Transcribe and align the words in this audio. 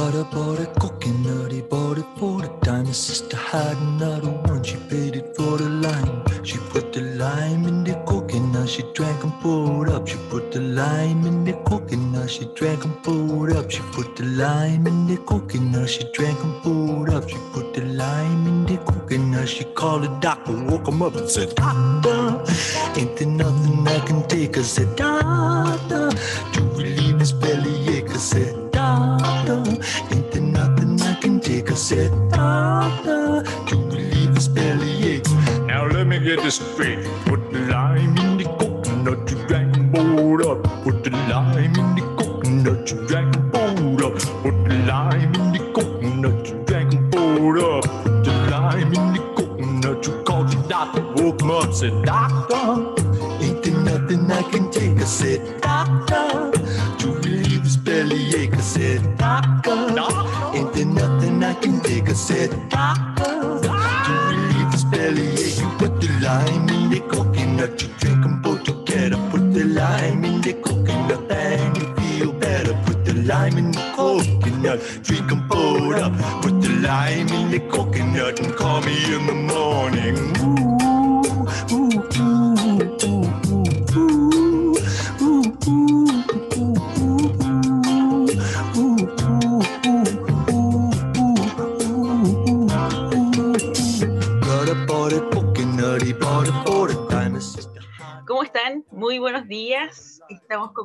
Bought 0.00 0.60
a 0.60 0.66
coconut, 0.80 1.52
he 1.52 1.60
bought 1.60 1.98
it 1.98 2.06
for 2.16 2.40
the 2.40 2.48
time. 2.64 2.86
His 2.86 2.96
sister 2.96 3.36
had 3.36 3.76
another 3.76 4.30
one, 4.30 4.62
she 4.62 4.76
paid 4.88 5.14
it 5.14 5.36
for 5.36 5.58
the 5.58 5.68
lime. 5.68 6.24
She 6.42 6.56
put 6.56 6.94
the 6.94 7.02
lime 7.02 7.66
in 7.66 7.84
the 7.84 7.94
coconut, 8.06 8.70
she 8.70 8.82
drank 8.94 9.22
and 9.22 9.32
poured 9.42 9.90
up. 9.90 10.08
She 10.08 10.16
put 10.30 10.52
the 10.52 10.60
lime 10.60 11.26
in 11.26 11.44
the 11.44 11.52
coconut, 11.68 12.30
she 12.30 12.46
drank 12.54 12.82
and 12.84 13.02
poured 13.02 13.52
up. 13.52 13.70
She 13.70 13.80
put 13.92 14.16
the 14.16 14.24
lime 14.24 14.86
in 14.86 15.06
the 15.06 15.18
coconut, 15.18 15.90
she 15.90 16.10
drank 16.14 16.42
and 16.42 16.62
poured 16.62 17.10
up. 17.10 17.28
She 17.28 17.36
put 17.52 17.74
the 17.74 17.84
lime 17.84 18.46
in 18.46 18.64
the 18.64 18.78
coconut, 18.78 19.50
she 19.50 19.64
called 19.64 20.04
the 20.04 20.08
doctor, 20.20 20.56
woke 20.64 20.88
him 20.88 21.02
up 21.02 21.14
and 21.14 21.28
said, 21.28 21.54
Doctor, 21.54 22.42
ain't 22.98 23.18
there 23.18 23.28
nothing 23.28 23.86
I 23.86 23.98
can 24.06 24.26
take? 24.28 24.56
I 24.56 24.62
said, 24.62 24.96
Doctor, 24.96 26.10
get 36.36 36.44
this 36.44 36.56
straight. 36.56 37.04
Put 37.26 37.50
the 37.50 37.58
lime 37.72 38.16
in 38.18 38.36
the 38.38 38.44
coconut, 38.44 39.28
you 39.30 39.36
drank 39.48 39.76
and 39.76 39.96
up. 40.46 40.62
Put 40.84 41.02
the 41.02 41.10
lime 41.10 41.74
in 41.82 41.94
the 41.96 42.02
coconut, 42.18 42.90
you 42.90 43.06
drank 43.08 43.34
and 43.36 44.02
up. 44.02 44.14
Put 44.42 44.56
the 44.68 44.74
lime 44.86 45.34
in 45.34 45.52
the 45.54 45.60
coconut, 45.74 46.48
you 46.48 46.54
drank 46.66 46.94
and 46.94 47.14
up. 47.14 47.84
Put 48.04 48.24
the 48.24 48.32
lime 48.50 48.92
in 48.98 49.06
the 49.14 49.22
coconut, 49.36 50.06
you 50.06 50.22
called 50.22 50.48
the 50.52 50.68
doctor, 50.68 51.02
woke 51.16 51.40
him 51.40 51.50
up, 51.50 51.72
said, 51.74 52.04
Doctor, 52.04 52.64
ain't 53.44 53.62
there 53.64 53.80
nothing 53.90 54.30
I 54.30 54.42
can 54.52 54.70
take? 54.70 54.98
I 54.98 55.04
said, 55.04 55.60
Doctor, 55.60 56.52
to 56.98 57.06
relieve 57.24 57.62
his 57.62 57.76
bellyache. 57.76 58.54
I 58.54 58.60
said, 58.60 59.18
Doctor, 59.18 59.76
ain't 60.54 60.72
there 60.74 60.86
nothing 60.86 61.42
I 61.42 61.54
can 61.54 61.80
take? 61.80 62.08
I 62.08 62.12
said, 62.12 62.50
Doctor, 62.68 63.29
in 66.38 66.90
the 66.90 67.00
coconut, 67.00 67.82
you 67.82 67.88
drink 67.98 68.22
them 68.22 68.40
both 68.42 68.62
together. 68.62 69.16
Put 69.30 69.52
the 69.52 69.64
lime 69.64 70.24
in 70.24 70.40
the 70.40 70.52
coconut 70.54 71.30
and 71.30 71.76
you 71.76 71.94
feel 71.96 72.32
better. 72.32 72.74
Put 72.86 73.04
the 73.04 73.14
lime 73.14 73.58
in 73.58 73.72
the 73.72 73.92
coconut, 73.96 74.80
drink 75.02 75.28
them 75.28 75.48
both 75.48 75.96
up. 75.98 76.12
Put 76.42 76.60
the 76.62 76.70
lime 76.86 77.28
in 77.28 77.50
the 77.50 77.60
coconut 77.68 78.38
and 78.40 78.54
call 78.54 78.80
me 78.82 78.96
in 79.14 79.26
the 79.26 79.34
morning. 79.34 79.89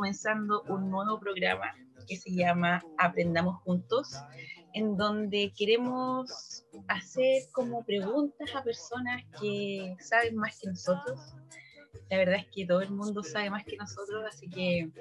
Comenzando 0.05 0.61
un 0.67 0.91
nuevo 0.91 1.19
programa 1.19 1.73
que 2.07 2.15
se 2.15 2.29
llama 2.29 2.79
Aprendamos 2.99 3.59
Juntos, 3.63 4.13
en 4.75 4.95
donde 4.97 5.51
queremos 5.57 6.63
hacer 6.87 7.41
como 7.51 7.83
preguntas 7.83 8.47
a 8.53 8.63
personas 8.63 9.23
que 9.41 9.95
saben 9.99 10.35
más 10.35 10.59
que 10.59 10.67
nosotros. 10.67 11.19
La 12.11 12.17
verdad 12.17 12.35
es 12.35 12.45
que 12.53 12.67
todo 12.67 12.81
el 12.81 12.91
mundo 12.91 13.23
sabe 13.23 13.49
más 13.49 13.65
que 13.65 13.77
nosotros, 13.77 14.23
así 14.29 14.47
que 14.47 14.91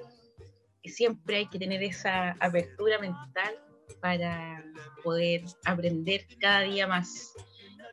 siempre 0.85 1.35
hay 1.35 1.49
que 1.49 1.59
tener 1.59 1.83
esa 1.83 2.31
apertura 2.39 2.97
mental 2.97 3.53
para 4.01 4.65
poder 5.03 5.43
aprender 5.65 6.25
cada 6.39 6.61
día 6.61 6.87
más. 6.87 7.35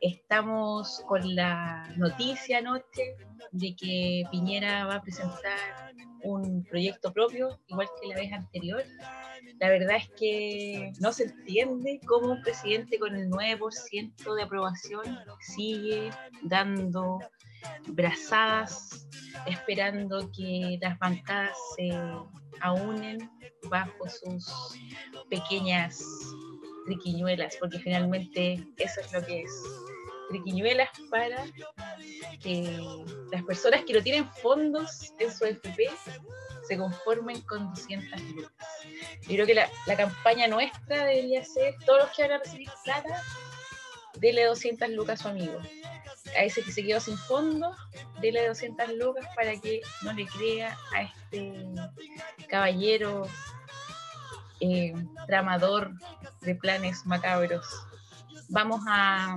Estamos 0.01 0.99
con 1.07 1.35
la 1.35 1.93
noticia 1.95 2.57
anoche 2.57 3.17
de 3.53 3.75
que 3.75 4.23
Piñera 4.31 4.85
va 4.85 4.95
a 4.95 5.01
presentar 5.01 5.93
un 6.23 6.63
proyecto 6.63 7.13
propio, 7.13 7.59
igual 7.67 7.87
que 8.01 8.07
la 8.07 8.15
vez 8.15 8.33
anterior. 8.33 8.83
La 9.59 9.69
verdad 9.69 9.97
es 9.97 10.09
que 10.17 10.91
no 10.99 11.13
se 11.13 11.25
entiende 11.25 11.99
cómo 12.07 12.31
un 12.31 12.41
presidente 12.41 12.97
con 12.97 13.15
el 13.15 13.29
9% 13.29 14.35
de 14.35 14.43
aprobación 14.43 15.03
sigue 15.39 16.09
dando 16.41 17.19
brazadas, 17.87 19.07
esperando 19.45 20.29
que 20.35 20.77
las 20.81 20.97
bancadas 20.97 21.55
se 21.75 21.91
aúnen 22.61 23.29
bajo 23.69 24.09
sus 24.09 24.51
pequeñas 25.29 26.03
triquiñuelas, 26.85 27.55
porque 27.59 27.79
finalmente 27.79 28.65
eso 28.77 29.01
es 29.01 29.13
lo 29.13 29.25
que 29.25 29.43
es 29.43 29.82
triquiñuelas 30.33 30.89
para 31.09 31.45
que 32.41 32.79
las 33.31 33.43
personas 33.43 33.83
que 33.85 33.93
no 33.93 34.01
tienen 34.01 34.29
fondos 34.41 35.13
en 35.19 35.31
su 35.31 35.45
FP 35.45 35.89
se 36.67 36.77
conformen 36.77 37.41
con 37.41 37.69
200 37.69 38.21
lucas. 38.21 38.67
Yo 39.21 39.27
creo 39.27 39.45
que 39.45 39.53
la, 39.53 39.69
la 39.85 39.95
campaña 39.95 40.47
nuestra 40.47 41.05
debería 41.05 41.43
ser, 41.43 41.75
todos 41.85 42.03
los 42.03 42.15
que 42.15 42.23
van 42.23 42.31
a 42.31 42.37
recibir 42.39 42.69
plata, 42.83 43.21
dele 44.15 44.45
200 44.45 44.89
lucas 44.89 45.19
a 45.19 45.23
su 45.23 45.29
amigo. 45.29 45.59
A 46.37 46.43
ese 46.43 46.63
que 46.63 46.71
se 46.71 46.83
quedó 46.83 46.99
sin 46.99 47.17
fondos, 47.17 47.75
dele 48.21 48.47
200 48.47 48.93
lucas 48.93 49.27
para 49.35 49.59
que 49.59 49.81
no 50.01 50.13
le 50.13 50.25
crea 50.25 50.77
a 50.95 51.03
este 51.03 51.63
caballero 52.47 53.27
eh, 54.59 54.93
tramador 55.27 55.91
de 56.41 56.55
planes 56.55 57.05
macabros. 57.05 57.65
Vamos 58.49 58.81
a 58.87 59.35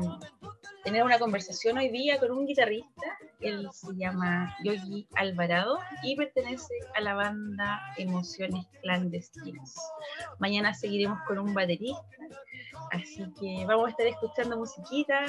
tener 0.86 1.02
una 1.02 1.18
conversación 1.18 1.78
hoy 1.78 1.88
día 1.88 2.16
con 2.20 2.30
un 2.30 2.46
guitarrista, 2.46 3.18
él 3.40 3.68
se 3.72 3.88
llama 3.96 4.56
Yogi 4.62 5.08
Alvarado 5.16 5.80
y 6.04 6.14
pertenece 6.14 6.74
a 6.94 7.00
la 7.00 7.14
banda 7.14 7.82
Emociones 7.96 8.64
Clandestinas. 8.82 9.74
Mañana 10.38 10.74
seguiremos 10.74 11.18
con 11.26 11.40
un 11.40 11.52
baterista, 11.52 12.06
así 12.92 13.24
que 13.40 13.66
vamos 13.66 13.88
a 13.88 13.90
estar 13.90 14.06
escuchando 14.06 14.58
musiquita. 14.58 15.24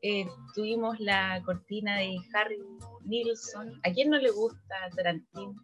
Eh, 0.00 0.26
tuvimos 0.54 0.98
la 1.00 1.42
cortina 1.44 1.98
de 1.98 2.16
Harry 2.32 2.62
Nilsson. 3.04 3.78
¿A 3.84 3.92
quién 3.92 4.08
no 4.08 4.16
le 4.16 4.30
gusta 4.30 4.88
Tarantino? 4.96 5.54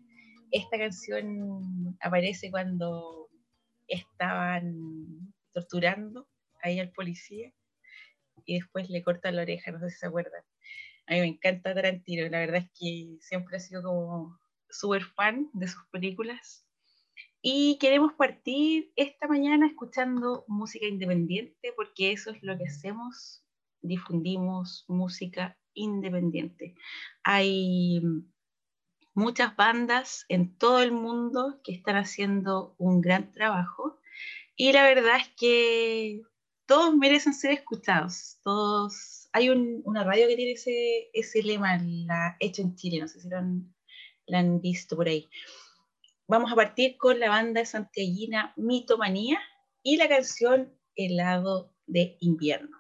Esta 0.51 0.77
canción 0.77 1.97
aparece 2.03 2.51
cuando 2.51 3.31
estaban 3.89 5.33
torturando 5.55 6.29
ahí 6.63 6.79
al 6.79 6.91
policía 6.91 7.51
y 8.45 8.59
después 8.59 8.91
le 8.91 9.03
cortan 9.03 9.37
la 9.37 9.43
oreja, 9.43 9.71
no 9.71 9.81
sé 9.81 9.91
si 9.91 9.99
se 9.99 10.07
acuerdan. 10.07 10.43
A 11.07 11.15
mí 11.15 11.21
me 11.21 11.27
encanta 11.27 11.75
Tarantino, 11.75 12.29
la 12.29 12.39
verdad 12.39 12.63
es 12.63 12.71
que 12.79 13.17
siempre 13.21 13.57
he 13.57 13.61
sido 13.61 13.83
como 13.83 14.39
súper 14.69 15.03
fan 15.05 15.51
de 15.53 15.69
sus 15.69 15.85
películas. 15.91 16.65
Y 17.43 17.79
queremos 17.79 18.13
partir 18.13 18.93
esta 18.97 19.27
mañana 19.27 19.67
escuchando 19.67 20.45
música 20.47 20.87
independiente, 20.87 21.73
porque 21.75 22.13
eso 22.13 22.31
es 22.31 22.43
lo 22.43 22.57
que 22.59 22.65
hacemos, 22.65 23.45
difundimos 23.81 24.85
música 24.89 25.59
independiente. 25.75 26.75
Hay 27.25 28.03
muchas 29.15 29.57
bandas 29.57 30.25
en 30.29 30.57
todo 30.57 30.81
el 30.83 30.93
mundo 30.93 31.61
que 31.65 31.73
están 31.73 31.97
haciendo 31.97 32.75
un 32.79 33.01
gran 33.01 33.33
trabajo 33.33 33.99
y 34.57 34.73
la 34.73 34.85
verdad 34.85 35.17
es 35.17 35.29
que 35.37 36.23
todos 36.71 36.97
merecen 36.97 37.35
ser 37.35 37.51
escuchados. 37.51 38.39
Todos 38.45 39.29
hay 39.33 39.51
un- 39.51 39.83
una 39.85 40.05
radio 40.05 40.29
que 40.29 40.37
tiene 40.37 40.53
ese, 40.53 41.11
ese 41.13 41.43
lema, 41.43 41.77
la 41.83 42.37
hecha 42.39 42.63
en 42.63 42.77
Chile, 42.77 43.01
no 43.01 43.09
sé 43.09 43.21
si 43.21 43.29
lo 43.29 43.39
han, 43.39 44.61
visto 44.61 44.95
por 44.95 45.09
ahí. 45.09 45.29
Vamos 46.29 46.53
a 46.53 46.55
partir 46.55 46.97
con 46.97 47.19
la 47.19 47.29
banda 47.29 47.65
santiaguina 47.65 48.53
Mitomanía 48.57 49.41
y 49.83 49.97
la 49.97 50.09
canción 50.09 50.73
Helado 50.95 51.75
de 51.87 52.17
invierno. 52.21 52.80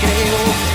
Creo. 0.00 0.69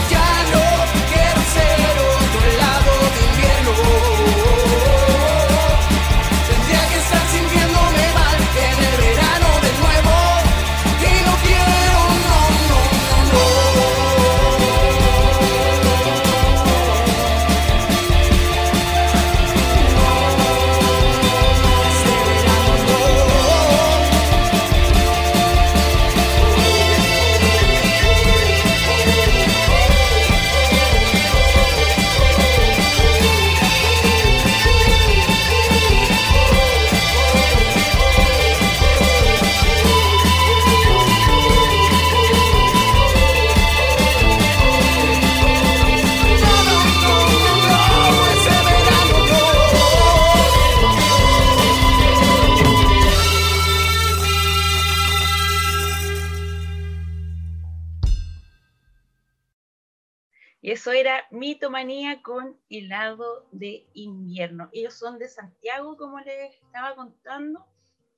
Eso 60.86 60.92
era 60.92 61.26
Mitomanía 61.32 62.22
con 62.22 62.60
helado 62.70 63.48
de 63.52 63.88
invierno. 63.96 64.70
Ellos 64.72 64.94
son 64.94 65.18
de 65.18 65.28
Santiago, 65.28 65.98
como 65.98 66.20
les 66.20 66.54
estaba 66.54 66.96
contando, 66.96 67.66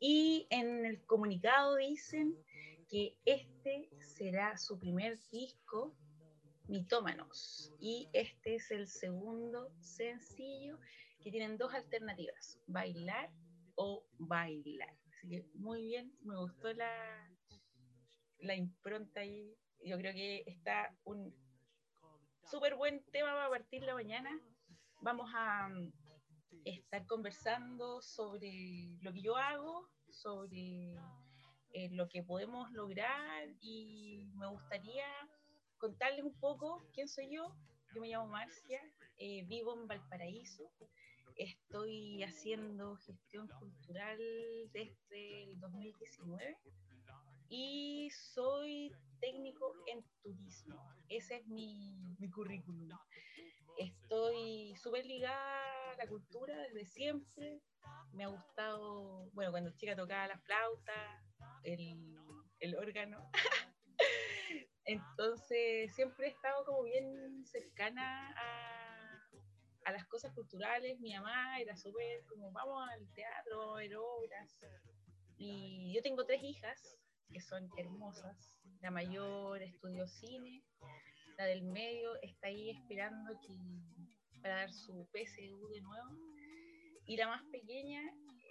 y 0.02 0.48
en 0.50 0.86
el 0.86 1.02
comunicado 1.06 1.78
dicen 1.78 2.36
que 2.90 3.16
este 3.24 3.90
será 4.02 4.58
su 4.58 4.78
primer 4.78 5.18
disco, 5.32 5.96
Mitómanos, 6.68 7.72
y 7.80 8.10
este 8.12 8.56
es 8.56 8.70
el 8.72 8.90
segundo 8.90 9.72
sencillo 9.80 10.78
que 11.24 11.32
tienen 11.32 11.58
dos 11.58 11.74
alternativas, 11.74 12.60
bailar 12.68 13.30
o 13.76 14.04
bailar. 14.18 14.94
Así 15.14 15.30
que 15.30 15.46
muy 15.54 15.84
bien, 15.84 16.12
me 16.22 16.36
gustó 16.36 16.74
la, 16.74 17.32
la 18.40 18.56
impronta 18.56 19.22
ahí. 19.22 19.56
Yo 19.86 19.98
creo 19.98 20.12
que 20.12 20.44
está 20.48 20.94
un 21.06 21.34
súper 22.50 22.76
buen 22.76 23.04
tema 23.12 23.34
para 23.34 23.50
partir 23.50 23.84
la 23.84 23.94
mañana. 23.94 24.30
Vamos 25.02 25.30
a 25.36 25.68
mm, 25.68 25.92
estar 26.64 27.06
conversando 27.06 28.02
sobre 28.02 28.98
lo 29.02 29.12
que 29.12 29.22
yo 29.22 29.36
hago, 29.36 29.90
sobre 30.10 30.96
eh, 31.74 31.90
lo 31.92 32.08
que 32.08 32.24
podemos 32.24 32.72
lograr 32.72 33.50
y 33.60 34.32
me 34.36 34.48
gustaría 34.48 35.06
contarles 35.78 36.24
un 36.24 36.40
poco 36.40 36.88
quién 36.94 37.10
soy 37.10 37.36
yo. 37.36 37.54
Yo 37.94 38.02
me 38.02 38.08
llamo 38.08 38.28
Marcia, 38.28 38.82
eh, 39.18 39.44
vivo 39.48 39.78
en 39.78 39.88
Valparaíso, 39.88 40.72
estoy 41.36 42.24
haciendo 42.24 42.96
gestión 42.98 43.48
cultural 43.60 44.18
desde 44.72 45.44
el 45.44 45.60
2019 45.60 46.58
y 47.50 48.10
soy 48.12 48.94
técnico 49.20 49.74
en 49.88 50.04
turismo. 50.22 50.76
Ese 51.10 51.38
es 51.38 51.48
mi, 51.48 52.16
mi 52.20 52.30
currículum. 52.30 52.90
Estoy 53.78 54.76
súper 54.76 55.06
ligada 55.06 55.92
a 55.92 55.96
la 55.98 56.08
cultura 56.08 56.58
desde 56.58 56.86
siempre. 56.86 57.62
Me 58.14 58.24
ha 58.24 58.28
gustado, 58.28 59.30
bueno, 59.34 59.52
cuando 59.52 59.72
chica 59.72 59.96
tocaba 59.96 60.28
la 60.28 60.40
flauta, 60.40 61.24
el, 61.64 62.18
el 62.60 62.76
órgano. 62.76 63.30
Entonces 64.86 65.94
siempre 65.94 66.28
he 66.28 66.30
estado 66.32 66.66
como 66.66 66.84
bien 66.84 67.46
cercana 67.46 68.34
a, 68.36 69.30
a 69.86 69.92
las 69.92 70.06
cosas 70.06 70.34
culturales. 70.34 71.00
Mi 71.00 71.14
mamá 71.14 71.60
era 71.60 71.76
súper 71.76 72.26
como, 72.26 72.52
vamos 72.52 72.90
al 72.90 73.08
teatro, 73.14 73.76
a 73.76 73.78
ver 73.78 73.96
obras. 73.96 74.60
Y 75.38 75.94
yo 75.94 76.02
tengo 76.02 76.26
tres 76.26 76.42
hijas 76.42 76.98
que 77.32 77.42
son 77.42 77.70
hermosas. 77.78 78.54
La 78.82 78.92
mayor 78.92 79.62
estudió 79.62 80.08
cine, 80.08 80.64
la 81.38 81.46
del 81.46 81.64
medio 81.64 82.16
está 82.22 82.48
ahí 82.48 82.70
esperando 82.70 83.40
que, 83.42 84.42
para 84.42 84.56
dar 84.58 84.72
su 84.72 85.08
PSU 85.12 85.68
de 85.70 85.82
nuevo. 85.82 86.18
Y 87.06 87.18
la 87.18 87.28
más 87.28 87.44
pequeña 87.52 88.02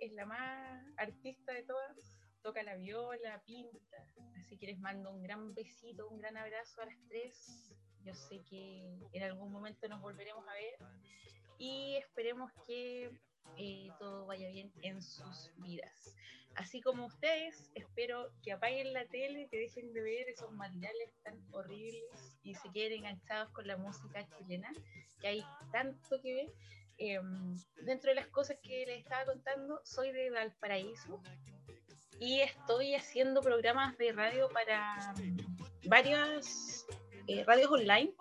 es 0.01 0.13
la 0.13 0.27
más 0.27 0.85
artista 0.97 1.53
de 1.53 1.65
todas, 1.65 1.97
toca 2.43 2.63
la 2.63 2.77
viola, 2.77 3.43
pinta. 3.45 3.97
Así 4.41 4.57
que 4.59 4.67
les 4.67 4.79
mando 4.79 5.13
un 5.13 5.23
gran 5.23 5.55
besito, 5.55 6.09
un 6.09 6.19
gran 6.19 6.37
abrazo 6.37 6.83
a 6.83 6.87
las 6.87 6.99
tres. 7.09 7.73
Yo 8.05 8.15
sé 8.15 8.43
que 8.49 8.85
en 9.13 9.23
algún 9.23 9.51
momento 9.51 9.89
nos 9.89 10.01
volveremos 10.01 10.47
a 10.49 10.53
ver 10.53 10.79
y 11.59 11.97
esperemos 11.97 12.53
que 12.67 13.11
eh, 13.57 13.89
todo 13.99 14.27
vaya 14.27 14.49
bien 14.49 14.73
en 14.83 15.03
sus 15.03 15.51
vidas. 15.59 16.17
Así 16.55 16.81
como 16.81 17.07
ustedes, 17.07 17.71
espero 17.75 18.31
que 18.43 18.53
apaguen 18.53 18.95
la 18.95 19.05
tele, 19.07 19.47
que 19.51 19.59
dejen 19.59 19.93
de 19.93 20.01
ver 20.03 20.29
esos 20.29 20.51
materiales 20.53 21.13
tan 21.23 21.39
horribles 21.53 22.39
y 22.43 22.55
se 22.55 22.71
queden 22.73 23.01
enganchados 23.01 23.51
con 23.51 23.67
la 23.67 23.77
música 23.77 24.27
chilena, 24.39 24.73
que 25.21 25.29
hay 25.29 25.45
tanto 25.71 26.21
que 26.23 26.35
ver. 26.35 26.53
Eh, 26.99 27.21
dentro 27.83 28.09
de 28.09 28.15
las 28.15 28.27
cosas 28.29 28.57
que 28.63 28.87
les 28.87 29.01
estaba 29.01 29.27
contando, 29.27 29.83
soy 29.85 30.13
de 30.13 30.31
Valparaíso 30.31 31.21
y 32.19 32.41
estoy 32.41 32.95
haciendo 32.95 33.43
programas 33.43 33.97
de 33.99 34.13
radio 34.13 34.49
para 34.49 35.13
mm, 35.13 35.89
varias 35.89 36.87
eh, 37.27 37.45
radios 37.45 37.71
online 37.71 38.15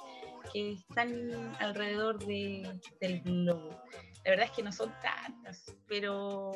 que 0.52 0.74
están 0.74 1.56
alrededor 1.60 2.20
de, 2.26 2.80
del 3.00 3.22
globo. 3.22 3.82
La 4.26 4.32
verdad 4.32 4.46
es 4.48 4.52
que 4.52 4.64
no 4.64 4.72
son 4.72 4.92
tantas, 5.02 5.72
pero 5.88 6.52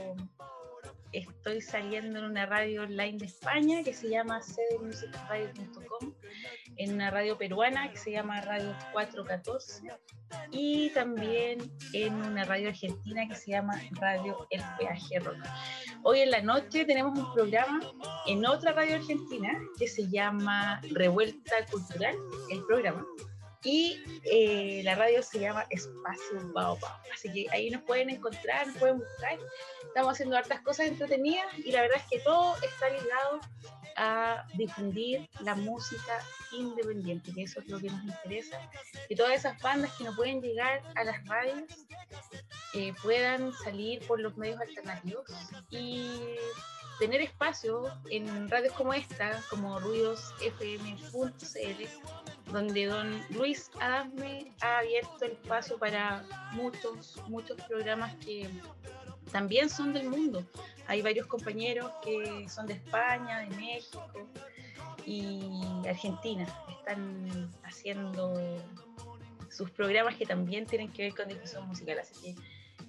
estoy 1.12 1.62
saliendo 1.62 2.20
en 2.20 2.26
una 2.26 2.46
radio 2.46 2.84
online 2.84 3.18
de 3.18 3.26
España 3.26 3.84
que 3.84 3.94
se 3.94 4.10
llama 4.10 4.42
cdmusicradio.com, 4.42 6.14
en 6.78 6.94
una 6.94 7.12
radio 7.12 7.38
peruana 7.38 7.92
que 7.92 7.98
se 7.98 8.12
llama 8.12 8.42
Radio 8.42 8.76
414 8.92 9.88
y 10.52 10.90
también 10.92 11.72
en 11.94 12.14
una 12.14 12.44
radio 12.46 12.70
argentina 12.70 13.28
que 13.28 13.36
se 13.36 13.52
llama 13.52 13.80
Radio 13.94 14.48
El 14.50 14.62
Peaje 14.78 15.20
Rock. 15.20 15.38
Hoy 16.04 16.22
en 16.22 16.32
la 16.32 16.42
noche 16.42 16.86
tenemos 16.86 17.18
un 17.18 17.34
programa 17.34 17.80
en 18.28 18.46
otra 18.46 18.74
radio 18.74 18.96
argentina 18.96 19.52
que 19.78 19.88
se 19.88 20.08
llama 20.08 20.82
Revuelta 20.92 21.66
Cultural, 21.72 22.16
el 22.50 22.64
programa. 22.66 23.06
Y 23.64 24.02
eh, 24.24 24.82
la 24.84 24.96
radio 24.96 25.22
se 25.22 25.40
llama 25.40 25.66
Espacio 25.70 26.54
Baobab. 26.54 27.02
Así 27.14 27.32
que 27.32 27.48
ahí 27.52 27.70
nos 27.70 27.84
pueden 27.84 28.10
encontrar, 28.10 28.68
nos 28.68 28.78
pueden 28.78 29.00
buscar. 29.00 29.38
Estamos 29.84 30.14
haciendo 30.14 30.38
hartas 30.38 30.62
cosas 30.62 30.88
entretenidas 30.88 31.46
y 31.58 31.72
la 31.72 31.82
verdad 31.82 31.98
es 31.98 32.10
que 32.10 32.20
todo 32.20 32.56
está 32.62 32.90
ligado 32.90 33.42
a 33.98 34.46
difundir 34.54 35.30
la 35.42 35.56
música 35.56 36.24
independiente, 36.54 37.34
que 37.34 37.44
eso 37.44 37.60
es 37.60 37.68
lo 37.68 37.80
que 37.80 37.90
nos 37.90 38.02
interesa. 38.04 38.58
Que 39.10 39.16
todas 39.16 39.34
esas 39.34 39.62
bandas 39.62 39.92
que 39.98 40.06
no 40.06 40.16
pueden 40.16 40.42
llegar 40.42 40.82
a 40.96 41.04
las 41.04 41.26
radios 41.26 41.64
eh, 42.74 42.94
puedan 43.02 43.52
salir 43.54 44.00
por 44.08 44.22
los 44.22 44.38
medios 44.38 44.62
alternativos 44.62 45.26
y 45.70 46.18
tener 47.00 47.22
espacio 47.22 47.90
en 48.10 48.50
radios 48.50 48.74
como 48.74 48.94
esta, 48.94 49.42
como 49.50 49.80
ruidosfm.cl, 49.80 51.88
donde 52.52 52.86
don 52.86 53.22
Luis 53.30 53.70
Adasme 53.80 54.54
ha 54.62 54.80
abierto 54.80 55.26
el 55.26 55.32
espacio 55.34 55.78
para 55.78 56.24
muchos, 56.52 57.22
muchos 57.28 57.58
programas 57.64 58.16
que 58.18 58.50
también 59.32 59.70
son 59.70 59.94
del 59.94 60.10
mundo. 60.10 60.44
Hay 60.88 61.02
varios 61.02 61.28
compañeros 61.28 61.92
que 62.04 62.48
son 62.50 62.66
de 62.66 62.74
España, 62.74 63.40
de 63.40 63.56
México 63.56 64.30
y 65.06 65.62
Argentina. 65.88 66.48
Están 66.80 67.52
haciendo 67.64 68.34
sus 69.50 69.70
programas 69.72 70.16
que 70.16 70.26
también 70.26 70.66
tienen 70.66 70.92
que 70.92 71.04
ver 71.04 71.16
con 71.16 71.28
difusión 71.28 71.68
musical. 71.68 72.00
Así 72.00 72.14
que 72.22 72.42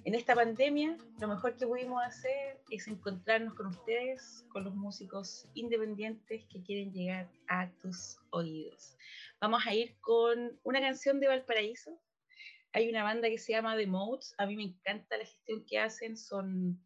en 0.03 0.15
esta 0.15 0.33
pandemia 0.33 0.97
lo 1.19 1.27
mejor 1.27 1.55
que 1.57 1.67
pudimos 1.67 2.03
hacer 2.03 2.59
es 2.69 2.87
encontrarnos 2.87 3.53
con 3.53 3.67
ustedes, 3.67 4.45
con 4.49 4.63
los 4.63 4.73
músicos 4.73 5.47
independientes 5.53 6.45
que 6.45 6.63
quieren 6.63 6.91
llegar 6.91 7.29
a 7.47 7.69
tus 7.81 8.17
oídos. 8.31 8.97
Vamos 9.39 9.65
a 9.65 9.73
ir 9.73 9.95
con 10.01 10.59
una 10.63 10.79
canción 10.79 11.19
de 11.19 11.27
Valparaíso. 11.27 11.99
Hay 12.73 12.89
una 12.89 13.03
banda 13.03 13.29
que 13.29 13.37
se 13.37 13.51
llama 13.51 13.77
The 13.77 13.87
Modes. 13.87 14.33
A 14.37 14.45
mí 14.45 14.55
me 14.55 14.63
encanta 14.63 15.17
la 15.17 15.25
gestión 15.25 15.65
que 15.65 15.77
hacen, 15.77 16.17
son 16.17 16.83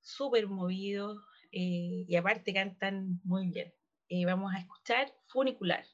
súper 0.00 0.46
movidos 0.46 1.18
eh, 1.52 2.04
y 2.06 2.16
aparte 2.16 2.52
cantan 2.52 3.20
muy 3.24 3.48
bien. 3.48 3.72
Eh, 4.08 4.26
vamos 4.26 4.52
a 4.54 4.58
escuchar 4.58 5.12
Funicular. 5.28 5.84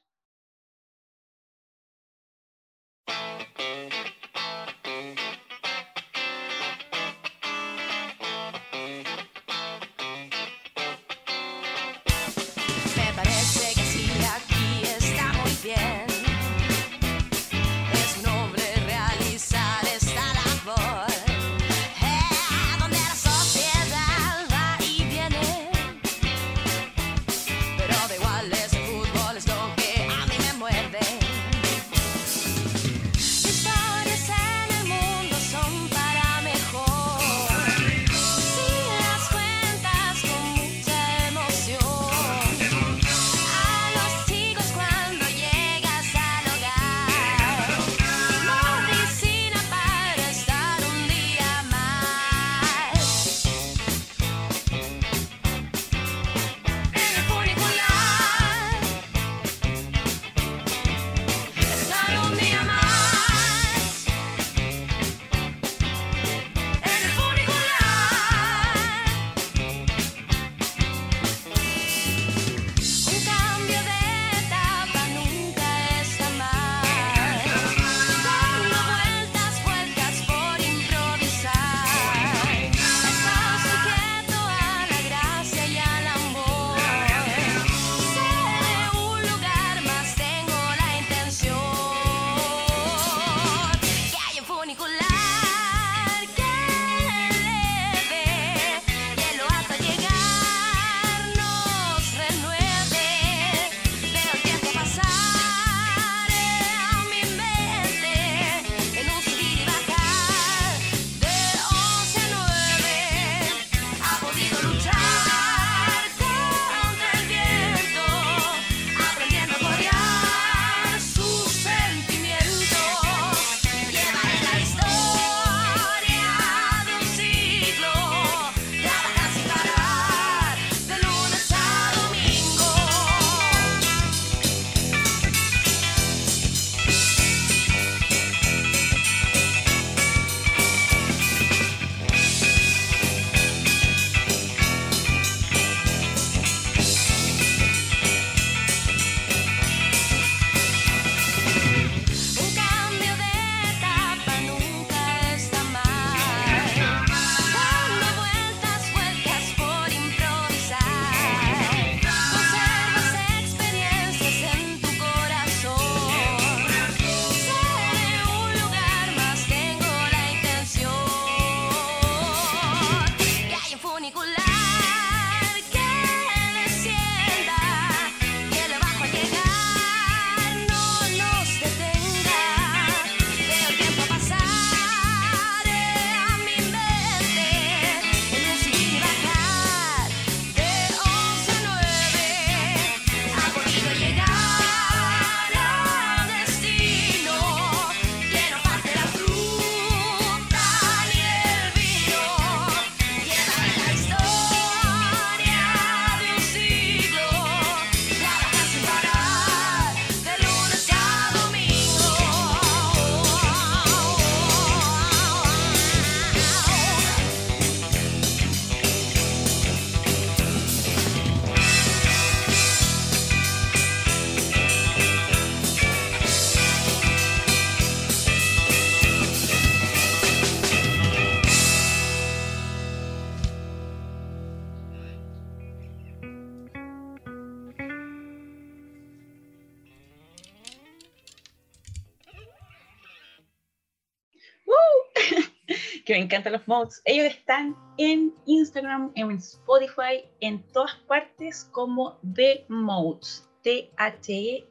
Encantan 246.25 246.53
los 246.53 246.67
mods. 246.67 247.01
Ellos 247.05 247.25
están 247.25 247.75
en 247.97 248.33
Instagram, 248.45 249.11
en 249.15 249.31
Spotify, 249.31 250.25
en 250.41 250.61
todas 250.73 250.95
partes 251.07 251.65
como 251.71 252.19
The 252.33 252.65
Modes. 252.67 253.49
T-H-E-M-O-U-T-S. 253.65 254.61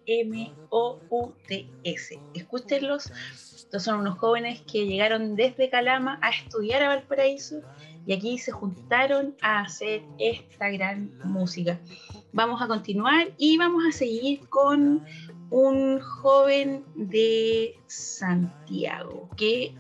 Escúchenlos. 2.33 3.11
Estos 3.57 3.83
son 3.83 3.99
unos 3.99 4.19
jóvenes 4.21 4.63
que 4.71 4.87
llegaron 4.87 5.35
desde 5.35 5.69
Calama 5.69 6.21
a 6.23 6.31
estudiar 6.31 6.81
a 6.85 6.91
Valparaíso 6.91 7.61
y 8.07 8.13
aquí 8.13 8.39
se 8.39 8.53
juntaron 8.53 9.35
a 9.41 9.63
hacer 9.63 10.03
esta 10.19 10.71
gran 10.71 11.11
música. 11.25 11.81
Vamos 12.33 12.63
a 12.63 12.69
continuar 12.69 13.33
y 13.37 13.57
vamos 13.59 13.83
a 13.85 13.91
seguir 13.91 14.49
con 14.49 15.05
un 15.51 16.01
joven 16.01 16.85
de 16.95 17.77
Santiago 17.87 19.29
que 19.37 19.75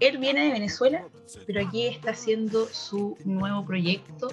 él 0.00 0.18
viene 0.18 0.46
de 0.46 0.52
Venezuela, 0.52 1.06
pero 1.46 1.66
aquí 1.66 1.86
está 1.86 2.12
haciendo 2.12 2.66
su 2.66 3.16
nuevo 3.24 3.64
proyecto 3.64 4.28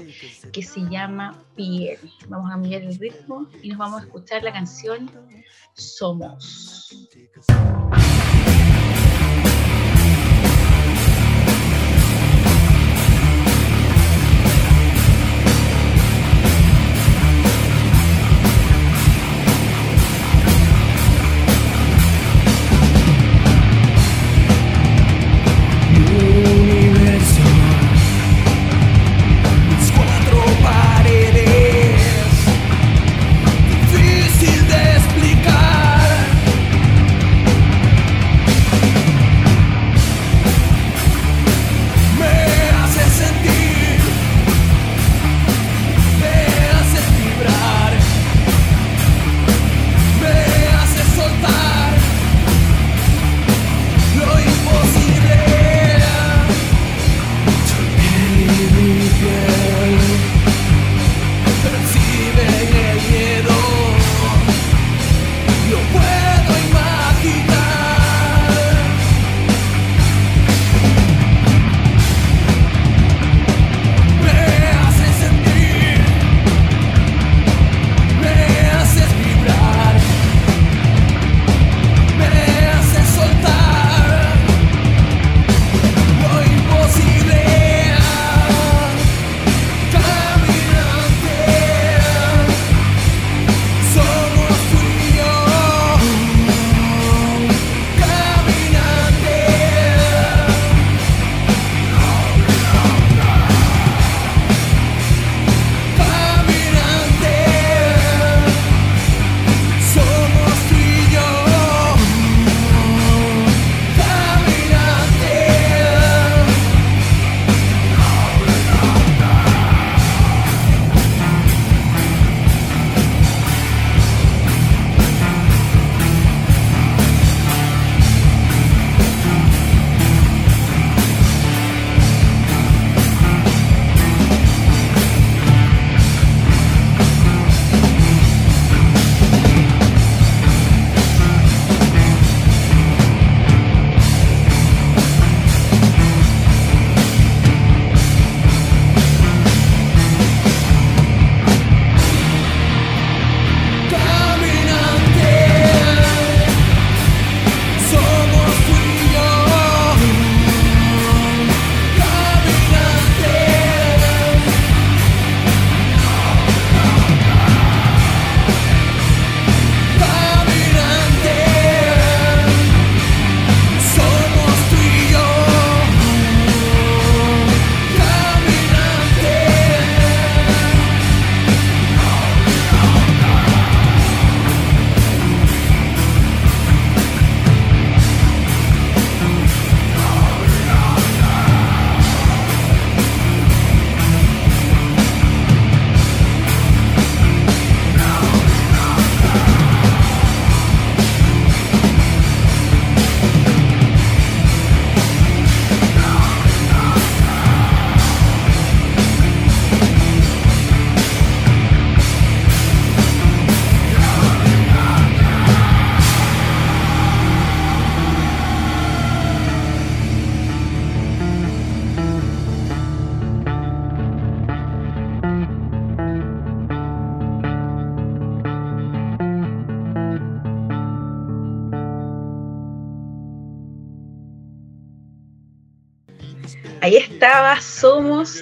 que 0.52 0.64
se 0.64 0.82
llama 0.90 1.44
Piel. 1.56 2.00
Vamos 2.28 2.52
a 2.52 2.58
mirar 2.58 2.82
el 2.84 2.98
ritmo 2.98 3.48
y 3.62 3.70
nos 3.70 3.78
vamos 3.78 4.02
a 4.02 4.06
escuchar 4.06 4.44
la 4.44 4.54
canción 4.54 5.10
Somos. 5.76 7.08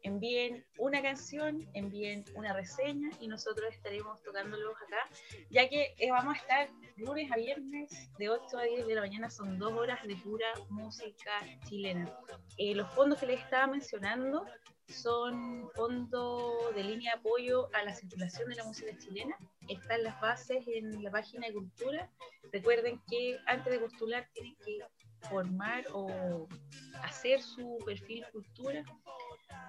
Envíen 0.03 0.65
una 0.79 1.01
canción, 1.01 1.69
envíen 1.75 2.25
una 2.35 2.53
reseña 2.53 3.11
y 3.21 3.29
nosotros 3.29 3.73
estaremos 3.73 4.23
tocándolos 4.23 4.75
acá, 4.77 5.09
ya 5.51 5.69
que 5.69 5.95
eh, 5.99 6.11
vamos 6.11 6.35
a 6.35 6.39
estar 6.39 6.69
lunes 6.97 7.31
a 7.31 7.37
viernes 7.37 8.11
de 8.19 8.29
8 8.29 8.59
a 8.59 8.63
10 8.63 8.87
de 8.87 8.95
la 8.95 9.01
mañana, 9.01 9.31
son 9.31 9.59
dos 9.59 9.73
horas 9.73 10.03
de 10.07 10.17
pura 10.17 10.47
música 10.71 11.31
chilena. 11.69 12.11
Eh, 12.59 12.75
los 12.75 12.93
fondos 12.95 13.21
que 13.21 13.27
les 13.27 13.41
estaba 13.41 13.69
mencionando 13.69 14.45
son 14.89 15.71
fondos 15.75 16.75
de 16.75 16.85
línea 16.85 17.15
de 17.15 17.21
apoyo 17.21 17.69
a 17.75 17.83
la 17.85 17.95
circulación 17.95 18.49
de 18.49 18.57
la 18.57 18.65
música 18.65 18.97
chilena. 18.99 19.37
Están 19.69 20.03
las 20.03 20.21
bases 20.21 20.67
en 20.67 21.03
la 21.03 21.11
página 21.11 21.47
de 21.47 21.55
cultura. 21.55 22.11
Recuerden 22.53 23.01
que 23.09 23.39
antes 23.47 23.73
de 23.73 23.79
postular 23.79 24.29
tienen 24.35 24.57
que 24.65 24.81
formar 25.29 25.85
o 25.93 26.49
hacer 27.03 27.41
su 27.41 27.79
perfil 27.85 28.25
cultura. 28.33 28.85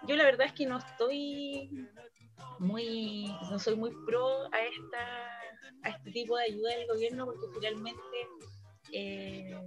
Yo 0.07 0.15
la 0.15 0.23
verdad 0.25 0.47
es 0.47 0.53
que 0.53 0.65
no 0.65 0.77
estoy 0.77 1.87
muy, 2.59 3.33
no 3.49 3.59
soy 3.59 3.75
muy 3.75 3.91
pro 4.05 4.45
a 4.53 4.59
esta, 4.61 5.39
a 5.83 5.89
este 5.89 6.11
tipo 6.11 6.37
de 6.37 6.45
ayuda 6.45 6.75
del 6.75 6.87
gobierno 6.87 7.25
porque 7.25 7.47
finalmente 7.53 8.17
eh, 8.91 9.57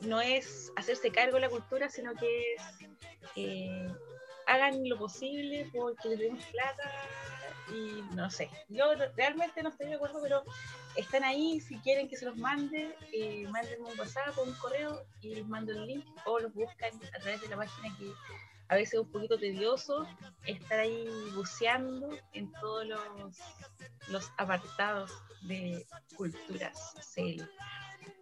no 0.00 0.20
es 0.20 0.72
hacerse 0.76 1.10
cargo 1.10 1.34
de 1.34 1.42
la 1.42 1.50
cultura, 1.50 1.88
sino 1.88 2.14
que 2.14 2.54
es 2.54 2.62
eh, 3.36 3.88
hagan 4.46 4.88
lo 4.88 4.98
posible 4.98 5.70
porque 5.72 6.08
les 6.08 6.18
demos 6.18 6.44
plata 6.46 6.90
y 7.72 8.02
no 8.16 8.28
sé. 8.30 8.50
Yo 8.68 8.92
realmente 9.16 9.62
no 9.62 9.68
estoy 9.68 9.86
de 9.86 9.94
acuerdo, 9.94 10.20
pero 10.22 10.42
están 10.96 11.22
ahí. 11.22 11.60
Si 11.60 11.78
quieren 11.78 12.08
que 12.08 12.16
se 12.16 12.24
los 12.24 12.36
mande, 12.36 12.96
eh, 13.12 13.46
mándenme 13.48 13.88
un 13.88 13.98
WhatsApp 13.98 14.36
o 14.38 14.42
un 14.42 14.54
correo 14.54 15.04
y 15.20 15.34
les 15.36 15.46
mando 15.46 15.72
el 15.72 15.86
link 15.86 16.04
o 16.26 16.40
los 16.40 16.52
buscan 16.52 16.90
a 17.14 17.18
través 17.20 17.40
de 17.40 17.48
la 17.48 17.56
página 17.56 17.96
que 17.96 18.12
a 18.70 18.76
veces 18.76 18.94
es 18.94 19.00
un 19.00 19.10
poquito 19.10 19.36
tedioso 19.36 20.06
estar 20.46 20.78
ahí 20.78 21.08
buceando 21.34 22.16
en 22.32 22.52
todos 22.52 22.86
los, 24.08 24.30
apartados 24.38 25.10
de 25.42 25.84
Culturas. 26.16 26.94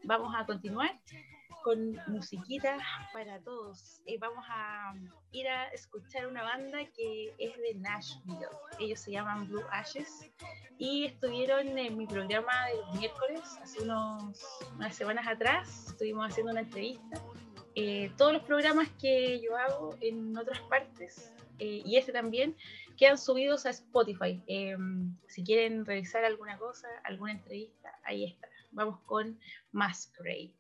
Vamos 0.05 0.35
a 0.35 0.47
continuar 0.47 0.99
con 1.63 2.01
musiquita 2.07 2.79
para 3.13 3.39
todos. 3.41 4.01
Eh, 4.07 4.17
vamos 4.19 4.43
a 4.49 4.95
ir 5.33 5.47
a 5.49 5.69
escuchar 5.69 6.27
una 6.27 6.43
banda 6.43 6.79
que 6.97 7.35
es 7.39 7.55
de 7.59 7.75
Nashville. 7.75 8.49
Ellos 8.79 9.01
se 9.01 9.13
llaman 9.13 9.49
Blue 9.49 9.65
Ashes 9.71 10.31
y 10.79 11.05
estuvieron 11.05 11.77
en 11.77 11.99
mi 11.99 12.07
programa 12.07 12.69
de 12.69 12.77
los 12.77 12.95
miércoles 12.95 13.43
hace 13.63 13.83
unas 13.83 14.97
semanas 14.97 15.27
atrás. 15.27 15.89
Estuvimos 15.89 16.31
haciendo 16.31 16.53
una 16.53 16.63
entrevista. 16.63 17.21
Eh, 17.81 18.11
todos 18.17 18.33
los 18.33 18.43
programas 18.43 18.89
que 19.01 19.41
yo 19.41 19.57
hago 19.57 19.97
en 20.01 20.37
otras 20.37 20.59
partes 20.63 21.33
eh, 21.61 21.81
y 21.85 21.97
este 21.97 22.11
también 22.11 22.57
quedan 22.97 23.17
subidos 23.17 23.67
a 23.67 23.71
Spotify. 23.71 24.43
Eh, 24.49 24.77
si 25.29 25.45
quieren 25.45 25.87
revisar 25.87 26.25
alguna 26.25 26.59
cosa, 26.59 26.89
alguna 27.05 27.31
entrevista, 27.31 27.97
ahí 28.03 28.25
está. 28.25 28.49
Vamos 28.73 28.99
con 29.07 29.39
Masquerade. 29.71 30.51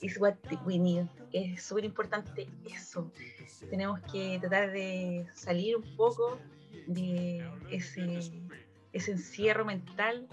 Is 0.00 0.18
what 0.18 0.34
we 0.64 0.78
need. 0.78 1.06
Es 1.32 1.62
súper 1.64 1.84
importante 1.84 2.48
eso. 2.64 3.10
Tenemos 3.70 4.00
que 4.12 4.38
tratar 4.40 4.70
de 4.72 5.26
salir 5.34 5.76
un 5.76 5.96
poco 5.96 6.38
de 6.86 7.44
ese, 7.70 8.20
encierro 8.92 9.64
mental 9.64 10.26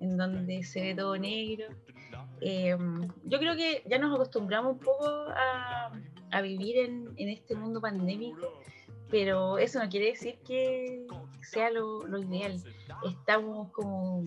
en 0.00 0.16
donde 0.16 0.62
se 0.62 0.80
ve 0.80 0.94
todo 0.94 1.16
negro. 1.16 1.66
Eh, 2.40 2.76
yo 3.24 3.38
creo 3.38 3.56
que 3.56 3.82
ya 3.86 3.98
nos 3.98 4.14
acostumbramos 4.14 4.74
un 4.74 4.78
poco 4.78 5.06
a, 5.06 6.40
vivir 6.42 6.78
en, 6.78 7.12
en, 7.16 7.28
este 7.28 7.54
mundo 7.54 7.80
pandémico, 7.80 8.62
pero 9.10 9.58
eso 9.58 9.82
no 9.82 9.90
quiere 9.90 10.06
decir 10.06 10.38
que 10.46 11.06
sea 11.42 11.70
lo, 11.70 12.06
lo 12.06 12.18
ideal. 12.18 12.62
Estamos 13.04 13.70
como 13.72 14.24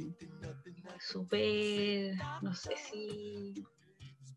súper, 1.00 2.15
no 2.41 2.54
sé 2.54 2.76
si 2.78 3.65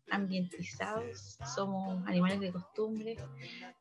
ambientizados, 0.09 1.37
somos 1.55 2.05
animales 2.07 2.39
de 2.39 2.51
costumbre, 2.51 3.17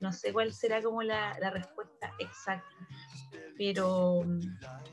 no 0.01 0.13
sé 0.13 0.33
cuál 0.33 0.53
será 0.53 0.83
como 0.83 1.03
la, 1.03 1.37
la 1.41 1.51
respuesta 1.51 2.13
exacta, 2.19 2.67
pero 3.57 4.23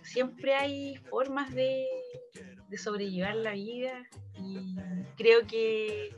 siempre 0.04 0.56
hay 0.56 0.96
formas 1.10 1.54
de, 1.54 1.86
de 2.69 2.78
sobrellevar 2.78 3.36
la 3.36 3.52
vida 3.52 4.04
y 4.38 4.76
creo 5.15 5.46
que 5.48 6.12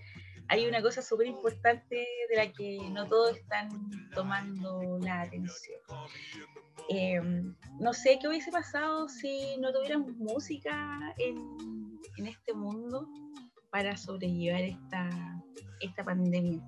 hay 0.47 0.67
una 0.67 0.82
cosa 0.82 1.01
súper 1.01 1.28
importante 1.28 2.08
de 2.30 2.36
la 2.36 2.51
que 2.51 2.78
no 2.91 3.08
todos 3.08 3.38
están 3.38 3.69
tomando 4.13 4.99
la 5.01 5.21
atención. 5.21 5.80
Eh, 6.89 7.19
no 7.80 7.93
sé 7.93 8.19
qué 8.21 8.28
hubiese 8.28 8.51
pasado 8.51 9.10
si 9.10 9.58
no 9.58 9.73
tuviéramos 9.73 10.15
música 10.17 11.13
en, 11.17 11.99
en 12.17 12.28
este 12.28 12.54
mundo 12.54 13.10
para 13.76 13.98
sobrellevar 13.98 14.62
esta, 14.62 15.10
esta 15.82 16.06
pandemia. 16.06 16.66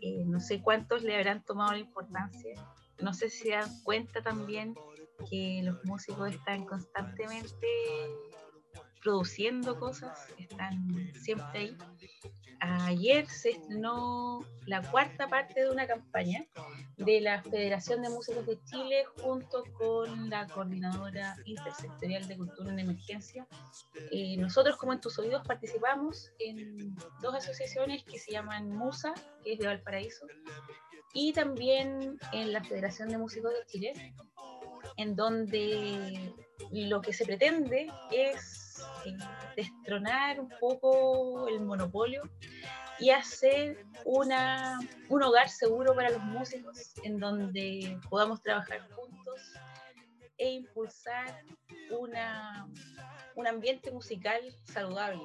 Eh, 0.00 0.24
no 0.26 0.40
sé 0.40 0.60
cuántos 0.60 1.04
le 1.04 1.14
habrán 1.14 1.44
tomado 1.44 1.70
la 1.70 1.78
importancia. 1.78 2.56
No 3.00 3.14
sé 3.14 3.30
si 3.30 3.44
se 3.44 3.50
dan 3.50 3.70
cuenta 3.84 4.20
también 4.20 4.74
que 5.30 5.60
los 5.62 5.84
músicos 5.84 6.34
están 6.34 6.64
constantemente 6.64 7.68
produciendo 9.04 9.78
cosas, 9.78 10.18
están 10.38 11.12
siempre 11.14 11.58
ahí. 11.58 11.76
Ayer 12.60 13.28
se 13.28 13.50
estrenó 13.50 14.40
la 14.64 14.80
cuarta 14.90 15.28
parte 15.28 15.62
de 15.62 15.70
una 15.70 15.86
campaña 15.86 16.46
de 16.96 17.20
la 17.20 17.42
Federación 17.42 18.00
de 18.00 18.08
Músicos 18.08 18.46
de 18.46 18.58
Chile 18.64 19.04
junto 19.20 19.64
con 19.74 20.30
la 20.30 20.46
Coordinadora 20.46 21.36
Intersectorial 21.44 22.26
de 22.26 22.38
Cultura 22.38 22.72
en 22.72 22.78
Emergencia. 22.78 23.46
Eh, 24.10 24.38
nosotros 24.38 24.76
como 24.76 24.94
En 24.94 25.02
Tus 25.02 25.18
Oídos 25.18 25.46
participamos 25.46 26.30
en 26.38 26.96
dos 27.20 27.34
asociaciones 27.34 28.02
que 28.04 28.18
se 28.18 28.32
llaman 28.32 28.70
MUSA, 28.70 29.12
que 29.42 29.52
es 29.52 29.58
de 29.58 29.66
Valparaíso, 29.66 30.26
y 31.12 31.34
también 31.34 32.18
en 32.32 32.52
la 32.54 32.64
Federación 32.64 33.10
de 33.10 33.18
Músicos 33.18 33.52
de 33.52 33.66
Chile, 33.66 34.14
en 34.96 35.14
donde 35.14 36.32
lo 36.70 37.02
que 37.02 37.12
se 37.12 37.26
pretende 37.26 37.88
es 38.10 38.63
destronar 39.56 40.40
un 40.40 40.48
poco 40.60 41.48
el 41.48 41.60
monopolio 41.60 42.22
y 42.98 43.10
hacer 43.10 43.84
una, 44.04 44.78
un 45.08 45.22
hogar 45.22 45.48
seguro 45.48 45.94
para 45.94 46.10
los 46.10 46.22
músicos 46.22 46.94
en 47.02 47.18
donde 47.18 47.98
podamos 48.08 48.40
trabajar 48.42 48.88
juntos 48.90 49.40
e 50.38 50.50
impulsar 50.50 51.42
una, 51.90 52.68
un 53.34 53.46
ambiente 53.46 53.90
musical 53.90 54.40
saludable. 54.64 55.22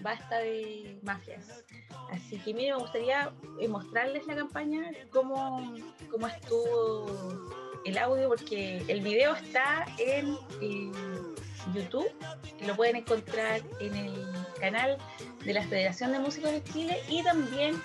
Basta 0.00 0.38
de 0.38 0.98
mafias. 1.02 1.64
Así 2.10 2.38
que 2.38 2.52
mire, 2.52 2.72
me 2.72 2.78
gustaría 2.78 3.32
eh, 3.60 3.68
mostrarles 3.68 4.26
la 4.26 4.36
campaña, 4.36 4.90
cómo, 5.10 5.74
cómo 6.10 6.26
estuvo 6.26 7.50
el 7.84 7.98
audio, 7.98 8.28
porque 8.28 8.84
el 8.88 9.00
video 9.00 9.34
está 9.34 9.86
en... 9.98 10.36
Eh, 10.60 11.33
YouTube, 11.72 12.10
que 12.58 12.66
lo 12.66 12.76
pueden 12.76 12.96
encontrar 12.96 13.62
en 13.80 13.94
el 13.94 14.12
canal 14.60 14.98
de 15.44 15.54
la 15.54 15.62
Federación 15.62 16.12
de 16.12 16.18
Músicos 16.18 16.50
de 16.50 16.62
Chile 16.64 16.98
y 17.08 17.22
también 17.22 17.80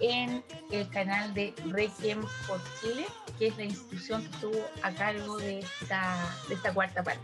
en 0.00 0.42
el 0.70 0.88
canal 0.90 1.32
de 1.34 1.54
Requiem 1.66 2.20
por 2.46 2.60
Chile, 2.80 3.06
que 3.38 3.48
es 3.48 3.56
la 3.56 3.64
institución 3.64 4.22
que 4.22 4.30
estuvo 4.30 4.66
a 4.82 4.92
cargo 4.92 5.38
de 5.38 5.60
esta, 5.60 6.16
de 6.48 6.54
esta 6.54 6.72
cuarta 6.72 7.02
parte. 7.02 7.20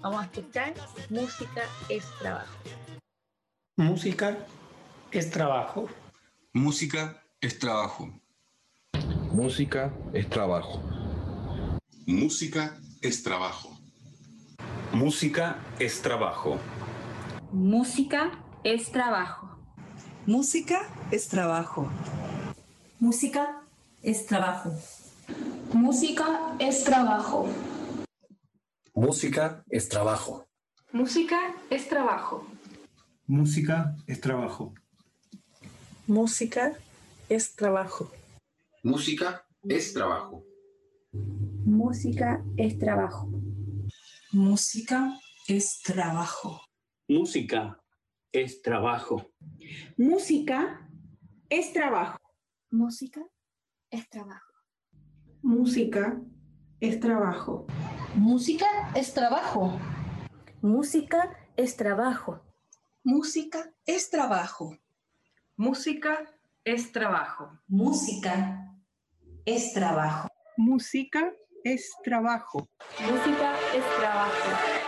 Vamos 0.00 0.22
a 0.22 0.24
escuchar 0.24 0.74
Música 1.10 1.62
es 1.88 2.04
Trabajo. 2.20 2.54
Música 3.76 4.38
es 5.10 5.30
trabajo. 5.30 5.88
Música 6.52 7.22
es 7.40 7.58
trabajo. 7.58 8.20
Música 9.32 9.92
es 10.12 10.28
trabajo. 10.30 10.80
Música 12.06 12.78
es 13.02 13.22
trabajo. 13.22 13.73
Música 14.94 15.58
es 15.80 16.00
trabajo. 16.02 16.60
Música 17.50 18.30
es 18.62 18.92
trabajo. 18.92 19.58
Música 20.24 20.88
es 21.10 21.26
trabajo. 21.26 21.90
Música 23.00 23.64
es 23.98 24.24
trabajo. 24.26 24.72
Música 25.72 26.54
es 26.60 26.84
trabajo. 26.84 27.48
Música 28.94 29.64
es 29.68 29.88
trabajo. 29.88 30.46
Música 30.92 31.64
es 31.70 31.88
trabajo. 31.88 32.46
Música 33.26 33.96
es 34.06 34.20
trabajo. 34.20 34.74
Música 36.06 36.76
es 37.28 37.56
trabajo. 37.56 38.12
Música 38.84 39.44
es 39.68 39.92
trabajo. 39.92 40.44
Música 41.64 42.44
es 42.56 42.78
trabajo. 42.78 43.43
Música 44.34 45.16
es 45.46 45.80
trabajo. 45.80 46.60
Música 47.06 47.80
es 48.32 48.62
trabajo. 48.62 49.30
Música 49.96 50.80
es 51.48 51.72
trabajo. 51.72 52.18
Música 52.68 53.20
es 53.92 54.10
trabajo. 54.10 54.50
Música 55.40 56.20
es 56.80 56.98
trabajo. 56.98 57.66
Música 58.16 58.66
es 58.96 59.14
trabajo. 59.14 59.78
Música 60.62 61.38
es 61.56 61.76
trabajo. 61.76 62.40
Música 63.04 63.72
es 63.94 64.10
trabajo. 64.10 64.76
Música 65.54 66.28
es 66.64 66.90
trabajo. 66.90 67.60
Música 67.68 68.80
es 69.44 69.72
trabajo. 69.72 70.28
Música 70.56 71.32
es 71.64 71.90
trabajo. 72.04 72.68
Música 73.00 73.56
es 73.74 73.98
trabajo. 73.98 74.83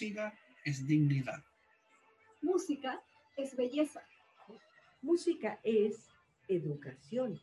Música 0.00 0.32
es 0.64 0.86
dignidad. 0.86 1.44
Música 2.40 3.02
es 3.36 3.54
belleza. 3.54 4.02
Música 5.02 5.60
es 5.62 6.08
educación. 6.48 7.38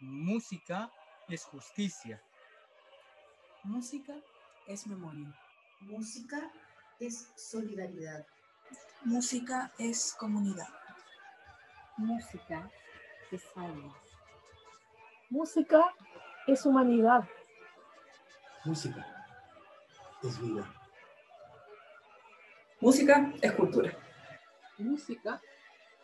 Música 0.00 0.92
es 1.30 1.44
justicia. 1.44 2.22
Música 3.64 4.16
es 4.66 4.86
memoria. 4.86 5.34
Música 5.80 6.52
es 7.00 7.32
solidaridad. 7.36 8.26
Música 9.02 9.72
es 9.78 10.12
comunidad. 10.12 10.68
Música 11.96 12.70
es 13.32 13.46
alma. 13.56 13.96
Música 15.30 15.94
es 16.46 16.66
humanidad. 16.66 17.26
Música 18.66 19.06
es 20.22 20.38
vida. 20.38 20.77
Música 22.80 23.32
es 23.42 23.52
cultura. 23.52 23.98
Música 24.78 25.40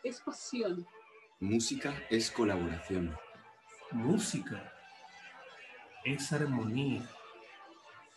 es 0.03 0.21
pasión. 0.21 0.85
Música 1.39 1.95
es 2.11 2.33
colaboración. 2.33 3.17
Música 3.93 4.73
es 6.05 6.33
armonía. 6.33 7.09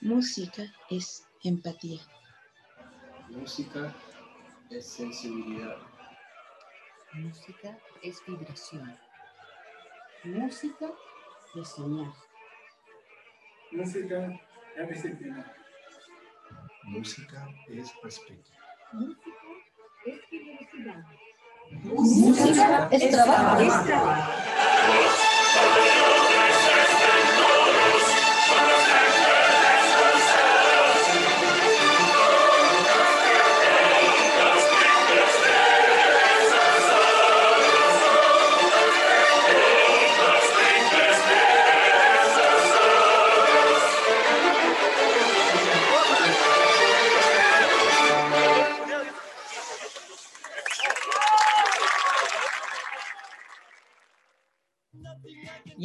Música 0.01 0.63
es 0.89 1.27
empatía. 1.43 1.99
Música 3.29 3.93
es 4.71 4.87
sensibilidad. 4.87 5.77
Música 7.13 7.77
es 8.01 8.25
vibración. 8.25 8.97
Música 10.23 10.91
es 11.55 11.67
soñar. 11.67 12.11
Música 13.71 14.41
es 14.77 14.89
disciplina. 14.89 15.53
Música 16.87 17.47
es 17.67 17.91
respeto. 18.01 18.49
Música 18.93 19.29
es 20.05 20.21
generosidad. 20.29 21.03
Música 21.83 22.87
es 22.91 23.11
trabajo. 23.11 23.57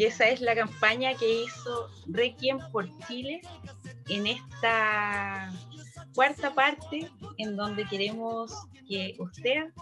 Y 0.02 0.06
esa 0.06 0.26
es 0.26 0.40
la 0.40 0.56
campaña 0.56 1.14
que 1.14 1.44
hizo 1.44 1.88
Requiem 2.08 2.58
por 2.72 2.88
Chile 3.06 3.40
en 4.08 4.26
esta 4.26 5.52
cuarta 6.12 6.52
parte 6.52 7.08
en 7.38 7.54
donde 7.54 7.84
queremos 7.84 8.52
que 8.88 9.14
usted 9.20 9.72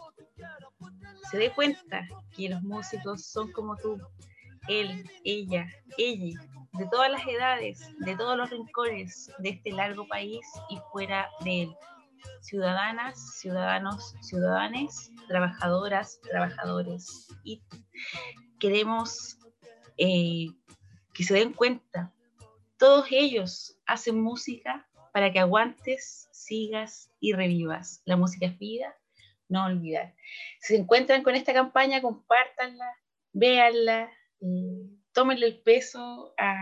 se 1.30 1.38
dé 1.38 1.50
cuenta 1.52 2.06
que 2.36 2.50
los 2.50 2.60
músicos 2.60 3.24
son 3.24 3.50
como 3.52 3.78
tú, 3.78 3.98
él, 4.68 5.10
ella, 5.24 5.66
ella, 5.96 6.38
de 6.74 6.86
todas 6.92 7.10
las 7.10 7.26
edades, 7.26 7.80
de 8.00 8.14
todos 8.14 8.36
los 8.36 8.50
rincones 8.50 9.32
de 9.38 9.48
este 9.48 9.72
largo 9.72 10.06
país 10.06 10.46
y 10.68 10.78
fuera 10.92 11.30
de 11.44 11.62
él. 11.62 11.76
Ciudadanas, 12.42 13.38
ciudadanos, 13.38 14.14
ciudadanes, 14.20 15.12
trabajadoras, 15.28 16.20
trabajadores. 16.20 17.28
Y 17.42 17.62
queremos 18.58 19.39
eh, 20.00 20.46
que 21.12 21.24
se 21.24 21.34
den 21.34 21.52
cuenta, 21.52 22.12
todos 22.78 23.06
ellos 23.10 23.78
hacen 23.86 24.20
música 24.20 24.88
para 25.12 25.30
que 25.30 25.38
aguantes, 25.38 26.28
sigas 26.32 27.12
y 27.20 27.34
revivas. 27.34 28.00
La 28.06 28.16
música 28.16 28.46
es 28.46 28.58
vida, 28.58 28.96
no 29.48 29.66
olvidar. 29.66 30.14
Si 30.60 30.74
se 30.74 30.80
encuentran 30.80 31.22
con 31.22 31.34
esta 31.34 31.52
campaña, 31.52 32.00
compártanla, 32.00 32.86
véanla, 33.32 34.10
eh, 34.40 34.88
tómenle 35.12 35.46
el 35.46 35.60
peso 35.60 36.32
a 36.38 36.56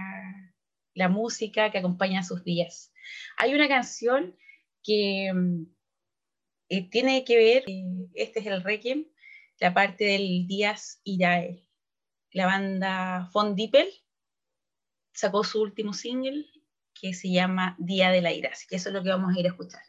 la 0.95 1.09
música 1.09 1.71
que 1.71 1.79
acompaña 1.79 2.25
sus 2.25 2.43
días. 2.43 2.93
Hay 3.37 3.55
una 3.55 3.69
canción 3.69 4.37
que 4.83 5.31
mm, 5.33 5.67
eh, 6.71 6.91
tiene 6.91 7.25
que 7.25 7.37
ver, 7.37 7.65
eh, 7.69 7.85
este 8.15 8.41
es 8.41 8.47
el 8.47 8.65
Requiem, 8.65 9.07
la 9.61 9.73
parte 9.73 10.05
del 10.05 10.47
Díaz 10.49 11.01
Irael. 11.05 11.68
La 12.33 12.47
banda 12.47 13.31
Von 13.33 13.55
Dippel 13.55 13.89
sacó 15.13 15.45
su 15.45 15.63
último 15.63 15.93
single 15.93 16.47
que 16.95 17.15
se 17.15 17.31
llama 17.31 17.75
Día 17.79 18.11
de 18.11 18.21
la 18.21 18.33
Ira, 18.33 18.51
así 18.53 18.67
que 18.67 18.77
eso 18.77 18.91
es 18.91 18.95
lo 18.95 19.03
que 19.03 19.11
vamos 19.11 19.35
a 19.35 19.41
ir 19.41 19.47
a 19.47 19.51
escuchar. 19.51 19.83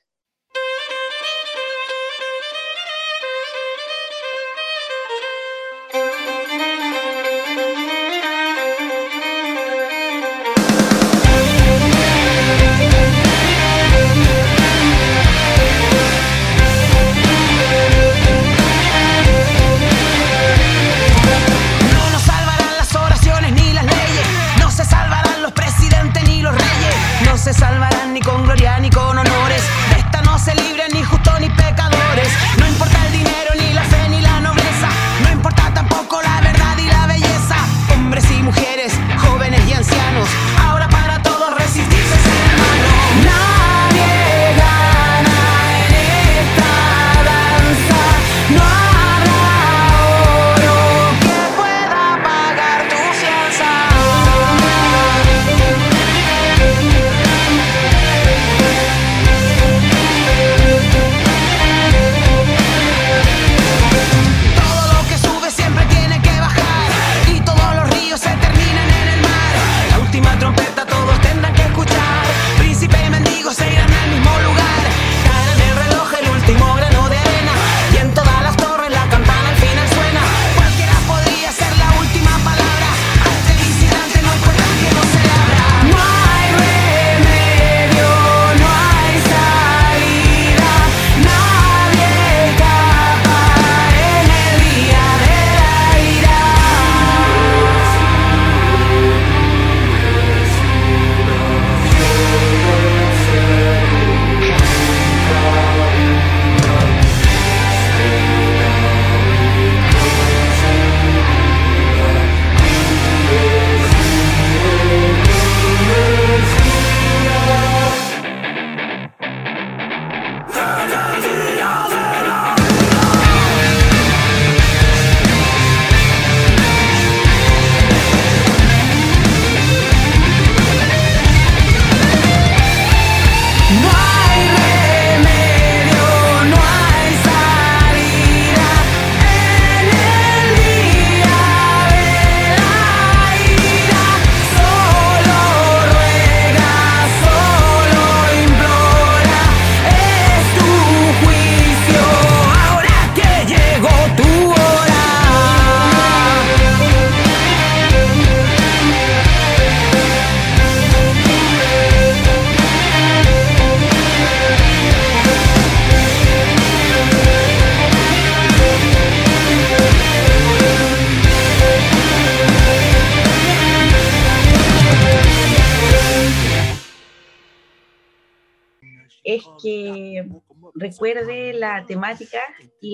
Se 27.53 27.59
salvarán 27.61 28.13
ni 28.13 28.19
con 28.19 28.43
gloria 28.43 28.77
ni 28.79 28.91
con 28.91 29.17
honores. 29.17 29.38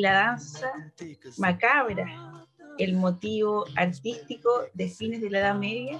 La 0.06 0.14
danza 0.14 0.72
macabra, 1.39 2.06
el 2.78 2.95
motivo 2.95 3.66
artístico 3.76 4.49
de 4.76 4.88
fines 4.88 5.20
de 5.22 5.32
la 5.32 5.39
Edad 5.39 5.56
Media, 5.56 5.99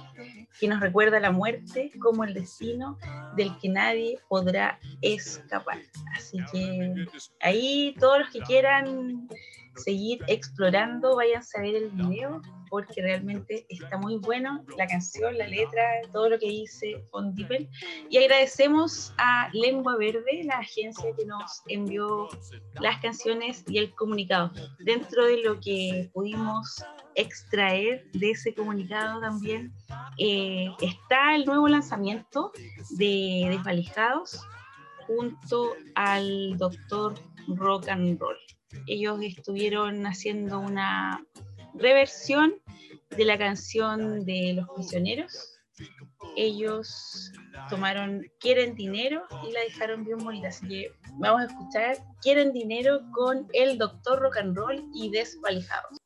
que 0.60 0.68
nos 0.68 0.80
recuerda 0.80 1.18
la 1.18 1.32
muerte 1.32 1.90
como 2.00 2.22
el 2.22 2.32
destino 2.32 2.98
del 3.34 3.50
que 3.58 3.68
nadie 3.68 4.20
podrá 4.28 4.78
escapar. 5.02 5.78
Así 6.16 6.38
que 6.52 7.06
ahí 7.40 7.96
todos 7.98 8.20
los 8.20 8.30
que 8.30 8.40
quieran 8.42 9.28
seguir 9.74 10.20
explorando, 10.28 11.16
vayan 11.16 11.42
a 11.56 11.60
ver 11.60 11.74
el 11.74 11.90
video 11.90 12.40
porque 12.76 13.00
realmente 13.00 13.64
está 13.70 13.96
muy 13.96 14.18
bueno 14.18 14.62
la 14.76 14.86
canción, 14.86 15.38
la 15.38 15.48
letra, 15.48 15.82
todo 16.12 16.28
lo 16.28 16.38
que 16.38 16.46
dice 16.46 17.02
On 17.12 17.34
Deepen. 17.34 17.66
Y 18.10 18.18
agradecemos 18.18 19.14
a 19.16 19.48
Lengua 19.54 19.96
Verde, 19.96 20.42
la 20.44 20.58
agencia 20.58 21.10
que 21.16 21.24
nos 21.24 21.62
envió 21.68 22.28
las 22.78 23.00
canciones 23.00 23.64
y 23.66 23.78
el 23.78 23.94
comunicado. 23.94 24.52
Dentro 24.80 25.24
de 25.24 25.38
lo 25.42 25.58
que 25.58 26.10
pudimos 26.12 26.84
extraer 27.14 28.04
de 28.12 28.32
ese 28.32 28.52
comunicado 28.54 29.22
también 29.22 29.72
eh, 30.18 30.68
está 30.82 31.34
el 31.34 31.46
nuevo 31.46 31.68
lanzamiento 31.68 32.52
de 32.90 33.46
Desvalijados 33.48 34.38
junto 35.06 35.72
al 35.94 36.58
doctor 36.58 37.14
Rock 37.48 37.88
and 37.88 38.20
Roll. 38.20 38.36
Ellos 38.86 39.18
estuvieron 39.22 40.04
haciendo 40.06 40.60
una 40.60 41.24
reversión 41.78 42.54
de 43.16 43.24
la 43.24 43.38
canción 43.38 44.24
de 44.24 44.54
Los 44.54 44.68
Prisioneros. 44.74 45.58
Ellos 46.36 47.32
tomaron 47.68 48.22
Quieren 48.40 48.74
Dinero 48.74 49.22
y 49.48 49.52
la 49.52 49.60
dejaron 49.60 50.04
bien 50.04 50.18
bonita. 50.18 50.48
Así 50.48 50.66
que 50.68 50.92
vamos 51.18 51.42
a 51.42 51.44
escuchar 51.46 51.98
Quieren 52.22 52.52
Dinero 52.52 53.00
con 53.12 53.48
el 53.52 53.78
Doctor 53.78 54.20
Rock 54.20 54.36
and 54.38 54.56
Roll 54.56 54.84
y 54.94 55.10
Desvalijados. 55.10 55.98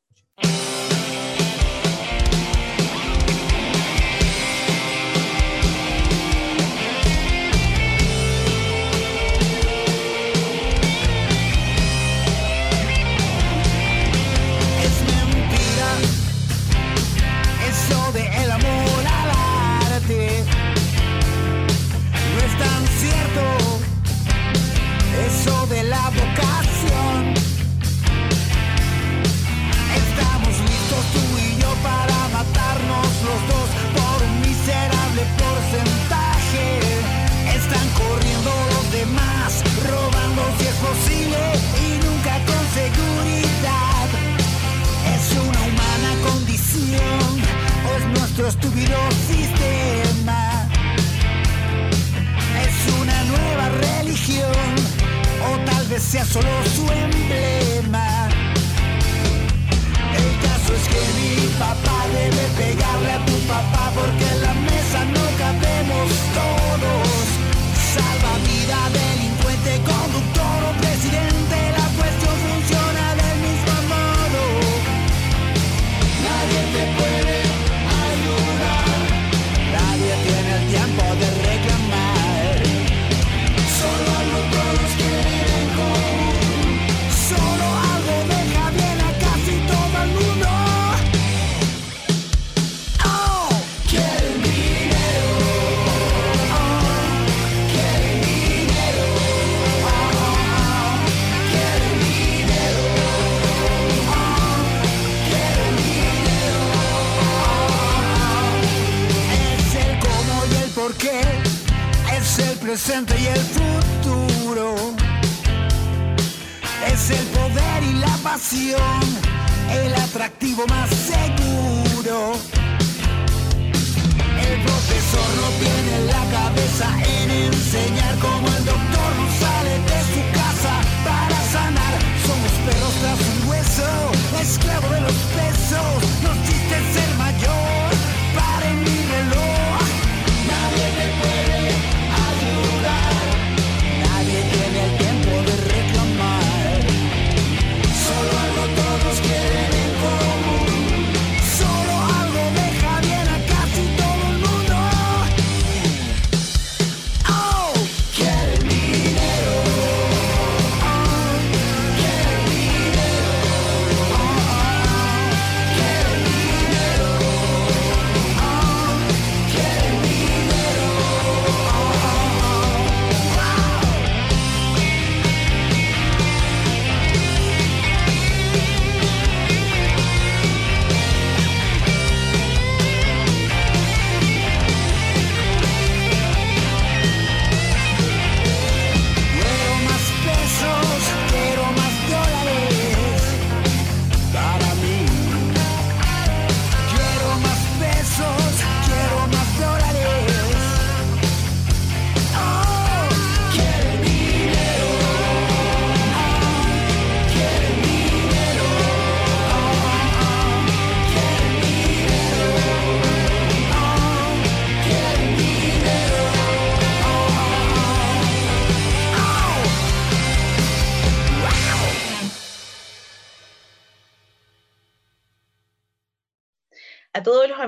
La 25.91 26.09
vocación. 26.09 26.30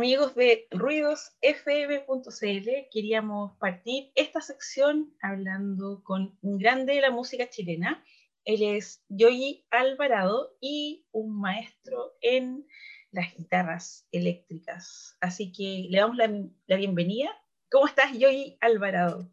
Amigos 0.04 0.36
de 0.36 0.68
ruidosfm.cl 0.70 2.70
queríamos 2.92 3.58
partir 3.58 4.12
esta 4.16 4.42
sección 4.42 5.16
hablando 5.22 6.04
con 6.04 6.38
un 6.42 6.58
grande 6.58 6.96
de 6.96 7.00
la 7.00 7.10
música 7.10 7.50
chilena. 7.50 8.04
Él 8.44 8.64
es 8.64 9.02
Yoyi 9.08 9.66
Alvarado 9.72 10.58
y 10.60 11.06
un 11.14 11.40
maestro 11.40 12.18
en 12.20 12.68
las 13.12 13.34
guitarras 13.34 14.06
eléctricas. 14.12 15.16
Así 15.22 15.54
que 15.54 15.88
le 15.90 16.00
damos 16.00 16.18
la, 16.18 16.76
bienvenida. 16.76 17.30
¿Cómo 17.72 17.88
estás, 17.88 18.12
Yoyi 18.12 18.58
Alvarado? 18.60 19.32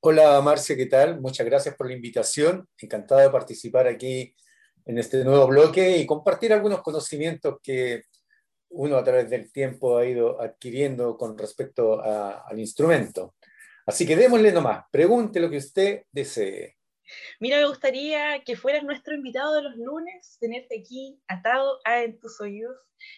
Hola, 0.00 0.38
Marcia, 0.42 0.76
¿qué 0.76 0.84
tal? 0.84 1.18
Muchas 1.18 1.46
gracias 1.46 1.74
por 1.76 1.86
la 1.86 1.94
invitación. 1.94 2.68
Encantado 2.76 3.22
de 3.22 3.30
participar 3.30 3.86
aquí 3.86 4.34
en 4.84 4.98
este 4.98 5.24
nuevo 5.24 5.46
bloque 5.46 5.96
y 5.96 6.04
compartir 6.04 6.52
algunos 6.52 6.82
conocimientos 6.82 7.56
que 7.62 8.02
uno 8.72 8.96
a 8.96 9.04
través 9.04 9.30
del 9.30 9.52
tiempo 9.52 9.96
ha 9.96 10.06
ido 10.06 10.40
adquiriendo 10.40 11.16
con 11.16 11.36
respecto 11.38 12.02
al 12.02 12.58
instrumento. 12.58 13.34
Así 13.86 14.06
que 14.06 14.16
démosle 14.16 14.52
nomás, 14.52 14.84
pregunte 14.90 15.40
lo 15.40 15.50
que 15.50 15.58
usted 15.58 16.04
desee. 16.12 16.76
Mira, 17.40 17.58
me 17.58 17.66
gustaría 17.66 18.42
que 18.44 18.56
fueras 18.56 18.84
nuestro 18.84 19.14
invitado 19.14 19.54
de 19.54 19.62
los 19.62 19.76
lunes, 19.76 20.38
tenerte 20.40 20.80
aquí 20.80 21.20
atado 21.26 21.78
a 21.84 22.02
en 22.02 22.18
tus 22.18 22.40
oídos. 22.40 22.76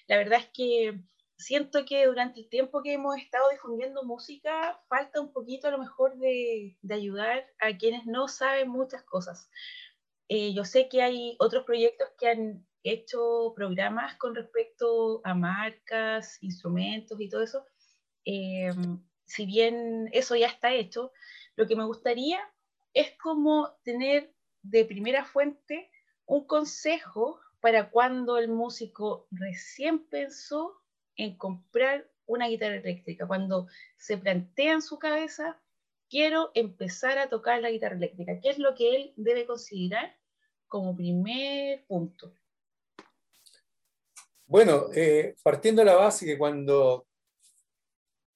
La 0.08 0.16
verdad 0.16 0.40
es 0.40 0.48
que 0.52 1.00
siento 1.36 1.84
que 1.84 2.06
durante 2.06 2.40
el 2.40 2.48
tiempo 2.48 2.82
que 2.82 2.94
hemos 2.94 3.16
estado 3.18 3.50
difundiendo 3.50 4.02
música, 4.02 4.80
falta 4.88 5.20
un 5.20 5.32
poquito 5.32 5.68
a 5.68 5.70
lo 5.70 5.78
mejor 5.78 6.16
de, 6.18 6.76
de 6.80 6.94
ayudar 6.94 7.46
a 7.60 7.76
quienes 7.76 8.06
no 8.06 8.26
saben 8.28 8.68
muchas 8.68 9.02
cosas. 9.04 9.50
Eh, 10.28 10.54
yo 10.54 10.64
sé 10.64 10.88
que 10.88 11.02
hay 11.02 11.36
otros 11.38 11.64
proyectos 11.64 12.08
que 12.18 12.28
han 12.28 12.66
hecho 12.84 13.52
programas 13.56 14.14
con 14.16 14.34
respecto 14.34 15.20
a 15.24 15.34
marcas, 15.34 16.40
instrumentos 16.42 17.20
y 17.20 17.28
todo 17.28 17.42
eso. 17.42 17.66
Eh, 18.24 18.70
si 19.24 19.46
bien 19.46 20.08
eso 20.12 20.36
ya 20.36 20.46
está 20.46 20.72
hecho, 20.72 21.10
lo 21.56 21.66
que 21.66 21.76
me 21.76 21.84
gustaría 21.84 22.38
es 22.92 23.12
como 23.18 23.72
tener 23.82 24.32
de 24.62 24.84
primera 24.84 25.24
fuente 25.24 25.90
un 26.26 26.46
consejo 26.46 27.40
para 27.60 27.90
cuando 27.90 28.38
el 28.38 28.48
músico 28.48 29.26
recién 29.30 30.06
pensó 30.06 30.80
en 31.16 31.36
comprar 31.36 32.10
una 32.26 32.48
guitarra 32.48 32.76
eléctrica, 32.76 33.26
cuando 33.26 33.66
se 33.96 34.18
plantea 34.18 34.74
en 34.74 34.82
su 34.82 34.98
cabeza, 34.98 35.60
quiero 36.08 36.50
empezar 36.54 37.18
a 37.18 37.28
tocar 37.28 37.60
la 37.60 37.70
guitarra 37.70 37.96
eléctrica. 37.96 38.40
¿Qué 38.40 38.50
es 38.50 38.58
lo 38.58 38.74
que 38.74 38.96
él 38.96 39.12
debe 39.16 39.46
considerar 39.46 40.16
como 40.68 40.96
primer 40.96 41.84
punto? 41.86 42.34
Bueno, 44.46 44.88
eh, 44.94 45.34
partiendo 45.42 45.80
de 45.80 45.86
la 45.86 45.96
base 45.96 46.26
que 46.26 46.38
cuando 46.38 47.06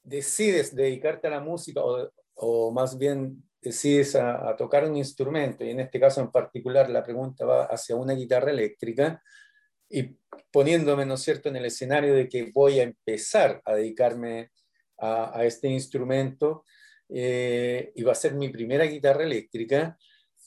decides 0.02 0.74
dedicarte 0.74 1.26
a 1.26 1.30
la 1.30 1.40
música 1.40 1.82
o, 1.84 2.10
o 2.34 2.72
más 2.72 2.96
bien 2.96 3.42
decides 3.60 4.16
a, 4.16 4.48
a, 4.48 4.56
tocar 4.56 4.84
un 4.88 4.96
instrumento, 4.96 5.64
y 5.64 5.70
en 5.70 5.80
este 5.80 6.00
caso 6.00 6.20
en 6.20 6.30
particular 6.30 6.88
la 6.88 7.04
pregunta 7.04 7.44
va 7.44 7.64
hacia 7.64 7.96
una 7.96 8.14
guitarra 8.14 8.50
eléctrica, 8.50 9.22
y 9.90 10.16
poniéndome, 10.50 11.04
¿no 11.04 11.14
es 11.14 11.22
cierto?, 11.22 11.48
en 11.48 11.56
el 11.56 11.66
escenario 11.66 12.14
de 12.14 12.28
que 12.28 12.50
voy 12.54 12.80
a 12.80 12.84
empezar 12.84 13.60
a 13.64 13.74
dedicarme 13.74 14.50
a, 14.98 15.38
a 15.38 15.44
este 15.44 15.68
instrumento, 15.68 16.64
eh, 17.08 17.92
y 17.94 18.02
va 18.02 18.12
a 18.12 18.14
ser 18.14 18.34
mi 18.34 18.48
primera 18.48 18.84
guitarra 18.84 19.24
eléctrica, 19.24 19.98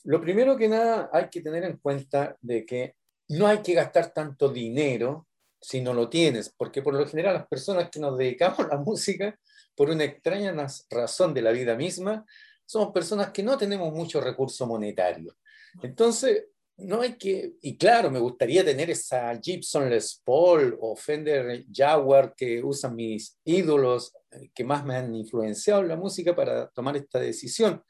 lo 0.03 0.22
primero 0.22 0.57
que 0.57 0.68
nada 0.68 1.09
hay 1.12 1.30
que 1.30 1.41
tener 1.41 1.64
en 1.64 1.78
cuenta 1.78 2.36
de 2.41 2.66
que 2.66 2.95
no 3.30 3.47
hay 3.47 3.59
que 3.59 3.74
gastar 3.74 4.14
tanto 4.14 4.49
dinero 4.49 5.28
si 5.62 5.82
no 5.82 5.93
lo 5.93 6.09
tienes, 6.09 6.53
porque 6.57 6.82
por 6.82 6.93
lo 6.93 7.05
general 7.05 7.36
las 7.36 7.47
personas 7.47 7.89
que 7.89 7.99
nos 7.99 8.18
dedicamos 8.18 8.59
a 8.59 8.68
la 8.68 8.78
música, 8.78 9.38
por 9.76 9.89
una 9.89 10.03
extraña 10.03 10.53
razón 10.89 11.34
de 11.34 11.41
la 11.41 11.51
vida 11.51 11.76
misma, 11.76 12.26
somos 12.66 12.91
personas 12.91 13.32
que 13.32 13.43
no 13.43 13.57
tenemos 13.57 13.93
mucho 13.93 14.20
recurso 14.22 14.66
monetario. 14.66 15.36
Entonces, 15.82 16.45
no 16.78 17.01
hay 17.01 17.14
que, 17.14 17.53
y 17.62 17.78
claro, 17.78 18.09
me 18.09 18.20
gustaría 18.20 18.66
tener 18.66 18.89
esa 18.89 19.39
Gibson 19.39 19.89
Les 19.89 20.22
Paul 20.24 20.78
o 20.80 20.95
Fender 20.95 21.66
Jaguar 21.72 22.34
que 22.36 22.64
usan 22.64 22.95
mis 22.95 23.38
ídolos, 23.43 24.14
eh, 24.32 24.49
que 24.53 24.64
más 24.64 24.84
me 24.84 24.95
han 24.95 25.14
influenciado 25.14 25.82
en 25.82 25.89
la 25.89 25.95
música 25.95 26.36
para 26.36 26.70
tomar 26.70 26.97
esta 26.97 27.20
decisión. 27.20 27.84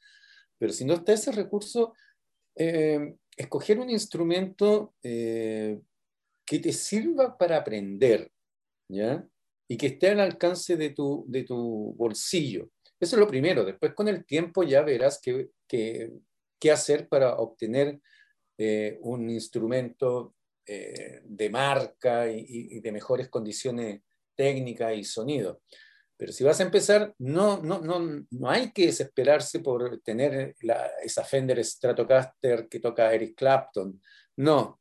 Pero 0.57 0.74
si 0.74 0.84
no 0.84 0.95
está 0.95 1.13
ese 1.13 1.32
recurso, 1.32 1.93
eh, 2.55 3.15
escoger 3.38 3.80
un 3.80 3.89
instrumento 3.89 4.93
eh, 5.01 5.80
que 6.46 6.60
te 6.60 6.72
sirva 6.74 7.38
para 7.38 7.58
aprender, 7.58 8.32
¿ya? 8.89 9.26
Y 9.68 9.78
que 9.78 9.88
esté 9.88 10.10
al 10.10 10.20
alcance 10.20 10.76
de 10.76 10.89
tu, 10.89 11.26
de 11.28 11.44
tu 11.44 11.94
bolsillo. 11.96 12.70
Eso 13.00 13.16
es 13.16 13.20
lo 13.20 13.28
primero. 13.28 13.64
Después, 13.64 13.94
con 13.94 14.08
el 14.08 14.26
tiempo, 14.26 14.64
ya 14.64 14.82
verás 14.82 15.20
qué, 15.22 15.50
qué, 15.68 16.12
qué 16.60 16.72
hacer 16.72 17.08
para 17.08 17.38
obtener 17.38 18.00
eh, 18.58 18.98
un 19.02 19.30
instrumento 19.30 20.36
eh, 20.66 21.22
de 21.24 21.50
marca 21.50 22.30
y, 22.30 22.46
y, 22.48 22.80
de 22.80 22.92
mejores 22.92 23.30
condiciones 23.30 24.02
técnicas 24.36 24.96
y 24.96 25.04
sonido. 25.04 25.62
Pero 26.22 26.32
si 26.32 26.44
vas 26.44 26.60
a 26.60 26.64
empezar, 26.64 27.16
no, 27.18 27.64
no, 27.64 27.80
no, 27.80 28.28
no 28.30 28.50
hay 28.50 28.72
que 28.72 28.86
desesperarse 28.86 29.60
por 29.62 30.02
tener 30.02 30.56
la, 30.62 30.86
esa 31.04 31.24
Fender 31.24 31.64
Stratocaster 31.66 32.68
que 32.70 32.80
toca 32.80 33.12
Eric 33.12 33.36
Clapton. 33.36 34.00
No, 34.38 34.80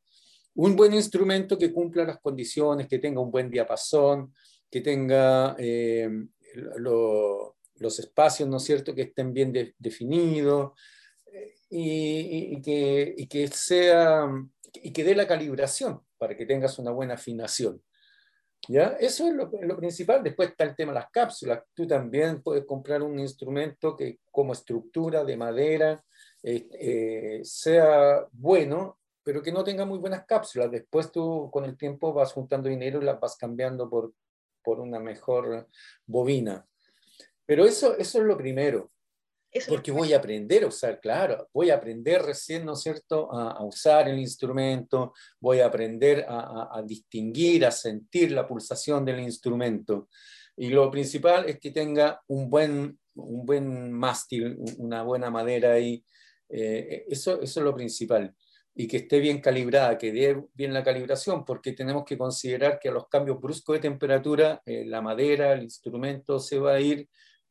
un 0.55 0.76
buen 0.76 0.94
instrumento 0.94 1.57
que 1.57 1.72
cumpla 1.72 2.05
las 2.05 2.20
condiciones, 2.20 2.88
que 2.88 2.98
tenga 2.98 3.20
un 3.20 3.30
buen 3.30 3.51
diapasón, 3.51 4.34
que 4.70 4.80
tenga 4.80 5.57
eh, 5.59 6.09
lo, 6.76 7.57
los 7.76 7.98
espacios, 7.98 8.48
¿no 8.48 8.59
es 8.59 8.64
cierto?, 8.64 8.94
que 8.94 9.03
estén 9.03 9.32
bien 9.32 9.53
de, 9.53 9.74
definidos 9.78 10.72
y, 11.70 12.57
y, 12.57 12.62
que, 12.62 13.14
y, 13.16 13.26
que, 13.26 13.48
sea, 13.48 14.28
y 14.74 14.92
que 14.92 15.05
dé 15.05 15.14
la 15.14 15.26
calibración 15.26 16.01
para 16.18 16.36
que 16.36 16.46
tengas 16.46 16.78
una 16.78 16.90
buena 16.90 17.14
afinación. 17.14 17.82
¿Ya? 18.68 18.96
Eso 19.01 19.26
es 19.26 19.34
lo, 19.34 19.51
lo, 19.62 19.76
principal. 19.78 20.22
Después 20.22 20.51
está 20.51 20.64
el 20.64 20.76
tema 20.76 20.92
de 20.92 21.01
las 21.01 21.11
cápsulas. 21.11 21.62
Tú 21.72 21.86
también 21.86 22.42
puedes 22.42 22.66
comprar 22.66 23.03
un 23.03 23.18
instrumento 23.18 23.96
que 23.96 24.20
como 24.30 24.53
estructura 24.53 25.24
de 25.24 25.36
madera 25.36 26.05
eh, 26.42 26.68
eh, 26.72 27.40
sea 27.42 28.26
bueno 28.32 28.99
pero 29.23 29.43
que 29.43 29.53
no 29.53 29.64
tenga 29.64 29.85
muy 29.85 29.99
buenas 29.99 30.25
cápsulas. 30.27 30.71
Después 30.71 31.12
tú 31.12 31.51
con 31.53 31.64
el 31.64 31.77
tiempo 31.77 32.12
vas 32.12 32.33
juntando 32.33 32.68
dinero 32.68 33.01
y 33.01 33.05
las 33.05 33.21
vas 33.21 33.37
cambiando 33.37 33.89
por, 33.89 34.12
por 34.62 34.81
una 34.81 34.99
mejor 34.99 35.68
bobina. 36.07 36.66
Pero 37.47 37.64
eso, 37.64 37.97
eso 37.97 38.18
es 38.18 38.25
lo 38.25 38.37
primero. 38.37 38.91
Eso 39.53 39.73
porque 39.73 39.91
voy 39.91 40.12
a 40.12 40.18
aprender 40.18 40.62
a 40.62 40.68
usar, 40.68 41.01
claro, 41.01 41.49
voy 41.53 41.71
a 41.71 41.75
aprender 41.75 42.23
recién, 42.23 42.64
¿no 42.64 42.75
es 42.75 42.83
cierto?, 42.83 43.33
a, 43.35 43.51
a 43.51 43.64
usar 43.64 44.09
el 44.09 44.16
instrumento, 44.21 45.12
voy 45.41 45.59
a 45.59 45.66
aprender 45.66 46.25
a, 46.29 46.39
a, 46.39 46.79
a, 46.79 46.83
distinguir, 46.83 47.66
a 47.66 47.73
sentir 47.73 48.31
la 48.31 48.47
pulsación 48.47 49.05
del 49.05 49.18
instrumento. 49.18 50.09
Y 50.57 50.68
lo 50.68 50.89
principal 50.89 51.49
es 51.49 51.59
que 51.59 51.73
tenga 51.73 52.23
un 52.29 52.49
buen, 52.49 52.97
un 53.14 53.45
buen 53.45 53.91
mástil, 53.91 54.57
una 54.79 55.03
buena 55.03 55.31
madera 55.31 55.73
ahí. 55.73 56.05
Eh, 56.49 57.07
eso, 57.09 57.41
eso 57.43 57.61
es 57.61 57.64
lo 57.64 57.75
principal 57.75 58.33
y 58.81 58.87
que 58.87 58.97
esté 58.97 59.20
bien 59.20 59.43
calibrada, 59.43 59.99
que 59.99 60.11
dé 60.11 60.43
bien 60.55 60.72
la 60.72 60.83
calibración, 60.83 61.45
porque 61.45 61.72
tenemos 61.72 62.03
que 62.07 62.16
considerar 62.16 62.78
que 62.81 62.89
a 62.89 62.93
los 62.93 63.09
cambios 63.09 63.39
bruscos 63.39 63.74
de 63.74 63.81
temperatura, 63.81 64.62
eh, 64.64 64.87
la 64.87 65.03
madera, 65.03 65.53
el 65.53 65.64
instrumento 65.64 66.39
se 66.39 66.59
va 66.59 66.72
a 66.76 66.81
ir, 66.81 67.07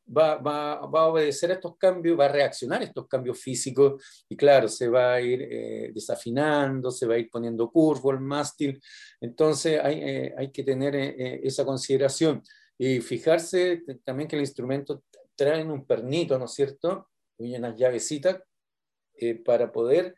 va, 0.07 0.38
va, 0.38 0.88
va, 0.88 1.01
a 1.01 1.05
obedecer 1.05 1.51
a 1.51 1.53
estos 1.53 1.77
cambios, 1.77 2.19
va 2.19 2.25
a 2.25 2.30
reaccionar 2.30 2.82
a 2.82 2.86
estos 2.86 3.07
cambios 3.07 3.39
físicos, 3.39 4.03
y 4.27 4.36
claro, 4.36 4.67
se 4.67 4.88
va 4.88 5.13
a 5.13 5.21
ir 5.21 5.39
eh, 5.43 5.91
desafinando, 5.93 6.89
se 6.89 7.05
va 7.05 7.13
a 7.13 7.19
ir 7.19 7.30
poniendo 7.30 7.69
curvo 7.69 8.09
el 8.09 8.21
mástil, 8.21 8.82
entonces 9.21 9.80
hay, 9.84 10.01
eh, 10.01 10.34
hay 10.36 10.51
que 10.51 10.63
tener 10.63 10.95
eh, 10.95 11.41
esa 11.43 11.63
consideración. 11.63 12.41
Y 12.75 13.01
fijarse 13.01 13.84
también 14.03 14.27
que 14.27 14.36
el 14.36 14.41
instrumento 14.41 15.03
trae 15.36 15.63
un 15.63 15.86
pernito, 15.86 16.39
¿no 16.39 16.45
es 16.45 16.53
cierto? 16.53 17.09
Y 17.38 17.55
unas 17.55 17.77
llavecitas 17.77 18.41
para 19.43 19.69
poder 19.71 20.15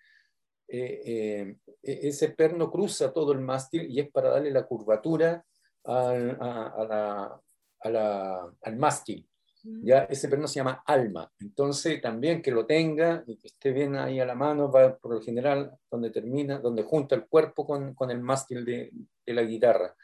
eh, 0.73 1.57
eh, 1.83 1.99
ese 2.03 2.29
perno 2.29 2.71
cruza 2.71 3.11
todo 3.11 3.33
el 3.33 3.39
mástil 3.39 3.89
y 3.89 3.99
es 3.99 4.09
para 4.09 4.29
darle 4.29 4.51
la 4.51 4.65
curvatura 4.65 5.43
al, 5.83 6.37
a, 6.39 6.67
a 6.67 6.85
la, 6.85 7.41
a 7.81 7.89
la, 7.89 8.53
al 8.61 8.77
mástil. 8.77 9.27
Ya 9.63 10.05
ese 10.05 10.27
perno 10.27 10.47
se 10.47 10.55
llama 10.55 10.81
alma. 10.85 11.31
Entonces 11.39 12.01
también 12.01 12.41
que 12.41 12.51
lo 12.51 12.65
tenga 12.65 13.23
y 13.27 13.37
que 13.37 13.47
esté 13.47 13.71
bien 13.71 13.95
ahí 13.95 14.19
a 14.19 14.25
la 14.25 14.33
mano, 14.33 14.71
va 14.71 14.95
por 14.97 15.13
lo 15.13 15.21
general 15.21 15.77
donde 15.89 16.09
termina, 16.09 16.57
donde 16.57 16.83
junta 16.83 17.15
el 17.15 17.27
cuerpo 17.27 17.65
con, 17.65 17.93
con 17.93 18.09
el 18.09 18.21
mástil 18.21 18.65
de, 18.65 18.91
de, 19.25 19.33
la 19.33 19.43
guitarra. 19.43 19.95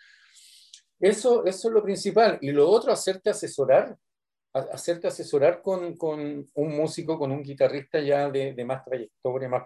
Eso, 1.00 1.46
eso 1.46 1.68
es 1.70 1.74
lo 1.74 1.82
principal. 1.82 2.38
Y 2.42 2.52
lo 2.52 2.70
otro, 2.70 2.92
hacerte 2.92 3.30
asesorar 3.30 3.98
hacerte 4.60 5.08
asesorar 5.08 5.62
con, 5.62 5.96
con, 5.98 6.48
un 6.54 6.78
músico, 6.78 7.18
con 7.18 7.32
un 7.32 7.44
guitarrista 7.44 8.00
ya 8.00 8.30
de, 8.30 8.54
de 8.54 8.66
más 8.66 8.84
trayectoria, 8.84 9.50
más 9.50 9.64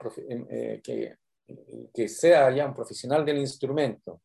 eh, 0.49 0.81
que, 0.83 1.15
que, 1.93 2.07
sea 2.07 2.49
ya 2.51 2.65
un 2.65 2.73
profesional 2.73 3.25
del 3.25 3.37
instrumento. 3.37 4.21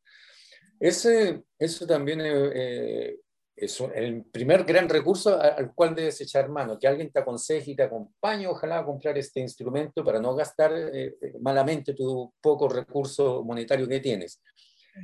Ese, 0.78 1.44
eso 1.58 1.86
también 1.86 2.20
eh, 2.22 3.16
es 3.56 3.80
el 3.94 4.24
primer 4.24 4.64
gran 4.64 4.88
recurso 4.88 5.40
al 5.40 5.74
cual 5.74 5.94
debes 5.94 6.20
echar 6.20 6.50
mano, 6.50 6.78
que 6.78 6.86
alguien 6.86 7.10
te 7.10 7.20
aconseje 7.20 7.70
y 7.70 7.76
te 7.76 7.84
acompañe, 7.84 8.46
ojalá, 8.46 8.80
a 8.80 8.84
comprar 8.84 9.16
este 9.16 9.40
instrumento 9.40 10.04
para 10.04 10.20
no 10.20 10.34
gastar 10.34 10.72
eh, 10.74 11.16
eh, 11.20 11.32
malamente 11.40 11.94
tu 11.94 12.32
poco 12.40 12.68
recurso 12.68 13.42
monetario 13.42 13.88
que 13.88 14.00
tienes. 14.00 14.42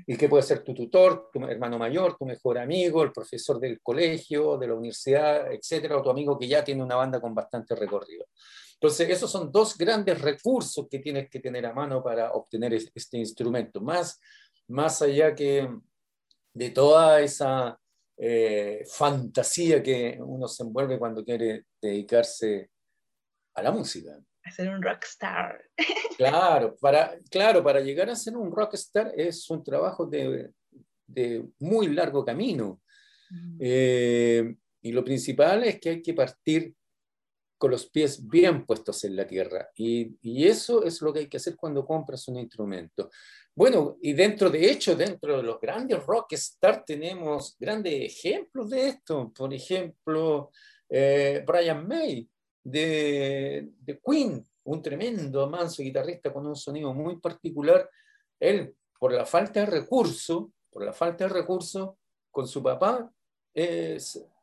Y 0.07 0.17
que 0.17 0.29
puede 0.29 0.43
ser 0.43 0.65
tu 0.65 0.75
tutor, 0.75 1.29
tu 1.33 1.43
hermano 1.45 1.79
mayor, 1.79 2.17
tu 2.17 2.25
mejor 2.25 2.59
amigo, 2.59 3.03
el 3.03 3.13
profesor 3.13 3.59
del 3.61 3.81
colegio, 3.81 4.57
de 4.57 4.69
la 4.69 4.75
universidad, 4.75 5.53
etcétera, 5.53 5.99
o 5.99 6.03
tu 6.03 6.11
amigo 6.11 6.39
que 6.39 6.49
ya 6.49 6.65
tiene 6.65 6.83
una 6.83 6.97
banda 6.97 7.21
con 7.21 7.35
bastante 7.35 7.75
recorrido. 7.75 8.27
Entonces, 8.75 9.11
esos 9.11 9.31
son 9.31 9.53
dos 9.53 9.77
grandes 9.77 10.21
recursos 10.21 10.89
que 10.91 10.99
tienes 10.99 11.31
que 11.31 11.41
tener 11.41 11.65
a 11.67 11.73
mano 11.73 12.03
para 12.03 12.33
obtener 12.33 12.75
este 12.75 13.19
instrumento, 13.19 13.81
más, 13.81 14.19
más 14.69 15.03
allá 15.03 15.35
que 15.35 15.69
de 16.55 16.71
toda 16.71 17.21
esa 17.21 17.79
eh, 18.17 18.85
fantasía 18.87 19.83
que 19.83 20.19
uno 20.21 20.49
se 20.49 20.63
envuelve 20.63 20.99
cuando 20.99 21.25
quiere 21.25 21.67
dedicarse 21.81 22.71
a 23.55 23.63
la 23.63 23.71
música. 23.71 24.19
A 24.45 24.51
ser 24.51 24.69
un 24.71 24.83
rockstar. 24.83 25.63
Claro, 26.17 26.77
para, 26.81 27.19
claro, 27.31 27.65
para 27.65 27.81
llegar 27.81 28.09
a 28.11 28.15
ser 28.15 28.37
un 28.37 28.53
rockstar 28.53 29.13
es 29.17 29.49
un 29.51 29.65
trabajo 29.65 30.07
de, 30.07 30.51
de 31.07 31.45
muy 31.59 31.89
largo 31.89 32.25
camino. 32.25 32.81
Mm. 33.31 33.57
Eh, 33.59 34.55
y 34.83 34.93
lo 34.93 35.03
principal 35.03 35.65
es 35.65 35.81
que 35.81 35.91
hay 35.91 36.03
que 36.03 36.15
partir 36.15 36.75
con 37.59 37.71
los 37.71 37.89
pies 37.89 38.27
bien 38.29 38.67
puestos 38.67 39.05
en 39.05 39.17
la 39.17 39.27
tierra. 39.27 39.69
Y, 39.77 40.17
y, 40.21 40.47
eso 40.47 40.85
es 40.85 41.01
lo 41.01 41.13
que 41.13 41.21
hay 41.21 41.29
que 41.29 41.37
hacer 41.37 41.57
cuando 41.57 41.87
compras 41.87 42.27
un 42.29 42.37
instrumento. 42.37 43.11
Bueno, 43.55 43.99
y 44.03 44.15
dentro, 44.15 44.51
de 44.51 44.71
hecho, 44.71 44.97
dentro 44.97 45.37
de 45.37 45.43
los 45.43 45.61
grandes 45.61 46.05
rockstar 46.05 46.85
tenemos 46.85 47.57
grandes 47.59 47.95
ejemplos 47.95 48.71
de 48.71 48.89
esto. 48.89 49.33
Por 49.33 49.55
ejemplo, 49.55 50.51
eh, 50.89 51.45
Brian 51.47 51.87
May 51.87 52.29
de, 52.65 53.71
de, 53.81 54.01
Queen, 54.01 54.45
un 54.65 54.83
tremendo 54.83 55.49
manso 55.49 55.83
guitarrista 55.83 56.33
con 56.33 56.47
un 56.47 56.57
sonido 56.57 56.93
muy 56.95 57.19
particular. 57.19 57.89
Él, 58.39 58.75
por 58.99 59.13
la 59.13 59.27
falta 59.27 59.61
de 59.61 59.67
recursos, 59.67 60.47
por 60.71 60.85
la 60.85 60.93
falta 60.93 61.25
de 61.25 61.31
recursos, 61.35 61.91
con 62.31 62.47
su 62.47 62.63
papá, 62.63 63.11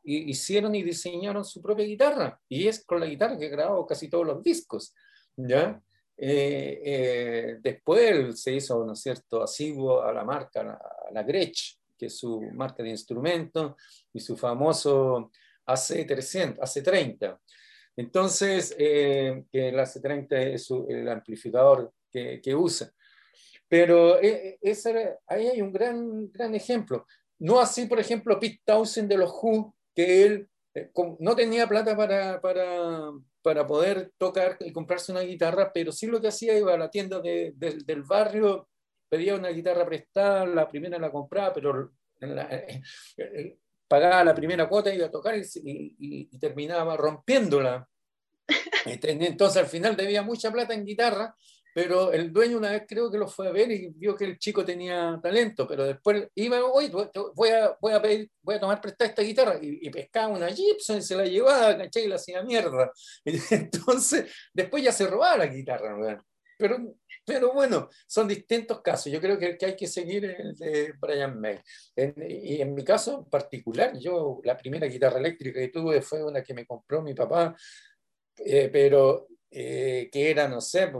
hicieron 0.04 0.74
y 0.74 0.82
diseñaron 0.82 1.44
su 1.44 1.60
propia 1.60 1.84
guitarra. 1.84 2.40
Y 2.48 2.68
es 2.68 2.84
con 2.84 3.00
la 3.00 3.06
guitarra 3.06 3.38
que 3.38 3.48
grabó 3.48 3.86
casi 3.86 4.08
todos 4.08 4.26
los 4.26 4.42
discos. 4.42 4.94
¿ya? 5.36 5.80
Eh, 6.16 6.82
eh, 6.84 7.56
después 7.60 8.40
se 8.40 8.52
hizo, 8.54 8.84
¿no 8.84 8.92
es 8.92 9.00
cierto?, 9.00 9.42
asiduo 9.42 10.02
a 10.02 10.12
la 10.12 10.24
marca, 10.24 10.60
a 10.60 11.12
la 11.12 11.22
Gretsch, 11.22 11.78
que 11.96 12.06
es 12.06 12.18
su 12.18 12.40
marca 12.52 12.82
de 12.82 12.90
instrumentos, 12.90 13.74
y 14.12 14.20
su 14.20 14.36
famoso 14.36 15.30
AC300, 15.66 16.58
AC30. 16.58 17.38
Entonces, 17.96 18.74
eh, 18.78 19.44
el 19.52 19.74
AC30 19.74 20.54
es 20.54 20.70
el 20.88 21.08
amplificador 21.08 21.92
que, 22.10 22.40
que 22.40 22.54
usa. 22.54 22.92
Pero 23.68 24.16
ahí 24.16 25.46
hay 25.46 25.62
un 25.62 25.72
gran, 25.72 26.30
gran 26.32 26.54
ejemplo. 26.54 27.06
No 27.38 27.60
así, 27.60 27.86
por 27.86 28.00
ejemplo, 28.00 28.38
Pete 28.38 28.60
Townsend 28.64 29.08
de 29.08 29.16
los 29.16 29.30
Who, 29.30 29.74
que 29.94 30.24
él 30.24 30.50
no 31.18 31.34
tenía 31.34 31.66
plata 31.66 31.96
para, 31.96 32.40
para, 32.40 33.10
para 33.42 33.66
poder 33.66 34.12
tocar 34.18 34.56
y 34.60 34.72
comprarse 34.72 35.12
una 35.12 35.22
guitarra, 35.22 35.72
pero 35.72 35.92
sí 35.92 36.06
lo 36.06 36.20
que 36.20 36.28
hacía 36.28 36.58
iba 36.58 36.74
a 36.74 36.78
la 36.78 36.90
tienda 36.90 37.20
de, 37.20 37.52
del 37.56 38.02
barrio, 38.02 38.68
pedía 39.08 39.34
una 39.34 39.48
guitarra 39.48 39.86
prestada, 39.86 40.46
la 40.46 40.68
primera 40.68 40.98
la 40.98 41.10
compraba, 41.10 41.52
pero 41.52 41.92
eh, 42.20 42.82
eh, 43.16 43.58
pagaba 43.90 44.22
la 44.22 44.34
primera 44.34 44.68
cuota, 44.68 44.94
iba 44.94 45.06
a 45.06 45.10
tocar 45.10 45.36
y, 45.36 45.96
y, 45.98 46.38
terminaba 46.38 46.96
rompiéndola. 46.96 47.86
Este, 48.86 49.10
entonces 49.10 49.62
al 49.62 49.68
final 49.68 49.94
debía 49.94 50.22
mucha 50.22 50.50
plata 50.50 50.72
en 50.72 50.86
guitarra 50.86 51.36
pero 51.74 52.12
el 52.12 52.32
dueño 52.32 52.58
una 52.58 52.72
vez 52.72 52.84
creo 52.86 53.10
que 53.10 53.18
lo 53.18 53.28
fue 53.28 53.48
a 53.48 53.52
ver 53.52 53.70
y 53.70 53.90
vio 53.90 54.16
que 54.16 54.24
el 54.24 54.38
chico 54.38 54.64
tenía 54.64 55.18
talento, 55.22 55.66
pero 55.68 55.84
después 55.84 56.28
iba, 56.34 56.64
oye, 56.64 56.90
voy 56.90 57.48
a, 57.50 57.76
voy 57.80 57.92
a, 57.92 58.02
pedir, 58.02 58.30
voy 58.42 58.56
a 58.56 58.60
tomar 58.60 58.80
prestada 58.80 59.10
esta 59.10 59.22
guitarra, 59.22 59.58
y, 59.60 59.88
pescaba 59.90 60.28
una 60.28 60.48
Gibson 60.48 60.98
y 60.98 61.02
se 61.02 61.16
la 61.16 61.24
llevaba, 61.24 61.76
¿cachai? 61.76 62.04
Y 62.04 62.08
la 62.08 62.16
hacía 62.16 62.42
mierda. 62.42 62.90
Entonces, 63.50 64.32
después 64.52 64.82
ya 64.82 64.92
se 64.92 65.06
robaba 65.06 65.38
la 65.38 65.46
guitarra, 65.46 66.22
Pero, 66.58 66.78
pero 67.30 67.52
bueno, 67.52 67.88
son 68.08 68.26
distintos 68.26 68.80
casos. 68.80 69.12
Yo 69.12 69.20
creo 69.20 69.38
que, 69.38 69.56
que 69.56 69.66
hay 69.66 69.76
que 69.76 69.86
seguir 69.86 70.24
el 70.24 70.56
de 70.56 70.94
Brian 70.98 71.40
May. 71.40 71.60
y 71.94 72.60
en 72.60 72.74
mi 72.74 72.82
caso 72.82 73.24
particular, 73.28 73.96
yo 73.96 74.40
la 74.42 74.56
primera 74.56 74.88
guitarra 74.88 75.20
eléctrica 75.20 75.60
que 75.60 75.68
tuve 75.68 76.02
fue 76.02 76.24
una 76.24 76.42
que 76.42 76.54
me 76.54 76.66
compró 76.66 77.02
mi 77.02 77.14
papá, 77.14 77.54
eh, 78.36 78.68
pero 78.72 79.28
eh, 79.48 80.08
que 80.10 80.28
era, 80.28 80.48
no 80.48 80.60
sé, 80.60 80.90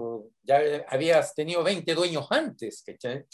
ya 0.45 0.85
habías 0.87 1.35
tenido 1.35 1.65
20 1.65 1.93
dueños 1.97 2.29
antes, 2.31 2.85
¿cachai? 2.87 3.25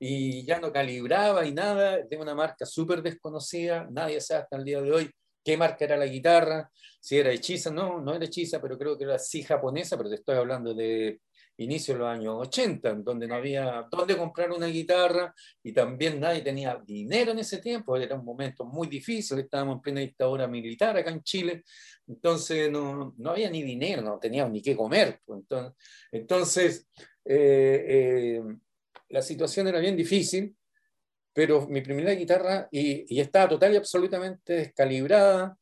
Y 0.00 0.42
ya 0.46 0.58
no 0.58 0.72
calibraba 0.72 1.44
y 1.44 1.52
nada, 1.52 1.98
de 1.98 2.16
una 2.16 2.34
marca 2.34 2.64
súper 2.64 3.02
desconocida, 3.02 3.86
nadie 3.90 4.18
sabe 4.22 4.44
hasta 4.44 4.56
el 4.56 4.64
día 4.64 4.80
de 4.80 4.92
hoy 4.92 5.10
qué 5.44 5.58
marca 5.58 5.84
era 5.84 5.98
la 5.98 6.06
guitarra, 6.06 6.70
si 7.02 7.18
era 7.18 7.30
hechiza, 7.32 7.70
no, 7.70 8.00
no 8.00 8.14
era 8.14 8.24
hechiza, 8.24 8.62
pero 8.62 8.78
creo 8.78 8.96
que 8.96 9.04
era 9.04 9.18
sí 9.18 9.42
japonesa, 9.42 9.98
pero 9.98 10.08
te 10.08 10.16
estoy 10.16 10.36
hablando 10.36 10.72
de 10.72 11.20
inicio 11.58 11.94
de 11.94 12.00
los 12.00 12.08
años 12.08 12.34
80, 12.38 12.94
donde 12.96 13.26
no 13.26 13.34
había 13.34 13.86
dónde 13.90 14.16
comprar 14.16 14.50
una 14.50 14.66
guitarra 14.66 15.34
y 15.62 15.72
también 15.72 16.20
nadie 16.20 16.42
tenía 16.42 16.80
dinero 16.84 17.32
en 17.32 17.38
ese 17.38 17.58
tiempo, 17.58 17.96
era 17.96 18.16
un 18.16 18.24
momento 18.24 18.64
muy 18.64 18.88
difícil, 18.88 19.38
estábamos 19.38 19.76
en 19.76 19.80
plena 19.80 20.00
dictadura 20.00 20.46
militar 20.46 20.96
acá 20.96 21.10
en 21.10 21.22
Chile, 21.22 21.64
entonces 22.06 22.70
no, 22.70 23.14
no 23.16 23.30
había 23.30 23.50
ni 23.50 23.62
dinero, 23.62 24.02
no 24.02 24.18
teníamos 24.18 24.52
ni 24.52 24.62
qué 24.62 24.76
comer. 24.76 25.20
Pues, 25.24 25.40
entonces, 25.40 25.74
entonces 26.12 26.88
eh, 27.24 27.84
eh, 27.88 28.42
la 29.08 29.22
situación 29.22 29.68
era 29.68 29.80
bien 29.80 29.96
difícil, 29.96 30.54
pero 31.32 31.66
mi 31.68 31.80
primera 31.80 32.12
guitarra, 32.12 32.68
y, 32.70 33.14
y 33.14 33.20
estaba 33.20 33.48
total 33.48 33.74
y 33.74 33.76
absolutamente 33.76 34.54
descalibrada, 34.54 35.58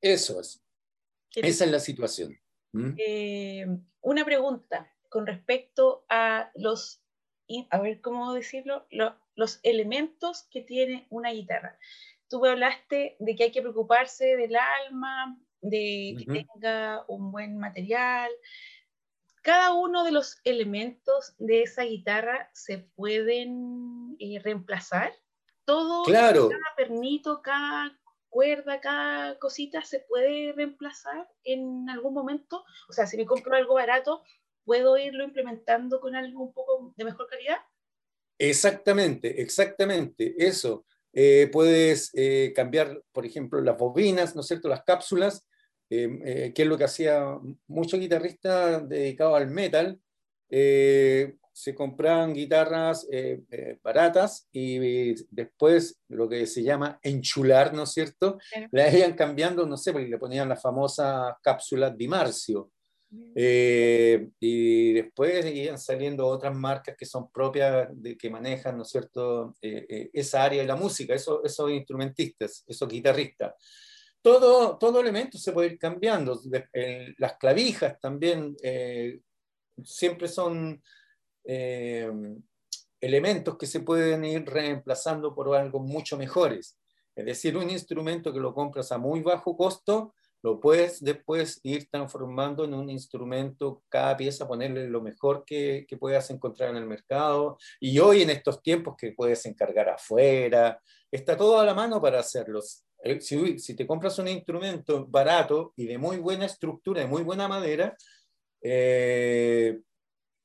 eso 0.00 0.40
es. 0.40 0.62
Esa 1.34 1.64
es 1.64 1.70
la 1.70 1.80
situación. 1.80 2.38
¿Mm? 2.72 2.94
Eh, 2.98 3.66
una 4.00 4.24
pregunta 4.24 4.92
con 5.08 5.26
respecto 5.26 6.04
a 6.08 6.50
los, 6.54 7.02
a 7.70 7.78
ver 7.80 8.00
cómo 8.00 8.34
decirlo, 8.34 8.86
los 9.34 9.60
elementos 9.62 10.44
que 10.50 10.62
tiene 10.62 11.06
una 11.10 11.30
guitarra. 11.30 11.78
Tú 12.28 12.40
me 12.40 12.50
hablaste 12.50 13.16
de 13.18 13.36
que 13.36 13.44
hay 13.44 13.52
que 13.52 13.62
preocuparse 13.62 14.36
del 14.36 14.54
alma, 14.56 15.38
de 15.60 16.16
que 16.18 16.46
tenga 16.54 17.04
un 17.08 17.32
buen 17.32 17.58
material. 17.58 18.30
Cada 19.42 19.72
uno 19.72 20.04
de 20.04 20.12
los 20.12 20.38
elementos 20.44 21.34
de 21.38 21.62
esa 21.62 21.84
guitarra 21.84 22.50
se 22.52 22.78
pueden 22.78 24.16
eh, 24.18 24.40
reemplazar. 24.40 25.12
Todo, 25.64 26.04
claro. 26.04 26.48
cada 26.48 26.76
pernito, 26.76 27.40
cada 27.42 27.98
cuerda, 28.38 28.80
cada 28.80 29.36
cosita 29.40 29.82
se 29.82 29.98
puede 29.98 30.52
reemplazar 30.52 31.28
en 31.42 31.90
algún 31.90 32.14
momento. 32.14 32.64
O 32.88 32.92
sea, 32.92 33.04
si 33.04 33.16
me 33.16 33.26
compro 33.26 33.56
algo 33.56 33.74
barato, 33.74 34.22
¿puedo 34.64 34.96
irlo 34.96 35.24
implementando 35.24 35.98
con 35.98 36.14
algo 36.14 36.44
un 36.44 36.52
poco 36.52 36.94
de 36.96 37.04
mejor 37.04 37.26
calidad? 37.26 37.56
Exactamente, 38.38 39.42
exactamente, 39.42 40.36
eso. 40.38 40.86
Eh, 41.12 41.50
puedes 41.50 42.12
eh, 42.14 42.52
cambiar, 42.54 43.02
por 43.10 43.26
ejemplo, 43.26 43.60
las 43.60 43.76
bobinas, 43.76 44.36
¿no 44.36 44.42
es 44.42 44.46
cierto?, 44.46 44.68
las 44.68 44.84
cápsulas, 44.84 45.44
eh, 45.90 46.52
que 46.54 46.62
es 46.62 46.68
lo 46.68 46.78
que 46.78 46.84
hacía 46.84 47.40
muchos 47.66 47.98
guitarristas 47.98 48.88
dedicados 48.88 49.36
al 49.36 49.50
metal, 49.50 50.00
se 51.58 51.74
compraban 51.74 52.34
guitarras 52.34 53.04
eh, 53.10 53.42
eh, 53.50 53.80
baratas 53.82 54.48
y, 54.52 55.12
después 55.28 56.00
lo 56.06 56.28
que 56.28 56.46
se 56.46 56.62
llama 56.62 57.00
enchular, 57.02 57.74
¿no 57.74 57.82
es 57.82 57.90
cierto? 57.90 58.38
La 58.70 58.88
iban 58.96 59.14
cambiando, 59.14 59.66
no 59.66 59.76
sé, 59.76 59.92
porque 59.92 60.06
le 60.06 60.18
ponían 60.18 60.48
la 60.48 60.54
famosa 60.54 61.36
cápsula 61.42 61.90
Di 61.90 62.06
Marcio. 62.06 62.70
Eh, 63.34 64.28
y 64.38 64.92
después 64.92 65.46
iban 65.46 65.78
saliendo 65.78 66.28
otras 66.28 66.54
marcas 66.54 66.96
que 66.96 67.06
son 67.06 67.28
propias, 67.32 67.88
de, 67.90 68.16
que 68.16 68.30
manejan, 68.30 68.76
¿no 68.76 68.84
es 68.84 68.90
cierto?, 68.90 69.56
esa 69.60 70.44
área 70.44 70.62
de 70.62 70.68
la 70.68 70.76
música, 70.76 71.12
esos, 71.12 71.40
esos 71.42 71.72
instrumentistas, 71.72 72.62
esos 72.68 72.88
guitarristas. 72.88 73.54
Todo, 74.22 74.78
todo 74.78 75.00
elemento 75.00 75.36
se 75.38 75.50
puede 75.50 75.72
ir 75.72 75.78
cambiando. 75.78 76.40
las 77.16 77.36
clavijas 77.36 77.98
también 77.98 78.54
siempre 79.82 80.28
son 80.28 80.80
eh, 81.48 82.10
elementos 83.00 83.56
que 83.56 83.66
se 83.66 83.80
pueden 83.80 84.24
ir 84.24 84.44
reemplazando 84.44 85.34
por 85.34 85.56
algo 85.56 85.80
mucho 85.80 86.16
mejores. 86.16 86.78
Es 87.16 87.24
decir, 87.24 87.56
un 87.56 87.70
instrumento 87.70 88.32
que 88.32 88.38
lo 88.38 88.54
compras 88.54 88.92
a 88.92 88.98
muy 88.98 89.22
bajo 89.22 89.56
costo, 89.56 90.14
lo 90.42 90.60
puedes 90.60 91.02
después 91.02 91.58
ir 91.64 91.88
transformando 91.90 92.64
en 92.64 92.74
un 92.74 92.88
instrumento, 92.90 93.82
cada 93.88 94.16
pieza 94.16 94.46
ponerle 94.46 94.88
lo 94.88 95.00
mejor 95.00 95.44
que, 95.44 95.84
que 95.88 95.96
puedas 95.96 96.30
encontrar 96.30 96.70
en 96.70 96.76
el 96.76 96.86
mercado. 96.86 97.58
Y 97.80 97.98
hoy 97.98 98.22
en 98.22 98.30
estos 98.30 98.62
tiempos 98.62 98.94
que 98.96 99.12
puedes 99.12 99.44
encargar 99.46 99.88
afuera, 99.88 100.80
está 101.10 101.36
todo 101.36 101.58
a 101.58 101.64
la 101.64 101.74
mano 101.74 102.00
para 102.00 102.20
hacerlos. 102.20 102.84
Eh, 103.02 103.20
Si, 103.20 103.58
si 103.58 103.74
te 103.74 103.86
compras 103.86 104.18
un 104.18 104.28
instrumento 104.28 105.06
barato 105.08 105.72
y 105.76 105.86
de 105.86 105.98
muy 105.98 106.18
buena 106.18 106.46
estructura, 106.46 107.00
de 107.00 107.08
muy 107.08 107.22
buena 107.22 107.48
madera, 107.48 107.96
eh, 108.62 109.80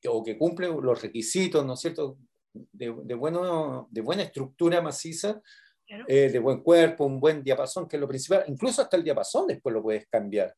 o 0.09 0.23
que 0.23 0.37
cumple 0.37 0.67
los 0.67 1.01
requisitos, 1.01 1.65
¿no 1.65 1.73
es 1.73 1.79
cierto?, 1.79 2.17
de, 2.53 2.93
de, 3.03 3.13
bueno, 3.15 3.87
de 3.91 4.01
buena 4.01 4.23
estructura 4.23 4.81
maciza, 4.81 5.41
Claro. 5.85 6.05
eh, 6.07 6.29
de 6.29 6.39
buen 6.39 6.61
cuerpo, 6.63 7.05
un 7.05 7.19
buen 7.19 7.43
diapasón, 7.43 7.87
que 7.89 7.97
es 7.97 7.99
lo 7.99 8.07
principal. 8.07 8.45
Incluso 8.47 8.81
hasta 8.81 8.95
el 8.95 9.03
diapasón 9.03 9.47
después 9.47 9.73
lo 9.73 9.81
puedes 9.83 10.07
cambiar. 10.07 10.55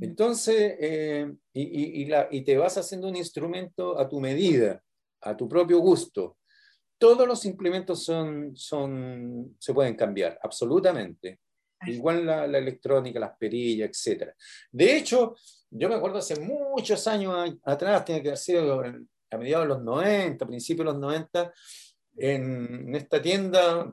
Entonces, 0.00 0.74
eh, 0.80 1.32
y, 1.54 1.62
y- 1.62 2.02
y 2.02 2.04
la- 2.06 2.28
y 2.30 2.42
te 2.42 2.56
vas 2.58 2.76
haciendo 2.76 3.08
un 3.08 3.16
instrumento 3.16 3.98
a 3.98 4.08
tu 4.08 4.20
medida, 4.20 4.82
a 5.22 5.36
tu 5.36 5.48
propio 5.48 5.78
gusto. 5.78 6.38
Todos 6.98 7.26
los 7.28 7.44
implementos 7.46 8.04
son, 8.04 8.56
son, 8.56 9.56
se 9.60 9.72
pueden 9.72 9.94
cambiar, 9.94 10.38
absolutamente. 10.42 11.38
Igual 11.86 12.26
la, 12.26 12.46
la 12.46 12.58
electrónica, 12.58 13.20
las 13.20 13.36
perillas, 13.38 13.90
etc. 13.90 14.32
De 14.72 14.96
hecho, 14.96 15.34
yo 15.70 15.88
me 15.88 15.94
acuerdo 15.96 16.18
hace 16.18 16.38
muchos 16.40 17.06
años 17.06 17.54
atrás, 17.64 18.04
tiene 18.04 18.22
que 18.22 18.28
haber 18.28 18.38
sido 18.38 18.80
a 19.30 19.36
mediados 19.38 19.64
de 19.64 19.74
los 19.74 19.82
90, 19.82 20.46
principios 20.46 20.86
de 20.86 20.92
los 20.92 21.00
90, 21.00 21.52
en, 22.18 22.88
en 22.88 22.94
esta 22.94 23.20
tienda 23.20 23.92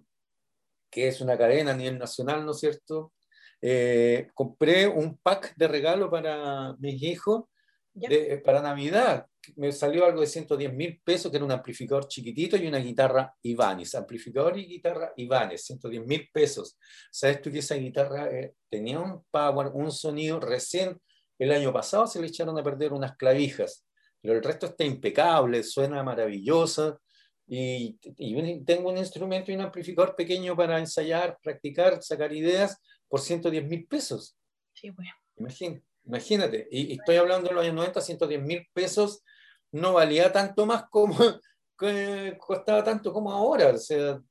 que 0.90 1.08
es 1.08 1.22
una 1.22 1.38
cadena 1.38 1.72
a 1.72 1.76
nivel 1.76 1.98
nacional, 1.98 2.46
¿no 2.46 2.52
es 2.52 2.60
cierto? 2.60 3.14
Eh, 3.62 4.28
compré 4.34 4.88
un 4.88 5.18
pack 5.18 5.56
de 5.56 5.68
regalo 5.68 6.10
para 6.12 6.76
mis 6.80 7.02
hijos 7.02 7.46
de- 7.94 8.42
para 8.44 8.62
Navidad. 8.62 9.26
Me 9.56 9.72
salió 9.72 10.06
algo 10.06 10.22
de 10.22 10.28
110 10.28 10.72
mil 10.74 11.02
pesos, 11.04 11.32
que 11.32 11.38
era 11.38 11.46
un 11.46 11.52
amplificador 11.52 12.08
chiquitito 12.08 12.58
y 12.58 12.68
una 12.68 12.78
guitarra 12.78 13.34
Ibanez. 13.42 13.96
Amplificador 13.96 14.58
y 14.58 14.66
guitarra 14.68 15.14
Ibanez, 15.18 15.64
110 15.66 16.06
mil 16.06 16.30
pesos. 16.32 16.78
¿Sabes 17.12 17.42
tú 17.42 17.52
que 17.52 17.60
esa 17.60 17.76
guitarra 17.76 18.30
eh, 18.32 18.54
tenía 18.70 19.00
un 19.00 19.24
power, 19.32 19.72
un 19.74 19.92
sonido? 19.92 20.40
Recién 20.40 21.00
el 21.40 21.52
año 21.52 21.74
pasado 21.74 22.08
se 22.08 22.20
le 22.22 22.28
echaron 22.28 22.58
a 22.58 22.64
perder 22.64 22.94
unas 22.94 23.16
clavijas, 23.18 23.86
pero 24.22 24.36
el 24.36 24.44
resto 24.44 24.68
está 24.68 24.84
impecable, 24.84 25.64
suena 25.64 26.04
maravillosa. 26.04 26.98
Y, 27.46 28.00
y 28.18 28.64
tengo 28.64 28.90
un 28.90 28.98
instrumento 28.98 29.52
y 29.52 29.56
un 29.56 29.62
amplificador 29.62 30.16
pequeño 30.16 30.56
para 30.56 30.80
ensayar, 30.80 31.38
practicar, 31.44 32.02
sacar 32.02 32.32
ideas 32.34 32.78
por 33.08 33.20
110 33.20 33.66
mil 33.68 33.86
pesos. 33.86 34.38
Sí, 34.74 34.90
bueno. 34.92 35.12
Imagín- 35.38 35.84
imagínate, 36.06 36.68
y, 36.72 36.94
y 36.94 36.94
estoy 36.94 37.18
hablando 37.18 37.50
de 37.50 37.56
los 37.56 37.64
años 37.64 37.76
90, 37.76 38.02
110 38.02 38.42
mil 38.42 38.66
pesos 38.74 39.24
no 39.72 39.94
valía 39.94 40.32
tanto 40.32 40.66
más 40.66 40.86
como 40.90 41.18
que 41.78 42.38
costaba 42.40 42.84
tanto 42.84 43.12
como 43.12 43.32
ahora. 43.32 43.70
O 43.70 43.78
sea, 43.78 44.22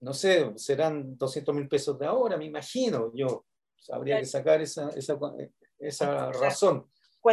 no 0.00 0.12
sé, 0.12 0.52
serán 0.56 1.16
200 1.16 1.54
mil 1.54 1.68
pesos 1.68 1.98
de 1.98 2.06
ahora, 2.06 2.36
me 2.36 2.44
imagino. 2.44 3.12
Yo 3.14 3.46
habría 3.90 4.18
que 4.18 4.26
sacar 4.26 4.60
esa, 4.60 4.90
esa, 4.90 5.16
esa 5.82 6.32
razón. 6.32 6.86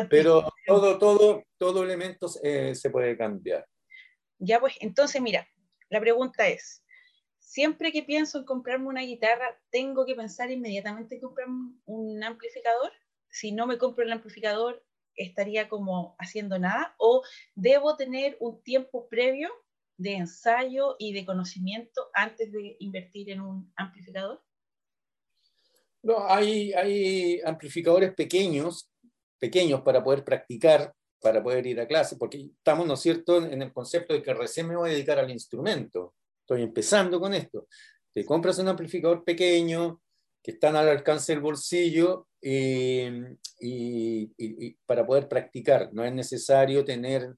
Pero 0.10 0.54
todo, 0.68 1.00
todo, 1.00 1.44
todo 1.58 1.84
elementos 1.84 2.40
eh, 2.44 2.76
se 2.76 2.90
puede 2.90 3.18
cambiar. 3.18 3.66
Ya, 4.38 4.60
pues, 4.60 4.76
entonces, 4.80 5.22
mira, 5.22 5.48
la 5.90 6.00
pregunta 6.00 6.48
es, 6.48 6.84
siempre 7.40 7.92
que 7.92 8.04
pienso 8.04 8.38
en 8.40 8.46
comprarme 8.46 8.88
una 8.88 9.02
guitarra, 9.02 9.60
¿tengo 9.72 10.06
que 10.06 10.16
pensar 10.16 10.52
inmediatamente 10.52 11.16
en 11.16 11.22
comprarme 11.22 11.74
un 11.86 12.24
amplificador? 12.24 12.92
Si 13.30 13.52
no 13.52 13.66
me 13.66 13.78
compro 13.78 14.04
el 14.04 14.12
amplificador, 14.12 14.86
¿estaría 15.16 15.68
como 15.68 16.16
haciendo 16.20 16.60
nada? 16.60 16.96
¿O 16.98 17.24
debo 17.56 17.96
tener 17.98 18.38
un 18.40 18.62
tiempo 18.64 19.10
previo 19.10 19.50
de 19.98 20.14
ensayo 20.14 20.96
y 21.00 21.14
de 21.14 21.26
conocimiento 21.26 22.10
antes 22.14 22.52
de 22.52 22.78
invertir 22.80 23.32
en 23.32 23.42
un 23.42 23.74
amplificador? 23.76 24.42
No, 26.02 26.26
hay, 26.28 27.42
amplificadores 27.46 28.14
pequeños, 28.14 28.90
pequeños 29.38 29.82
para 29.82 30.04
poder 30.04 30.24
practicar, 30.24 30.94
para 31.22 31.44
poder 31.44 31.68
ir 31.68 31.80
a 31.82 31.88
clase, 31.88 32.16
porque 32.16 32.38
estamos, 32.58 32.88
¿no 32.88 32.96
cierto?, 32.96 33.44
en 33.46 33.62
el 33.62 33.74
concepto 33.74 34.14
de 34.14 34.24
que 34.24 34.34
recién 34.34 34.68
me 34.68 34.78
voy 34.78 34.90
a 34.90 34.94
dedicar 34.94 35.20
al 35.20 35.30
instrumento. 35.30 36.16
Estoy 36.42 36.64
empezando 36.64 37.20
con 37.20 37.34
esto. 37.34 37.68
Te 38.14 38.26
compras 38.26 38.58
un 38.60 38.70
amplificador 38.70 39.24
pequeño 39.24 40.02
que 40.42 40.52
están 40.52 40.76
al 40.78 40.88
alcance 40.88 41.34
del 41.34 41.42
bolsillo 41.42 42.28
y- 42.42 43.10
y 43.62 44.72
para 44.86 45.06
poder 45.06 45.28
practicar. 45.28 45.90
No 45.94 46.06
es 46.06 46.14
necesario 46.14 46.86
tener, 46.86 47.36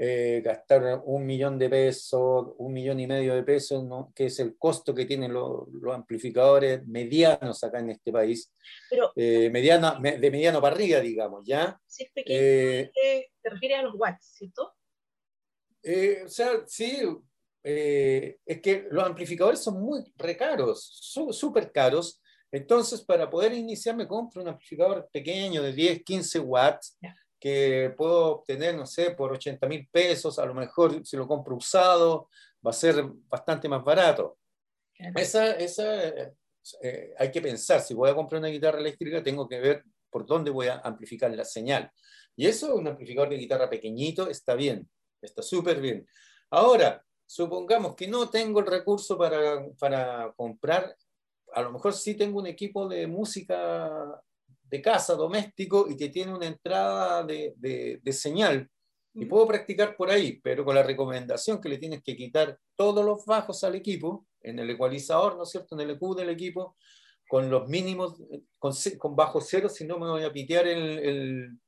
eh, 0.00 0.40
gastar 0.44 1.02
un 1.04 1.26
millón 1.26 1.58
de 1.58 1.68
pesos, 1.68 2.54
un 2.58 2.72
millón 2.72 3.00
y 3.00 3.06
medio 3.08 3.34
de 3.34 3.42
pesos, 3.42 3.84
¿no? 3.84 4.12
que 4.14 4.26
es 4.26 4.38
el 4.38 4.56
costo 4.56 4.94
que 4.94 5.04
tienen 5.06 5.32
los, 5.32 5.68
los 5.72 5.92
amplificadores 5.94 6.86
medianos 6.86 7.64
acá 7.64 7.80
en 7.80 7.90
este 7.90 8.12
país. 8.12 8.52
Pero, 8.88 9.10
Eh, 9.16 9.50
mediana, 9.50 9.98
me- 9.98 10.16
de 10.18 10.30
mediano 10.30 10.60
para 10.60 10.76
arriba, 10.76 11.00
digamos, 11.00 11.44
¿ya? 11.44 11.78
si 11.86 12.04
es 12.04 12.12
pequeño, 12.12 12.38
Eh, 12.40 12.90
te 13.42 13.50
refieres 13.50 13.78
a 13.80 13.82
los 13.82 13.94
watts, 13.96 14.24
¿cierto? 14.36 14.72
Eh, 15.82 16.22
o 16.24 16.28
sea, 16.28 16.50
sí, 16.66 16.98
eh, 17.64 18.38
es 18.44 18.60
que 18.60 18.86
los 18.90 19.04
amplificadores 19.04 19.60
son 19.60 19.80
muy 19.80 20.04
recaros, 20.16 20.88
su- 21.00 21.32
súper 21.32 21.72
caros. 21.72 22.20
Entonces, 22.50 23.02
para 23.02 23.28
poder 23.28 23.52
iniciar, 23.52 23.94
me 23.96 24.06
compro 24.08 24.42
un 24.42 24.48
amplificador 24.48 25.08
pequeño 25.12 25.62
de 25.62 25.72
10, 25.72 26.02
15 26.04 26.38
watts 26.40 26.96
que 27.38 27.94
puedo 27.96 28.36
obtener, 28.36 28.74
no 28.76 28.86
sé, 28.86 29.12
por 29.12 29.32
80 29.32 29.66
mil 29.68 29.88
pesos. 29.90 30.38
A 30.38 30.46
lo 30.46 30.54
mejor, 30.54 31.04
si 31.06 31.16
lo 31.16 31.26
compro 31.26 31.56
usado, 31.56 32.28
va 32.64 32.70
a 32.70 32.74
ser 32.74 33.02
bastante 33.28 33.68
más 33.68 33.84
barato. 33.84 34.38
Esa, 35.14 35.52
esa, 35.52 36.08
eh, 36.08 36.32
eh, 36.82 37.14
hay 37.18 37.30
que 37.30 37.40
pensar, 37.40 37.80
si 37.80 37.94
voy 37.94 38.10
a 38.10 38.14
comprar 38.14 38.40
una 38.40 38.48
guitarra 38.48 38.80
eléctrica, 38.80 39.22
tengo 39.22 39.48
que 39.48 39.60
ver 39.60 39.84
por 40.10 40.26
dónde 40.26 40.50
voy 40.50 40.66
a 40.66 40.78
amplificar 40.78 41.30
la 41.30 41.44
señal. 41.44 41.90
Y 42.34 42.46
eso, 42.46 42.74
un 42.74 42.88
amplificador 42.88 43.30
de 43.30 43.36
guitarra 43.36 43.70
pequeñito, 43.70 44.28
está 44.28 44.54
bien, 44.54 44.88
está 45.20 45.42
súper 45.42 45.80
bien. 45.80 46.06
Ahora, 46.50 47.04
supongamos 47.26 47.94
que 47.94 48.08
no 48.08 48.28
tengo 48.28 48.60
el 48.60 48.66
recurso 48.66 49.16
para, 49.16 49.64
para 49.78 50.32
comprar, 50.36 50.96
a 51.52 51.62
lo 51.62 51.72
mejor 51.72 51.92
sí 51.94 52.14
tengo 52.14 52.38
un 52.40 52.46
equipo 52.46 52.88
de 52.88 53.06
música 53.06 53.90
de 54.70 54.82
casa, 54.82 55.14
doméstico, 55.14 55.86
y 55.88 55.96
que 55.96 56.08
tiene 56.08 56.34
una 56.34 56.46
entrada 56.46 57.22
de, 57.24 57.54
de- 57.56 58.00
de 58.02 58.12
señal. 58.12 58.68
Y 59.14 59.24
puedo 59.24 59.46
practicar 59.48 59.96
por 59.96 60.10
ahí, 60.10 60.38
pero 60.42 60.64
con 60.64 60.74
la 60.76 60.82
recomendación 60.82 61.60
que 61.60 61.68
le 61.68 61.78
tienes 61.78 62.02
que 62.02 62.14
quitar 62.14 62.56
todos 62.76 63.04
los 63.04 63.24
bajos 63.24 63.64
al 63.64 63.74
equipo, 63.74 64.26
en 64.42 64.58
el 64.60 64.70
ecualizador, 64.70 65.36
¿no 65.36 65.42
es 65.42 65.50
cierto?, 65.50 65.74
en 65.74 65.80
el 65.80 65.90
EQ 65.96 66.14
del 66.16 66.28
equipo, 66.30 66.76
con 67.28 67.50
los 67.50 67.68
mínimos, 67.68 68.22
con, 68.58 68.72
con 68.98 69.16
bajo 69.16 69.40
cero, 69.40 69.68
si 69.68 69.84
no 69.86 69.98
me 69.98 70.08
voy 70.08 70.22
a 70.22 70.32
pitear 70.32 70.66
el, 70.68 70.98
el, 71.00 71.58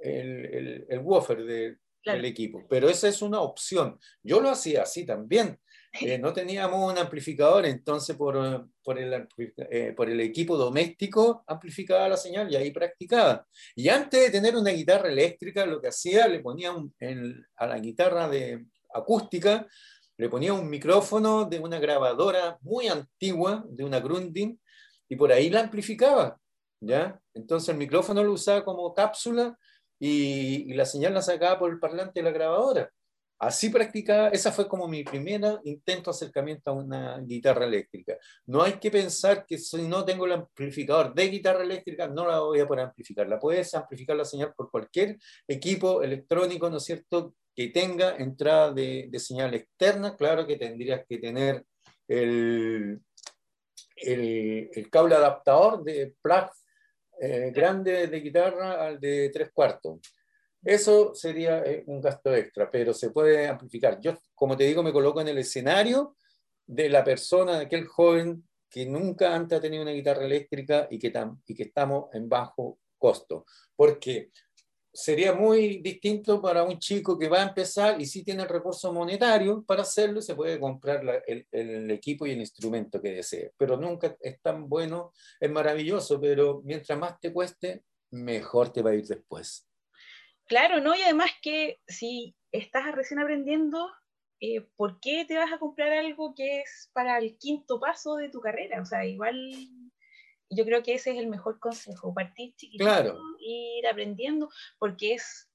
el, 0.00 0.44
el- 0.46 0.86
el 0.88 0.98
woofer 1.00 1.44
de- 1.44 1.76
del 2.14 2.24
equipo. 2.24 2.66
Pero 2.68 2.88
esa 2.88 3.08
es 3.08 3.22
una 3.22 3.40
opción. 3.40 3.98
Yo 4.22 4.40
lo 4.40 4.48
hacía 4.50 4.82
así 4.82 5.04
también. 5.06 5.60
Eh, 5.92 6.18
no 6.18 6.32
teníamos 6.32 6.92
un 6.92 6.98
amplificador, 6.98 7.66
entonces 7.66 8.14
por, 8.16 8.36
eh, 8.36 9.92
por, 9.92 10.08
el, 10.08 10.20
equipo 10.20 10.56
doméstico 10.56 11.42
amplificaba 11.48 12.08
la 12.08 12.16
señal 12.16 12.50
y 12.50 12.56
ahí 12.56 12.70
practicaba. 12.70 13.44
Y 13.74 13.88
antes 13.88 14.20
de 14.20 14.30
tener 14.30 14.56
una 14.56 14.70
guitarra 14.70 15.08
eléctrica, 15.08 15.66
lo 15.66 15.80
que 15.80 15.88
hacía, 15.88 16.28
le 16.28 16.40
ponía 16.40 16.72
a 17.56 17.66
la 17.66 17.78
guitarra 17.80 18.28
de 18.28 18.66
acústica, 18.94 19.66
le 20.16 20.28
ponía 20.28 20.52
un 20.52 20.70
micrófono 20.70 21.44
de 21.46 21.58
una 21.58 21.80
grabadora 21.80 22.56
muy 22.60 22.86
antigua, 22.86 23.64
de 23.68 23.84
una 23.84 24.00
Grundig, 24.00 24.58
y 25.08 25.16
por 25.16 25.32
ahí 25.32 25.50
la 25.50 25.60
amplificaba. 25.60 26.38
¿ya? 26.80 27.20
Entonces 27.34 27.68
el 27.70 27.78
micrófono 27.78 28.22
lo 28.22 28.32
usaba 28.32 28.64
como 28.64 28.94
cápsula 28.94 29.58
y, 29.98 30.70
y 30.70 30.74
la 30.74 30.86
señal 30.86 31.14
la 31.14 31.22
sacaba 31.22 31.58
por 31.58 31.70
el 31.70 31.80
parlante 31.80 32.20
de 32.20 32.24
la 32.24 32.30
grabadora. 32.30 32.92
Así 33.40 33.70
practicaba, 33.70 34.28
esa 34.28 34.52
fue 34.52 34.68
como 34.68 34.86
mi 34.86 35.02
primer 35.02 35.40
intento 35.64 36.10
de 36.10 36.14
acercamiento 36.14 36.70
a 36.70 36.74
una 36.74 37.18
guitarra 37.20 37.64
eléctrica. 37.64 38.18
No 38.44 38.62
hay 38.62 38.74
que 38.74 38.90
pensar 38.90 39.46
que 39.46 39.56
si 39.56 39.88
no 39.88 40.04
tengo 40.04 40.26
el 40.26 40.32
amplificador 40.32 41.14
de 41.14 41.28
guitarra 41.28 41.62
eléctrica, 41.62 42.06
no 42.06 42.28
la 42.28 42.40
voy 42.40 42.60
a 42.60 42.66
poder 42.66 42.84
amplificar. 42.84 43.26
La 43.26 43.40
puedes 43.40 43.72
amplificar 43.74 44.14
la 44.14 44.26
señal 44.26 44.52
por 44.54 44.70
cualquier 44.70 45.16
equipo 45.48 46.02
electrónico, 46.02 46.68
¿no 46.68 46.76
es 46.76 46.84
cierto?, 46.84 47.34
que 47.56 47.68
tenga 47.68 48.14
entrada 48.16 48.72
de, 48.72 49.10
señal 49.18 49.54
externa. 49.54 50.14
Claro 50.16 50.46
que 50.46 50.56
tendrías 50.56 51.06
que 51.08 51.16
tener 51.16 51.64
el 52.06 53.00
cable 54.90 55.14
adaptador 55.14 55.82
de 55.82 56.14
plug 56.20 56.50
eh, 57.22 57.52
grande 57.54 58.06
de 58.06 58.20
guitarra 58.20 58.86
al 58.86 58.98
de 58.98 59.30
tres 59.30 59.50
cuartos. 59.52 59.98
Eso 60.62 61.14
sería 61.14 61.62
eh, 61.64 61.84
un 61.86 62.00
gasto 62.00 62.34
extra, 62.34 62.70
pero 62.70 62.92
se 62.92 63.10
puede 63.10 63.48
amplificar. 63.48 63.98
Yo, 64.00 64.18
como 64.34 64.56
te 64.56 64.64
digo, 64.64 64.82
me 64.82 64.92
coloco 64.92 65.20
en 65.20 65.28
el 65.28 65.38
escenario 65.38 66.16
de 66.66 66.88
la 66.88 67.02
persona, 67.02 67.58
de 67.58 67.64
aquel 67.64 67.86
joven 67.86 68.46
que 68.68 68.86
nunca 68.86 69.34
antes 69.34 69.58
ha 69.58 69.62
tenido 69.62 69.82
una 69.82 69.92
guitarra 69.92 70.24
eléctrica 70.24 70.86
y 70.90 70.98
que, 70.98 71.12
y 71.46 71.54
que 71.54 71.62
estamos 71.64 72.06
en 72.12 72.28
bajo 72.28 72.78
costo. 72.98 73.46
Porque 73.74 74.30
sería 74.92 75.32
muy 75.32 75.78
distinto 75.78 76.40
para 76.42 76.62
un 76.62 76.78
chico 76.78 77.18
que 77.18 77.28
va 77.28 77.40
a 77.40 77.48
empezar 77.48 78.00
y 78.00 78.06
sí 78.06 78.22
tiene 78.24 78.42
el 78.42 78.48
recurso 78.48 78.92
monetario 78.92 79.62
para 79.62 79.82
hacerlo, 79.82 80.20
se 80.20 80.34
puede 80.34 80.58
comprar 80.60 81.24
el, 81.26 81.46
el, 81.50 81.90
equipo 81.90 82.26
y 82.26 82.32
el 82.32 82.40
instrumento 82.40 83.00
que 83.00 83.12
desee. 83.12 83.52
Pero 83.56 83.76
nunca 83.76 84.16
es 84.20 84.40
tan 84.40 84.68
bueno, 84.68 85.12
es 85.40 85.50
maravilloso, 85.50 86.20
pero 86.20 86.60
mientras 86.64 86.98
más 86.98 87.18
te 87.18 87.32
cueste, 87.32 87.84
mejor 88.10 88.72
te 88.72 88.82
va 88.82 88.90
a 88.90 88.94
ir 88.94 89.06
después. 89.06 89.69
Claro, 90.50 90.80
¿no? 90.80 90.96
Y 90.96 91.02
además 91.02 91.30
que 91.40 91.80
si 91.86 92.34
estás 92.50 92.92
recién 92.92 93.20
aprendiendo, 93.20 93.88
eh, 94.40 94.62
¿por 94.74 94.98
qué 94.98 95.24
te 95.24 95.36
vas 95.36 95.52
a 95.52 95.60
comprar 95.60 95.92
algo 95.92 96.34
que 96.34 96.62
es 96.62 96.90
para 96.92 97.18
el 97.18 97.38
quinto 97.38 97.78
paso 97.78 98.16
de 98.16 98.30
tu 98.30 98.40
carrera? 98.40 98.82
O 98.82 98.84
sea, 98.84 99.06
igual 99.06 99.36
yo 100.50 100.64
creo 100.64 100.82
que 100.82 100.94
ese 100.94 101.12
es 101.12 101.18
el 101.18 101.28
mejor 101.28 101.60
consejo, 101.60 102.12
partir 102.12 102.52
chiquitito, 102.56 102.84
claro. 102.84 103.16
ir 103.38 103.86
aprendiendo, 103.86 104.50
porque 104.80 105.14
es 105.14 105.48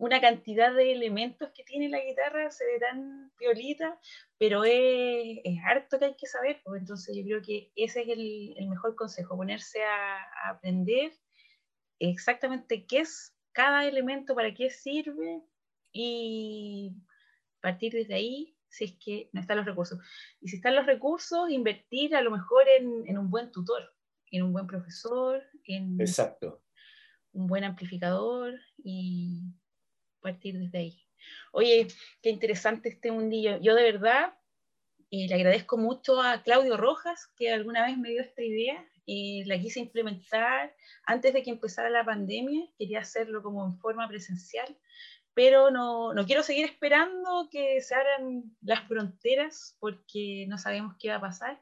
una 0.00 0.20
cantidad 0.20 0.74
de 0.74 0.90
elementos 0.90 1.52
que 1.54 1.62
tiene 1.62 1.88
la 1.88 2.00
guitarra, 2.00 2.50
se 2.50 2.66
ve 2.66 2.80
tan 2.80 3.30
piolita, 3.38 4.00
pero 4.36 4.64
es, 4.64 5.38
es 5.44 5.58
harto 5.64 6.00
que 6.00 6.06
hay 6.06 6.16
que 6.16 6.26
saber, 6.26 6.60
pues 6.64 6.80
entonces 6.80 7.16
yo 7.16 7.22
creo 7.22 7.40
que 7.40 7.70
ese 7.76 8.02
es 8.02 8.08
el, 8.08 8.54
el 8.56 8.68
mejor 8.68 8.96
consejo, 8.96 9.36
ponerse 9.36 9.84
a, 9.84 10.16
a, 10.16 10.50
aprender 10.50 11.12
exactamente 12.00 12.84
qué 12.84 12.98
es 13.02 13.32
cada 13.52 13.86
elemento, 13.86 14.34
para 14.34 14.54
qué 14.54 14.70
sirve 14.70 15.42
y 15.92 16.92
partir 17.60 17.92
desde 17.92 18.14
ahí 18.14 18.56
si 18.68 18.84
es 18.84 18.92
que 19.04 19.28
no 19.32 19.40
están 19.40 19.56
los 19.56 19.66
recursos. 19.66 19.98
Y 20.40 20.48
si 20.48 20.56
están 20.56 20.76
los 20.76 20.86
recursos, 20.86 21.50
invertir 21.50 22.14
a 22.14 22.22
lo 22.22 22.30
mejor 22.30 22.64
en, 22.68 23.06
en 23.06 23.18
un 23.18 23.28
buen 23.28 23.50
tutor, 23.50 23.94
en 24.30 24.44
un 24.44 24.52
buen 24.52 24.66
profesor, 24.66 25.42
en 25.64 26.00
Exacto. 26.00 26.62
un 27.32 27.48
buen 27.48 27.64
amplificador 27.64 28.54
y 28.78 29.42
partir 30.20 30.58
desde 30.58 30.78
ahí. 30.78 31.06
Oye, 31.52 31.88
qué 32.22 32.30
interesante 32.30 32.88
este 32.88 33.10
mundillo. 33.10 33.58
Yo 33.60 33.74
de 33.74 33.82
verdad 33.82 34.34
eh, 35.10 35.26
le 35.28 35.34
agradezco 35.34 35.76
mucho 35.76 36.22
a 36.22 36.42
Claudio 36.42 36.76
Rojas, 36.76 37.26
que 37.36 37.52
alguna 37.52 37.84
vez 37.84 37.98
me 37.98 38.10
dio 38.10 38.22
esta 38.22 38.42
idea 38.42 38.84
y 39.04 39.44
la 39.44 39.58
quise 39.58 39.80
implementar 39.80 40.72
antes 41.04 41.32
de 41.32 41.42
que 41.42 41.50
empezara 41.50 41.90
la 41.90 42.04
pandemia. 42.04 42.68
Quería 42.78 43.00
hacerlo 43.00 43.42
como 43.42 43.64
en 43.66 43.76
forma 43.78 44.06
presencial, 44.06 44.76
pero 45.34 45.70
no, 45.72 46.14
no, 46.14 46.26
quiero 46.26 46.44
seguir 46.44 46.64
esperando 46.64 47.48
que 47.50 47.80
se 47.80 47.94
abran 47.94 48.56
las 48.62 48.86
fronteras 48.86 49.76
porque 49.80 50.46
no 50.48 50.58
sabemos 50.58 50.94
qué 51.00 51.08
va 51.08 51.16
a 51.16 51.20
pasar. 51.20 51.60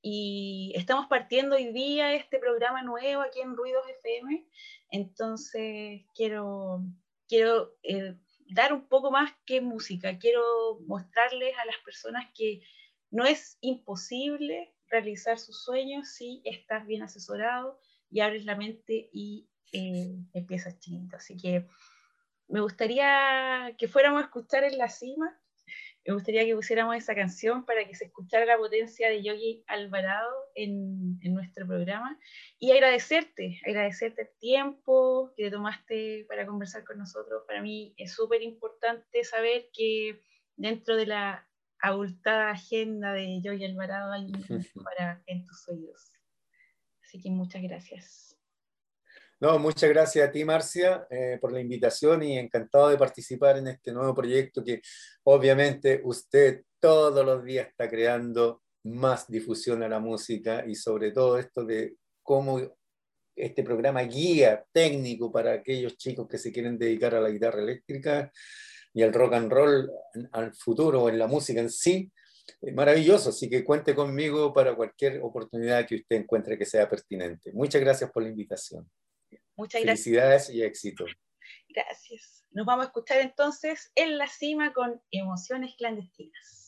Y 0.00 0.72
estamos 0.76 1.06
partiendo 1.08 1.56
hoy 1.56 1.72
día 1.72 2.14
este 2.14 2.38
programa 2.38 2.82
nuevo 2.82 3.22
aquí 3.22 3.40
en 3.40 3.56
Ruidos 3.56 3.82
FM, 3.98 4.46
entonces 4.90 6.02
quiero, 6.14 6.84
quiero 7.26 7.74
eh, 7.82 8.14
dar 8.50 8.72
un 8.72 8.86
poco 8.88 9.10
más 9.10 9.32
que 9.44 9.60
música, 9.60 10.18
quiero 10.18 10.80
mostrarles 10.86 11.54
a 11.58 11.64
las 11.64 11.78
personas 11.84 12.26
que 12.34 12.62
no 13.10 13.24
es 13.24 13.58
imposible 13.60 14.74
realizar 14.88 15.38
sus 15.38 15.62
sueños 15.62 16.08
si 16.08 16.42
estás 16.44 16.86
bien 16.86 17.02
asesorado 17.02 17.80
y 18.10 18.20
abres 18.20 18.44
la 18.44 18.56
mente 18.56 19.08
y 19.12 19.48
eh, 19.72 20.16
empiezas 20.32 20.78
chiquito. 20.78 21.16
Así 21.16 21.36
que 21.36 21.66
me 22.48 22.60
gustaría 22.60 23.74
que 23.78 23.88
fuéramos 23.88 24.22
a 24.22 24.26
escuchar 24.26 24.64
en 24.64 24.78
la 24.78 24.88
cima, 24.88 25.38
me 26.06 26.14
gustaría 26.14 26.44
que 26.44 26.54
pusiéramos 26.54 26.96
esa 26.96 27.14
canción 27.14 27.64
para 27.64 27.84
que 27.86 27.94
se 27.94 28.04
escuchara 28.04 28.46
la 28.46 28.56
potencia 28.56 29.08
de 29.08 29.22
Yogi 29.22 29.64
Alvarado 29.66 30.32
en, 30.54 31.18
en 31.22 31.34
nuestro 31.34 31.66
programa 31.66 32.18
y 32.58 32.70
agradecerte, 32.70 33.60
agradecerte 33.66 34.22
el 34.22 34.28
tiempo 34.38 35.32
que 35.36 35.50
tomaste 35.50 36.24
para 36.28 36.46
conversar 36.46 36.84
con 36.84 36.98
nosotros. 36.98 37.42
Para 37.46 37.60
mí 37.60 37.92
es 37.96 38.14
súper 38.14 38.42
importante 38.42 39.24
saber 39.24 39.68
que 39.72 40.22
dentro 40.54 40.96
de 40.96 41.06
la 41.06 41.48
abultada 41.80 42.50
agenda 42.50 43.12
de 43.12 43.40
Yogi 43.42 43.64
Alvarado 43.64 44.12
hay 44.12 44.26
un 44.26 44.32
para 44.84 45.22
en 45.26 45.44
tus 45.44 45.68
oídos. 45.68 46.12
Así 47.02 47.20
que 47.20 47.30
muchas 47.30 47.62
gracias. 47.62 48.35
No, 49.38 49.58
muchas 49.58 49.90
gracias 49.90 50.26
a 50.26 50.32
ti, 50.32 50.46
Marcia, 50.46 51.06
eh, 51.10 51.36
por 51.38 51.52
la 51.52 51.60
invitación 51.60 52.22
y 52.22 52.38
encantado 52.38 52.88
de 52.88 52.96
participar 52.96 53.58
en 53.58 53.68
este 53.68 53.92
nuevo 53.92 54.14
proyecto 54.14 54.64
que 54.64 54.80
obviamente 55.24 56.00
usted 56.04 56.62
todos 56.80 57.22
los 57.24 57.44
días 57.44 57.68
está 57.68 57.86
creando 57.90 58.62
más 58.84 59.28
difusión 59.28 59.82
a 59.82 59.90
la 59.90 60.00
música 60.00 60.64
y 60.66 60.74
sobre 60.74 61.10
todo 61.10 61.38
esto 61.38 61.64
de 61.66 61.96
cómo 62.22 62.78
este 63.34 63.62
programa 63.62 64.00
guía 64.04 64.64
técnico 64.72 65.30
para 65.30 65.52
aquellos 65.52 65.98
chicos 65.98 66.26
que 66.26 66.38
se 66.38 66.50
quieren 66.50 66.78
dedicar 66.78 67.14
a 67.14 67.20
la 67.20 67.28
guitarra 67.28 67.60
eléctrica 67.60 68.32
y 68.94 69.02
al 69.02 69.12
rock 69.12 69.34
and 69.34 69.52
roll 69.52 69.90
al 70.32 70.54
futuro 70.54 71.02
o 71.02 71.08
en 71.10 71.18
la 71.18 71.26
música 71.26 71.60
en 71.60 71.68
sí. 71.68 72.10
Maravilloso, 72.72 73.30
así 73.30 73.50
que 73.50 73.64
cuente 73.64 73.94
conmigo 73.94 74.54
para 74.54 74.74
cualquier 74.74 75.20
oportunidad 75.22 75.86
que 75.86 75.96
usted 75.96 76.16
encuentre 76.16 76.56
que 76.56 76.64
sea 76.64 76.88
pertinente. 76.88 77.52
Muchas 77.52 77.82
gracias 77.82 78.10
por 78.10 78.22
la 78.22 78.30
invitación. 78.30 78.88
Muchas 79.56 79.82
gracias. 79.82 80.04
Felicidades 80.04 80.50
y 80.50 80.62
éxito. 80.62 81.04
Gracias. 81.68 82.44
Nos 82.50 82.66
vamos 82.66 82.84
a 82.84 82.88
escuchar 82.88 83.20
entonces 83.20 83.90
en 83.94 84.18
la 84.18 84.26
cima 84.26 84.72
con 84.72 85.02
emociones 85.10 85.74
clandestinas. 85.76 86.65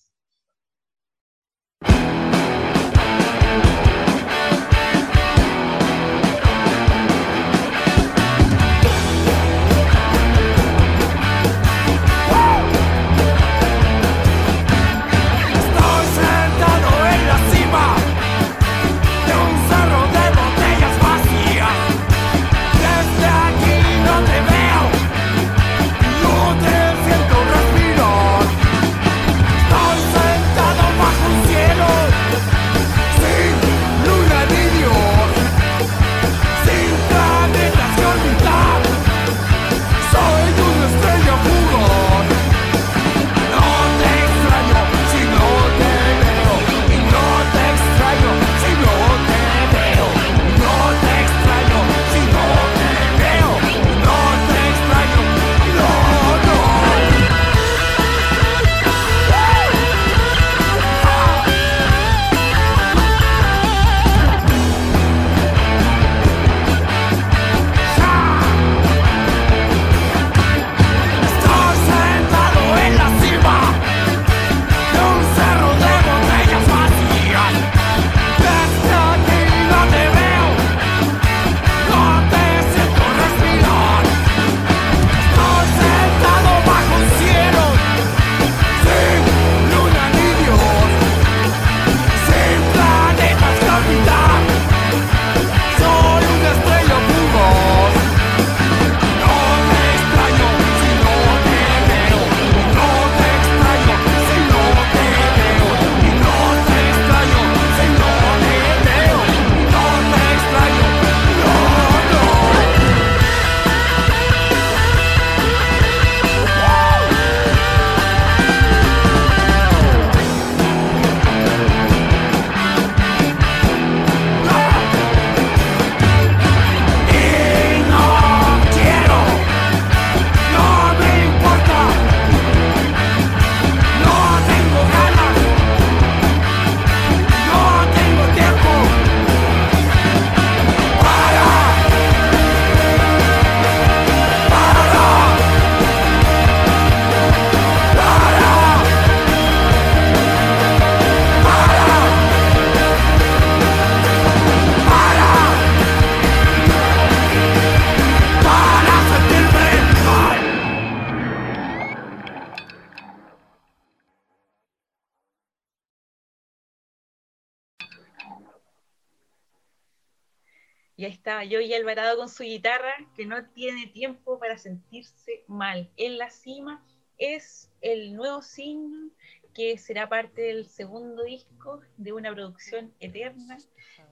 Y 171.48 171.56
ahí 171.56 171.60
estaba 171.60 171.60
yo 171.60 171.60
y 171.60 171.74
Alvarado 171.74 172.18
con 172.18 172.28
su 172.28 172.42
guitarra, 172.42 172.94
que 173.16 173.24
no 173.24 173.42
tiene 173.50 173.86
tiempo 173.86 174.38
para 174.38 174.58
sentirse 174.58 175.44
mal. 175.46 175.90
En 175.96 176.18
la 176.18 176.28
cima 176.30 176.84
es 177.16 177.70
el 177.80 178.14
nuevo 178.14 178.42
single 178.42 179.10
que 179.54 179.78
será 179.78 180.08
parte 180.08 180.42
del 180.42 180.66
segundo 180.66 181.24
disco 181.24 181.80
de 181.96 182.12
una 182.12 182.32
producción 182.32 182.92
eterna, 183.00 183.56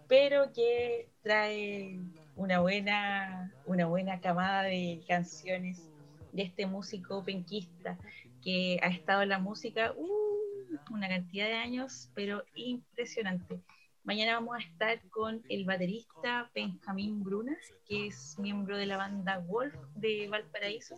pero 0.09 0.53
que 0.53 1.11
trae 1.23 2.01
una 2.37 2.61
buena, 2.61 3.53
una 3.67 3.87
buena 3.87 4.21
camada 4.21 4.63
de 4.63 5.03
canciones 5.07 5.91
de 6.33 6.43
este 6.43 6.67
músico 6.67 7.23
penquista 7.23 7.99
que 8.43 8.79
ha 8.83 8.89
estado 8.89 9.23
en 9.23 9.29
la 9.29 9.39
música 9.39 9.93
uh, 9.93 10.79
una 10.91 11.09
cantidad 11.09 11.47
de 11.47 11.55
años, 11.55 12.11
pero 12.15 12.45
impresionante. 12.55 13.61
Mañana 14.07 14.35
vamos 14.35 14.55
a 14.55 14.61
estar 14.61 15.01
con 15.11 15.43
el 15.49 15.65
baterista 15.65 16.49
Benjamín 16.55 17.25
Brunas, 17.25 17.59
que 17.89 18.07
es 18.07 18.39
miembro 18.39 18.77
de 18.77 18.87
la 18.87 18.99
banda 18.99 19.39
Wolf 19.39 19.75
de 19.97 20.29
Valparaíso. 20.29 20.95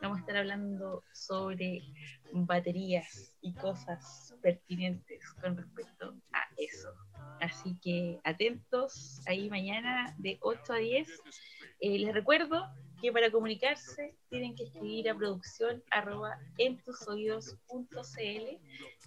Vamos 0.00 0.18
a 0.18 0.20
estar 0.20 0.36
hablando 0.36 1.02
sobre 1.12 1.82
baterías 2.30 3.34
y 3.40 3.54
cosas 3.54 4.36
pertinentes 4.40 5.32
con 5.42 5.56
respecto 5.56 6.14
a 6.32 6.44
eso. 6.56 6.90
Así 7.40 7.76
que 7.82 8.20
atentos 8.22 9.20
ahí 9.26 9.50
mañana 9.50 10.14
de 10.18 10.38
8 10.40 10.74
a 10.74 10.76
10. 10.76 11.08
Eh, 11.80 11.98
les 11.98 12.14
recuerdo 12.14 12.68
que 13.02 13.10
para 13.10 13.32
comunicarse 13.32 14.14
tienen 14.30 14.54
que 14.54 14.62
escribir 14.62 15.10
a 15.10 15.16
producción 15.16 15.82
arroba 15.90 16.38
entusoidos.cl 16.58 18.60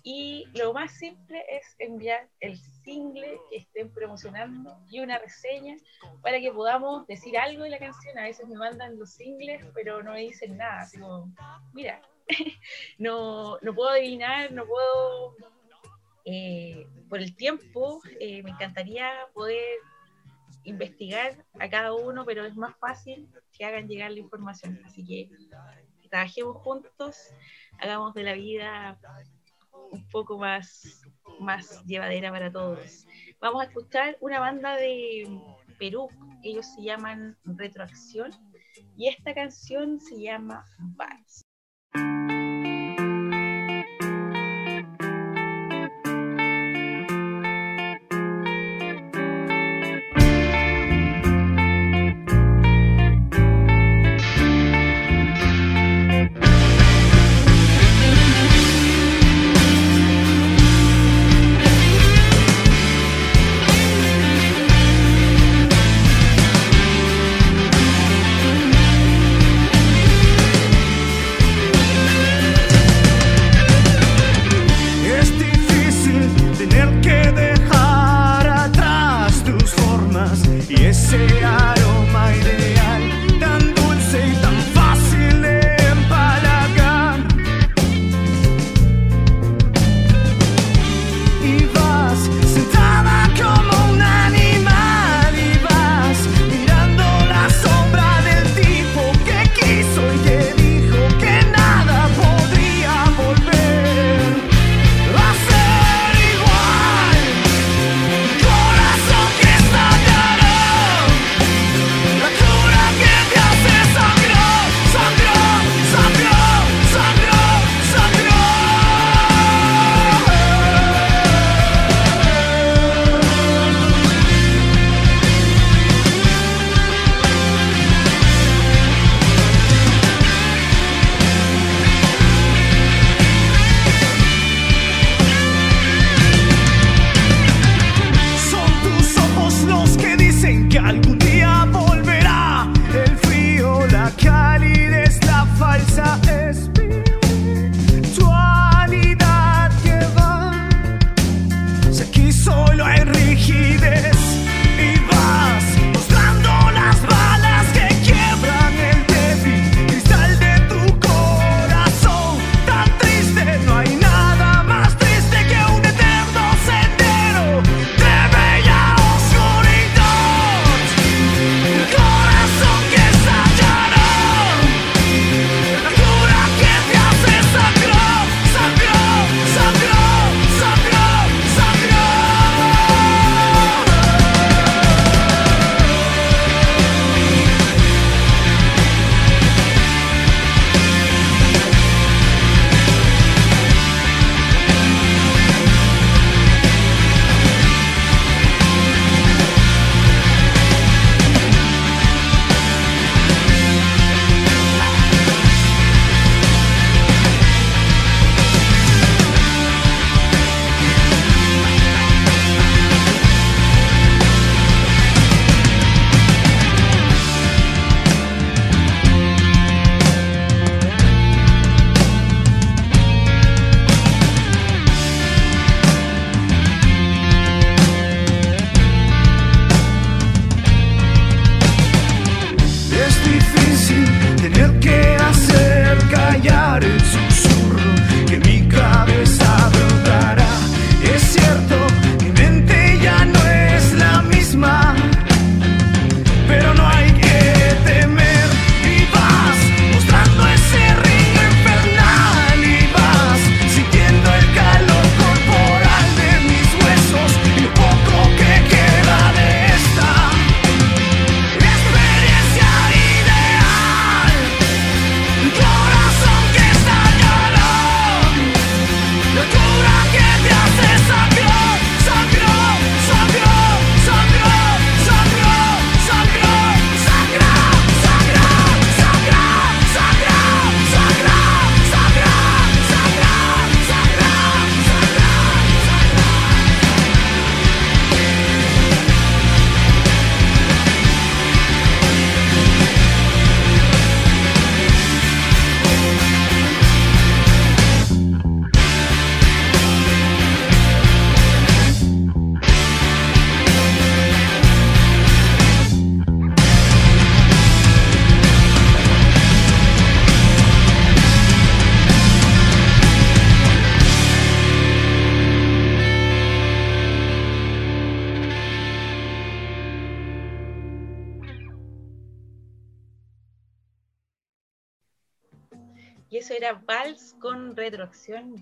y 0.03 0.45
lo 0.53 0.73
más 0.73 0.91
simple 0.97 1.43
es 1.49 1.75
enviar 1.79 2.27
el 2.39 2.57
single 2.57 3.39
que 3.49 3.57
estén 3.57 3.91
promocionando 3.91 4.77
y 4.89 4.99
una 4.99 5.17
reseña 5.17 5.75
para 6.21 6.39
que 6.39 6.51
podamos 6.51 7.05
decir 7.07 7.37
algo 7.37 7.63
de 7.63 7.69
la 7.71 7.79
canción. 7.79 8.17
A 8.17 8.23
veces 8.23 8.47
me 8.47 8.55
mandan 8.55 8.97
los 8.97 9.11
singles, 9.11 9.65
pero 9.73 10.01
no 10.03 10.13
me 10.13 10.21
dicen 10.21 10.57
nada. 10.57 10.81
Así 10.81 10.97
mira, 11.73 12.01
no, 12.97 13.57
no 13.61 13.75
puedo 13.75 13.89
adivinar, 13.89 14.51
no 14.51 14.65
puedo... 14.65 15.35
Eh, 16.29 16.85
por 17.07 17.19
el 17.19 17.37
tiempo, 17.37 18.01
eh, 18.19 18.43
me 18.43 18.49
encantaría 18.49 19.09
poder 19.33 19.79
investigar 20.65 21.45
a 21.57 21.69
cada 21.69 21.93
uno, 21.93 22.25
pero 22.25 22.45
es 22.45 22.53
más 22.57 22.75
fácil 22.77 23.29
que 23.53 23.63
hagan 23.63 23.87
llegar 23.87 24.11
la 24.11 24.19
información. 24.19 24.81
Así 24.85 25.05
que 25.05 25.29
trabajemos 26.09 26.57
juntos, 26.57 27.17
hagamos 27.79 28.13
de 28.13 28.23
la 28.23 28.33
vida 28.33 28.99
un 29.91 30.07
poco 30.09 30.37
más, 30.37 31.01
más 31.39 31.83
llevadera 31.85 32.31
para 32.31 32.51
todos. 32.51 33.05
Vamos 33.39 33.61
a 33.61 33.65
escuchar 33.65 34.17
una 34.19 34.39
banda 34.39 34.75
de 34.75 35.27
Perú, 35.77 36.09
ellos 36.43 36.65
se 36.75 36.83
llaman 36.83 37.37
Retroacción, 37.43 38.31
y 38.95 39.07
esta 39.09 39.33
canción 39.33 39.99
se 39.99 40.21
llama 40.21 40.65
Vals. 40.95 41.43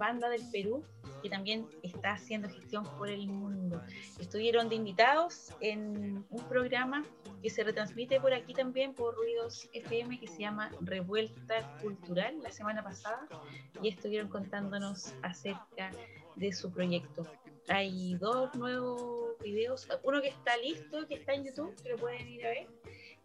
Banda 0.06 0.30
del 0.30 0.44
Perú, 0.52 0.84
que 1.23 1.30
también 1.30 1.68
está 1.82 2.14
haciendo 2.14 2.48
gestión 2.48 2.84
por 2.98 3.10
el 3.10 3.27
mundo. 3.27 3.82
Estuvieron 4.19 4.69
de 4.69 4.76
invitados 4.76 5.52
en 5.60 6.23
un 6.30 6.44
programa 6.48 7.03
que 7.41 7.49
se 7.49 7.64
retransmite 7.64 8.19
por 8.19 8.34
aquí 8.34 8.53
también 8.53 8.94
por 8.94 9.15
Ruidos 9.15 9.68
FM 9.73 10.19
que 10.19 10.27
se 10.27 10.40
llama 10.40 10.69
Revuelta 10.82 11.77
Cultural 11.82 12.40
la 12.44 12.52
semana 12.52 12.84
pasada 12.84 13.27
y 13.82 13.90
estuvieron 13.90 14.30
contándonos 14.30 15.14
acerca 15.23 15.90
de 16.36 16.53
su 16.53 16.72
proyecto. 16.72 17.26
Hay 17.68 18.14
dos 18.15 18.53
nuevos 18.53 19.40
videos, 19.44 19.88
uno 20.03 20.22
que 20.22 20.27
está 20.27 20.56
listo, 20.57 21.07
que 21.07 21.15
está 21.15 21.34
en 21.34 21.45
YouTube, 21.45 21.76
que 21.82 21.90
lo 21.90 21.98
pueden 21.98 22.27
ir 22.27 22.45
a 22.45 22.49
ver, 22.49 22.68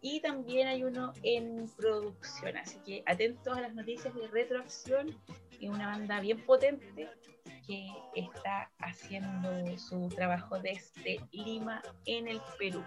y 0.01 0.19
también 0.19 0.67
hay 0.67 0.83
uno 0.83 1.13
en 1.23 1.69
producción, 1.77 2.57
así 2.57 2.79
que 2.85 3.03
atentos 3.05 3.55
a 3.55 3.61
las 3.61 3.73
noticias 3.73 4.13
de 4.15 4.27
Retroacción, 4.27 5.15
y 5.61 5.69
una 5.69 5.87
banda 5.87 6.19
bien 6.19 6.43
potente 6.43 7.07
que 7.67 7.87
está 8.15 8.71
haciendo 8.79 9.77
su 9.77 10.09
trabajo 10.09 10.59
desde 10.59 11.19
Lima 11.31 11.81
en 12.05 12.27
el 12.27 12.41
Perú. 12.57 12.83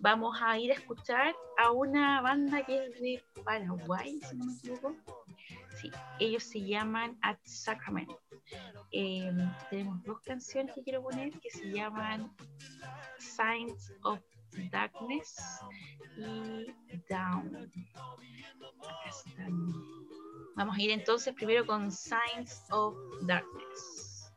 Vamos 0.00 0.36
a 0.42 0.58
ir 0.58 0.72
a 0.72 0.74
escuchar 0.74 1.34
a 1.56 1.70
una 1.70 2.20
banda 2.20 2.64
que 2.64 2.86
es 2.86 3.00
de 3.00 3.22
Paraguay, 3.44 4.20
si 4.28 4.36
no 4.36 4.46
me 4.46 4.54
equivoco. 4.54 4.96
Sí, 5.80 5.90
ellos 6.18 6.42
se 6.42 6.60
llaman 6.60 7.16
At 7.22 7.38
Sacramento. 7.44 8.18
Eh, 8.90 9.32
tenemos 9.70 10.02
dos 10.02 10.20
canciones 10.22 10.74
que 10.74 10.82
quiero 10.82 11.02
poner 11.02 11.30
que 11.38 11.50
se 11.50 11.70
llaman 11.70 12.34
Signs 13.18 13.92
of 14.02 14.20
Darkness 14.70 15.36
Down. 17.08 17.70
Vamos 20.56 20.76
a 20.76 20.80
ir 20.80 20.90
entonces 20.90 21.34
primero 21.34 21.66
con 21.66 21.90
Signs 21.90 22.62
of 22.70 22.94
Darkness. 23.22 24.32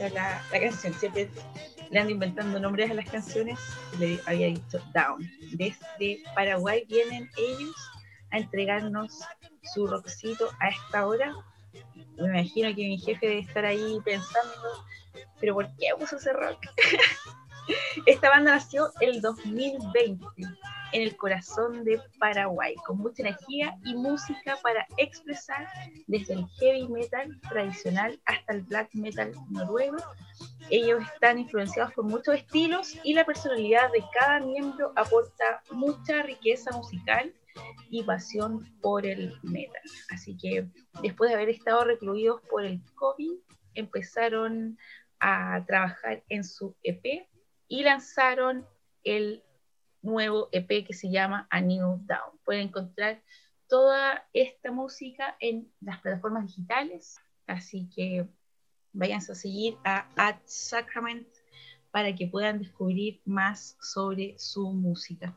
La 0.00 0.42
canción. 0.50 0.92
Siempre 0.94 1.30
le 1.90 2.00
ando 2.00 2.12
inventando 2.12 2.60
nombres 2.60 2.90
a 2.90 2.94
las 2.94 3.08
canciones. 3.08 3.58
Le 3.98 4.20
había 4.26 4.48
dicho 4.48 4.78
Down. 4.92 5.30
Desde 5.52 6.22
Paraguay 6.34 6.84
vienen 6.88 7.30
ellos 7.36 7.74
a 8.30 8.38
entregarnos 8.38 9.20
su 9.74 9.86
rockcito 9.86 10.50
a 10.60 10.68
esta 10.68 11.06
hora. 11.06 11.34
Me 12.18 12.28
imagino 12.28 12.68
que 12.74 12.82
mi 12.82 12.98
jefe 12.98 13.26
debe 13.26 13.40
estar 13.40 13.64
ahí 13.64 13.98
pensando, 14.04 14.84
pero 15.40 15.54
¿por 15.54 15.66
qué 15.76 15.88
puso 15.98 16.16
ese 16.16 16.32
rock? 16.32 16.58
Esta 18.06 18.28
banda 18.28 18.52
nació 18.52 18.92
el 19.00 19.20
2020 19.20 20.24
en 20.92 21.02
el 21.02 21.16
corazón 21.16 21.84
de 21.84 22.00
Paraguay, 22.18 22.74
con 22.86 22.98
mucha 22.98 23.22
energía 23.22 23.76
y 23.84 23.94
música 23.94 24.56
para 24.62 24.86
expresar 24.96 25.68
desde 26.06 26.34
el 26.34 26.46
heavy 26.58 26.88
metal 26.88 27.40
tradicional 27.48 28.20
hasta 28.24 28.54
el 28.54 28.62
black 28.62 28.94
metal 28.94 29.32
noruego. 29.50 29.96
Ellos 30.70 31.02
están 31.12 31.38
influenciados 31.38 31.92
por 31.94 32.04
muchos 32.04 32.36
estilos 32.36 32.96
y 33.02 33.14
la 33.14 33.24
personalidad 33.24 33.90
de 33.92 34.04
cada 34.18 34.40
miembro 34.40 34.92
aporta 34.96 35.62
mucha 35.70 36.22
riqueza 36.22 36.70
musical 36.72 37.34
y 37.90 38.02
pasión 38.02 38.64
por 38.80 39.06
el 39.06 39.34
metal. 39.42 39.82
Así 40.10 40.36
que 40.36 40.66
después 41.02 41.30
de 41.30 41.36
haber 41.36 41.50
estado 41.50 41.84
recluidos 41.84 42.42
por 42.48 42.64
el 42.64 42.82
COVID, 42.94 43.32
empezaron 43.74 44.78
a 45.20 45.64
trabajar 45.66 46.22
en 46.28 46.44
su 46.44 46.74
EP 46.82 47.26
y 47.68 47.82
lanzaron 47.82 48.66
el 49.04 49.42
nuevo 50.02 50.48
EP 50.52 50.86
que 50.86 50.94
se 50.94 51.10
llama 51.10 51.46
A 51.50 51.60
New 51.60 52.00
Down. 52.06 52.38
Pueden 52.44 52.68
encontrar 52.68 53.22
toda 53.68 54.26
esta 54.32 54.70
música 54.70 55.36
en 55.40 55.70
las 55.80 56.00
plataformas 56.00 56.46
digitales, 56.46 57.18
así 57.46 57.88
que 57.94 58.26
váyanse 58.92 59.32
a 59.32 59.34
seguir 59.34 59.76
a 59.84 60.08
At 60.16 60.38
Sacrament 60.44 61.26
para 61.90 62.14
que 62.14 62.26
puedan 62.26 62.58
descubrir 62.58 63.20
más 63.24 63.76
sobre 63.80 64.38
su 64.38 64.70
música. 64.72 65.36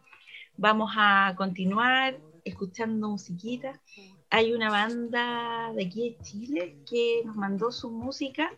Vamos 0.57 0.91
a 0.97 1.33
continuar 1.37 2.19
escuchando 2.43 3.09
musiquita. 3.09 3.81
Hay 4.29 4.53
una 4.53 4.69
banda 4.69 5.71
de 5.73 5.85
aquí 5.85 6.09
de 6.09 6.23
Chile 6.23 6.77
que 6.89 7.21
nos 7.25 7.35
mandó 7.35 7.71
su 7.71 7.89
música. 7.89 8.51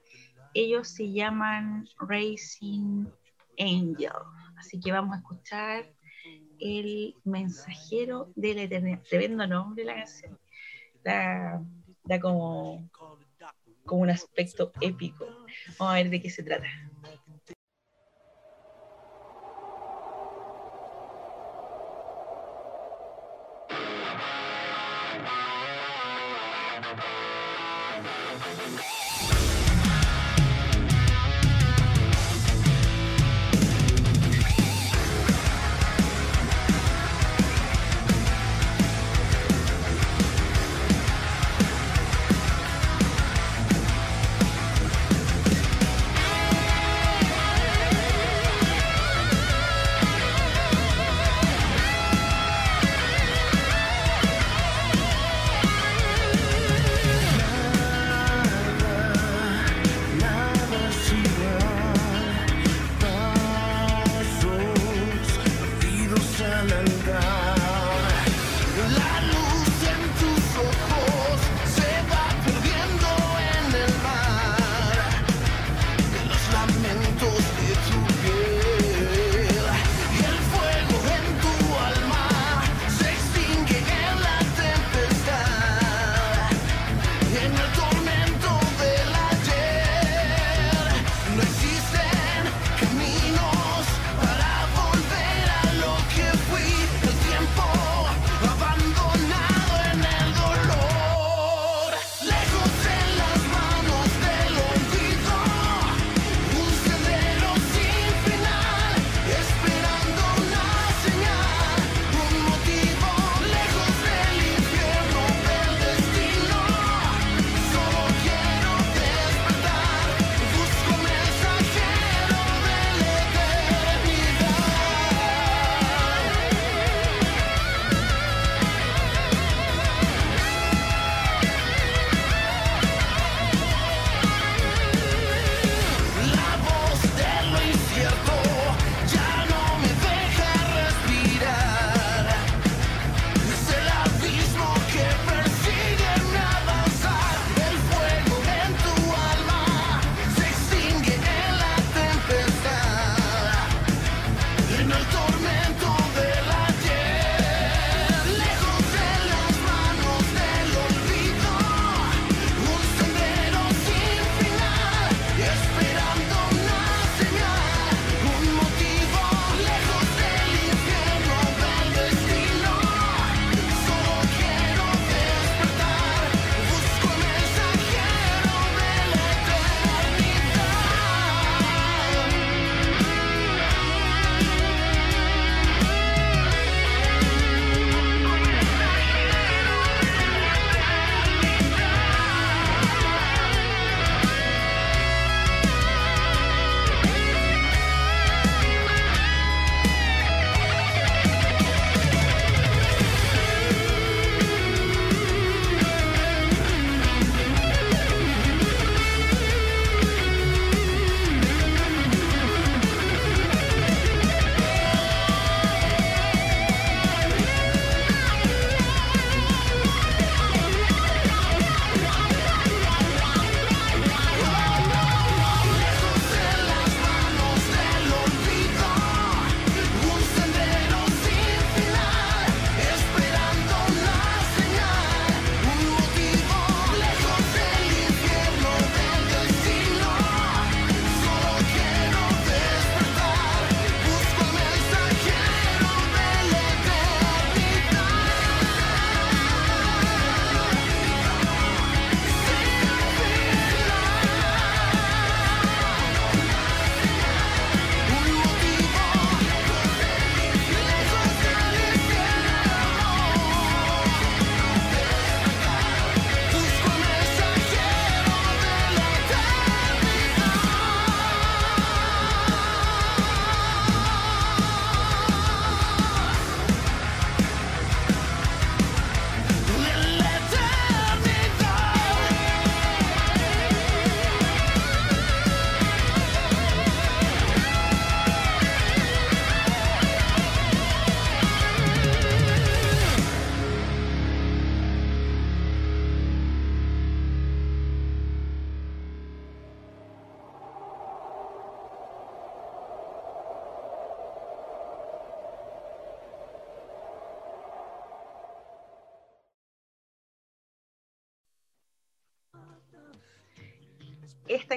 Ellos 0.54 0.90
se 0.90 1.12
llaman 1.12 1.88
Racing 2.00 3.06
Angel. 3.62 4.12
Así 4.58 4.80
que 4.80 4.92
vamos 4.92 5.16
a 5.16 5.20
escuchar 5.20 5.86
El 6.60 7.16
mensajero 7.24 8.32
de 8.36 8.54
la 8.54 8.62
eternidad. 8.64 9.02
Tremendo 9.10 9.48
nombre 9.48 9.84
la 9.86 9.96
canción. 9.96 10.38
Da, 11.04 11.64
da 12.04 12.20
como, 12.20 12.90
como 13.86 14.02
un 14.02 14.10
aspecto 14.10 14.72
épico. 14.82 15.26
Vamos 15.80 15.94
a 15.94 15.96
ver 15.96 16.10
de 16.10 16.22
qué 16.22 16.30
se 16.30 16.44
trata. 16.44 16.68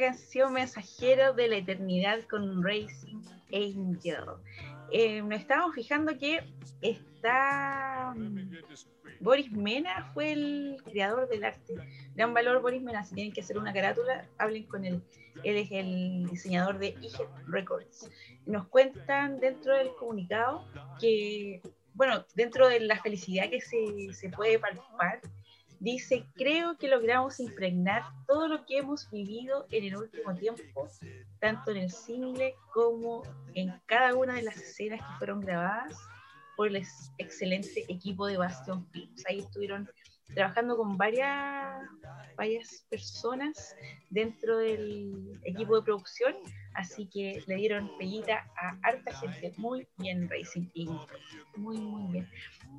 Canción 0.04 0.52
Mensajero 0.52 1.32
de 1.32 1.48
la 1.48 1.56
Eternidad 1.56 2.20
con 2.28 2.62
Racing 2.62 3.22
Angel. 3.52 4.24
Eh, 4.92 5.22
nos 5.22 5.40
estábamos 5.40 5.74
fijando 5.74 6.16
que 6.18 6.44
está 6.82 8.12
mm, 8.14 8.50
Boris 9.20 9.50
Mena 9.50 10.10
fue 10.12 10.32
el 10.32 10.76
creador 10.84 11.26
del 11.28 11.44
arte. 11.44 11.74
Gran 12.14 12.34
valor 12.34 12.60
Boris 12.60 12.82
Mena, 12.82 13.02
si 13.02 13.14
tienen 13.14 13.32
que 13.32 13.40
hacer 13.40 13.56
una 13.56 13.72
carátula, 13.72 14.28
hablen 14.36 14.64
con 14.64 14.84
él. 14.84 15.02
Él 15.42 15.56
es 15.56 15.72
el 15.72 16.26
diseñador 16.30 16.78
de 16.78 16.88
IG 17.00 17.26
Records. 17.46 18.10
Nos 18.44 18.68
cuentan 18.68 19.40
dentro 19.40 19.74
del 19.74 19.88
comunicado 19.98 20.66
que, 21.00 21.62
bueno, 21.94 22.26
dentro 22.34 22.68
de 22.68 22.80
la 22.80 23.00
felicidad 23.00 23.48
que 23.48 23.62
se, 23.62 24.12
se 24.12 24.28
puede 24.28 24.58
palpar, 24.58 25.22
dice, 25.80 26.26
creo 26.34 26.76
que 26.78 26.88
logramos 26.88 27.40
impregnar 27.40 28.02
todo 28.26 28.48
lo 28.48 28.64
que 28.64 28.78
hemos 28.78 29.10
vivido 29.10 29.66
en 29.70 29.84
el 29.84 29.96
último 29.96 30.34
tiempo, 30.34 30.88
tanto 31.40 31.70
en 31.70 31.78
el 31.78 31.90
single 31.90 32.54
como 32.72 33.22
en 33.54 33.72
cada 33.86 34.14
una 34.14 34.34
de 34.34 34.42
las 34.42 34.56
escenas 34.56 35.00
que 35.00 35.18
fueron 35.18 35.40
grabadas 35.40 35.96
por 36.56 36.68
el 36.68 36.76
excelente 37.18 37.84
equipo 37.88 38.26
de 38.26 38.36
Bastion 38.36 38.86
Films. 38.90 39.24
Ahí 39.26 39.40
estuvieron 39.40 39.88
trabajando 40.34 40.76
con 40.76 40.96
varias, 40.96 41.82
varias 42.36 42.86
personas 42.90 43.76
dentro 44.10 44.58
del 44.58 45.40
equipo 45.44 45.76
de 45.76 45.82
producción, 45.82 46.34
así 46.74 47.06
que 47.06 47.42
le 47.46 47.56
dieron 47.56 47.90
pellita 47.98 48.46
a 48.56 48.78
harta 48.82 49.12
gente. 49.14 49.52
Muy 49.56 49.86
bien, 49.98 50.28
Racing 50.28 50.68
Inc. 50.74 51.00
Muy, 51.56 51.78
muy 51.78 52.12
bien. 52.12 52.28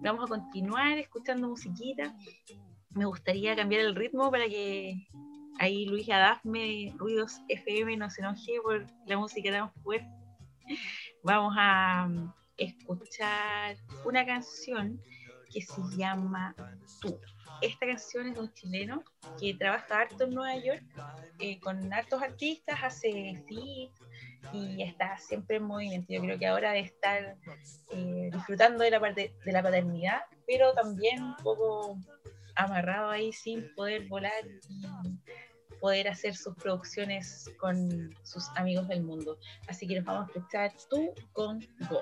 Vamos 0.02 0.26
a 0.26 0.28
continuar 0.28 0.98
escuchando 0.98 1.48
musiquita. 1.48 2.16
Me 2.96 3.04
gustaría 3.04 3.58
cambiar 3.58 3.82
el 3.82 3.94
ritmo 3.94 4.32
para 4.32 4.48
que 4.48 5.06
ahí 5.60 5.86
Luis 5.86 6.10
Adafme, 6.10 6.94
Ruidos 6.96 7.42
FM, 7.50 7.98
no 7.98 8.10
se 8.10 8.22
enoje 8.22 8.54
por 8.64 8.88
la 9.06 9.18
música 9.18 9.52
tan 9.52 9.70
fuerte. 9.84 10.08
Vamos 11.22 11.54
a 11.58 12.10
escuchar 12.56 13.76
una 14.06 14.26
canción 14.26 15.02
que 15.52 15.62
se 15.62 15.82
llama 15.98 16.56
Tú. 17.02 17.20
Esta 17.62 17.86
canción 17.86 18.28
es 18.28 18.36
de 18.36 18.40
un 18.40 18.54
chileno 18.54 19.04
que 19.42 19.54
trabaja 19.56 20.00
harto 20.00 20.24
en 20.24 20.34
Nueva 20.34 20.56
York 20.64 20.84
eh, 21.40 21.60
con 21.60 21.92
hartos 21.92 22.22
artistas, 22.22 22.80
hace 22.82 23.44
feeds 23.46 24.00
y 24.54 24.84
está 24.84 25.18
siempre 25.18 25.58
en 25.58 25.64
movimiento. 25.64 26.14
Yo 26.14 26.22
creo 26.22 26.40
que 26.40 26.48
ahora 26.48 26.72
de 26.72 26.80
estar 26.80 27.36
eh, 27.92 28.30
disfrutando 28.32 28.86
de 28.86 28.92
la 28.92 29.02
parte 29.02 29.36
de 29.44 29.52
la 29.52 29.62
paternidad, 29.62 30.22
pero 30.48 30.74
también 30.74 31.22
un 31.22 31.36
poco 31.38 31.98
amarrado 32.56 33.10
ahí 33.10 33.32
sin 33.32 33.74
poder 33.76 34.08
volar 34.08 34.44
y 34.70 34.86
poder 35.80 36.08
hacer 36.08 36.36
sus 36.36 36.56
producciones 36.56 37.50
con 37.58 38.10
sus 38.24 38.50
amigos 38.56 38.88
del 38.88 39.04
mundo. 39.04 39.38
Así 39.68 39.88
que 39.88 39.96
nos 39.96 40.06
vamos 40.06 40.30
a 40.30 40.32
escuchar 40.32 40.72
tú 40.90 41.14
con 41.34 41.60
Go. 41.90 42.02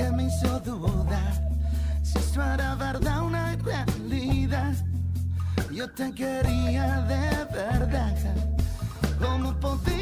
Que 0.00 0.10
me 0.12 0.24
hizo 0.24 0.58
dudar 0.60 1.32
si 2.02 2.16
esto 2.18 2.42
era 2.42 2.74
verdad 2.74 3.22
una 3.22 3.54
realidad. 3.56 4.74
Yo 5.70 5.90
te 5.90 6.12
quería 6.12 7.02
de 7.02 7.44
verdad. 7.52 8.16
¿Cómo 9.20 9.52
podía 9.60 9.99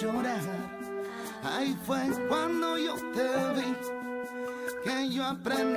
llorar. 0.00 0.40
Ahí 1.42 1.76
fue 1.84 2.00
cuando 2.28 2.78
yo 2.78 2.94
te 3.14 3.28
vi, 3.54 3.74
que 4.84 5.08
yo 5.10 5.24
aprendí 5.24 5.67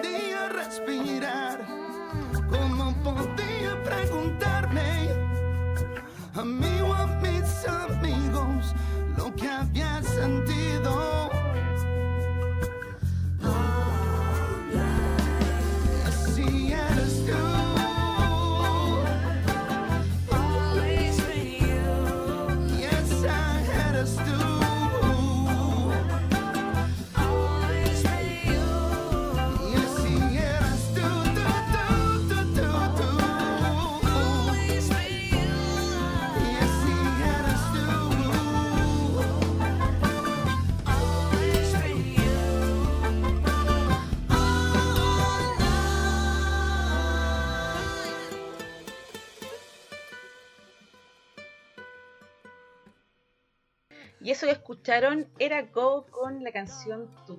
escucharon 54.81 55.27
era 55.37 55.61
Go 55.61 56.07
con 56.09 56.43
la 56.43 56.51
canción 56.51 57.07
Tú. 57.27 57.37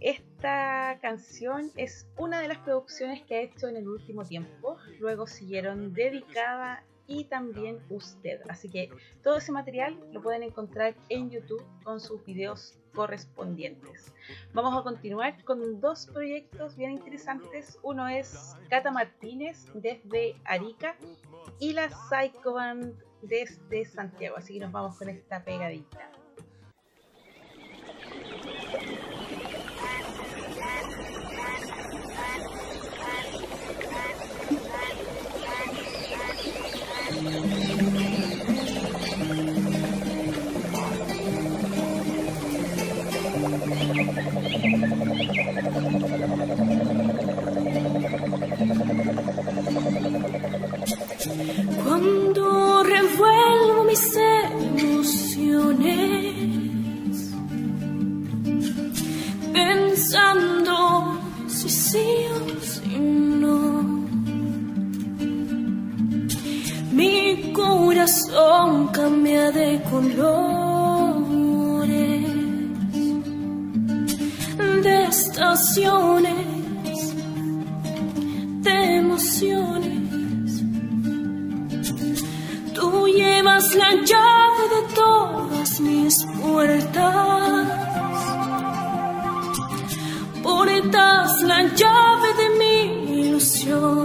Esta 0.00 0.98
canción 1.02 1.70
es 1.76 2.08
una 2.16 2.40
de 2.40 2.48
las 2.48 2.56
producciones 2.58 3.22
que 3.24 3.34
ha 3.36 3.40
hecho 3.42 3.68
en 3.68 3.76
el 3.76 3.86
último 3.86 4.24
tiempo. 4.24 4.78
Luego 4.98 5.26
siguieron 5.26 5.92
Dedicada 5.92 6.82
y 7.06 7.24
también 7.24 7.78
Usted. 7.90 8.40
Así 8.48 8.70
que 8.70 8.88
todo 9.22 9.36
ese 9.36 9.52
material 9.52 9.98
lo 10.12 10.22
pueden 10.22 10.44
encontrar 10.44 10.94
en 11.10 11.28
YouTube 11.28 11.62
con 11.84 12.00
sus 12.00 12.24
videos 12.24 12.78
correspondientes. 12.94 14.10
Vamos 14.54 14.74
a 14.74 14.82
continuar 14.82 15.44
con 15.44 15.78
dos 15.78 16.06
proyectos 16.06 16.74
bien 16.74 16.92
interesantes. 16.92 17.78
Uno 17.82 18.08
es 18.08 18.56
Cata 18.70 18.90
Martínez 18.90 19.66
desde 19.74 20.36
Arica 20.44 20.96
y 21.58 21.74
la 21.74 21.90
Psycho 21.90 22.54
Band 22.54 22.94
desde 23.20 23.84
Santiago. 23.84 24.38
Así 24.38 24.54
que 24.54 24.60
nos 24.60 24.72
vamos 24.72 24.96
con 24.96 25.10
esta 25.10 25.44
pegadita. 25.44 26.21
De 69.20 69.80
colores, 69.90 70.26
de 74.82 75.04
estaciones, 75.04 76.46
de 78.62 78.96
emociones. 78.96 80.62
Tú 82.74 83.06
llevas 83.08 83.74
la 83.74 83.90
llave 84.10 84.64
de 84.74 84.82
todas 84.94 85.80
mis 85.80 86.24
puertas. 86.40 87.66
Portas 90.42 91.42
la 91.42 91.62
llave 91.80 92.28
de 92.40 92.48
mi 92.58 92.76
ilusión. 93.20 94.01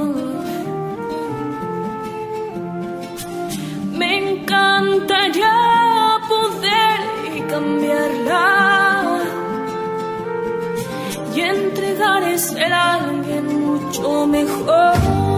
Encantaría 4.97 6.19
poder 6.27 7.47
cambiarla 7.49 9.19
y 11.35 11.39
entregar 11.41 12.23
a 12.23 12.93
alguien 12.93 13.45
mucho 13.61 14.27
mejor. 14.27 15.36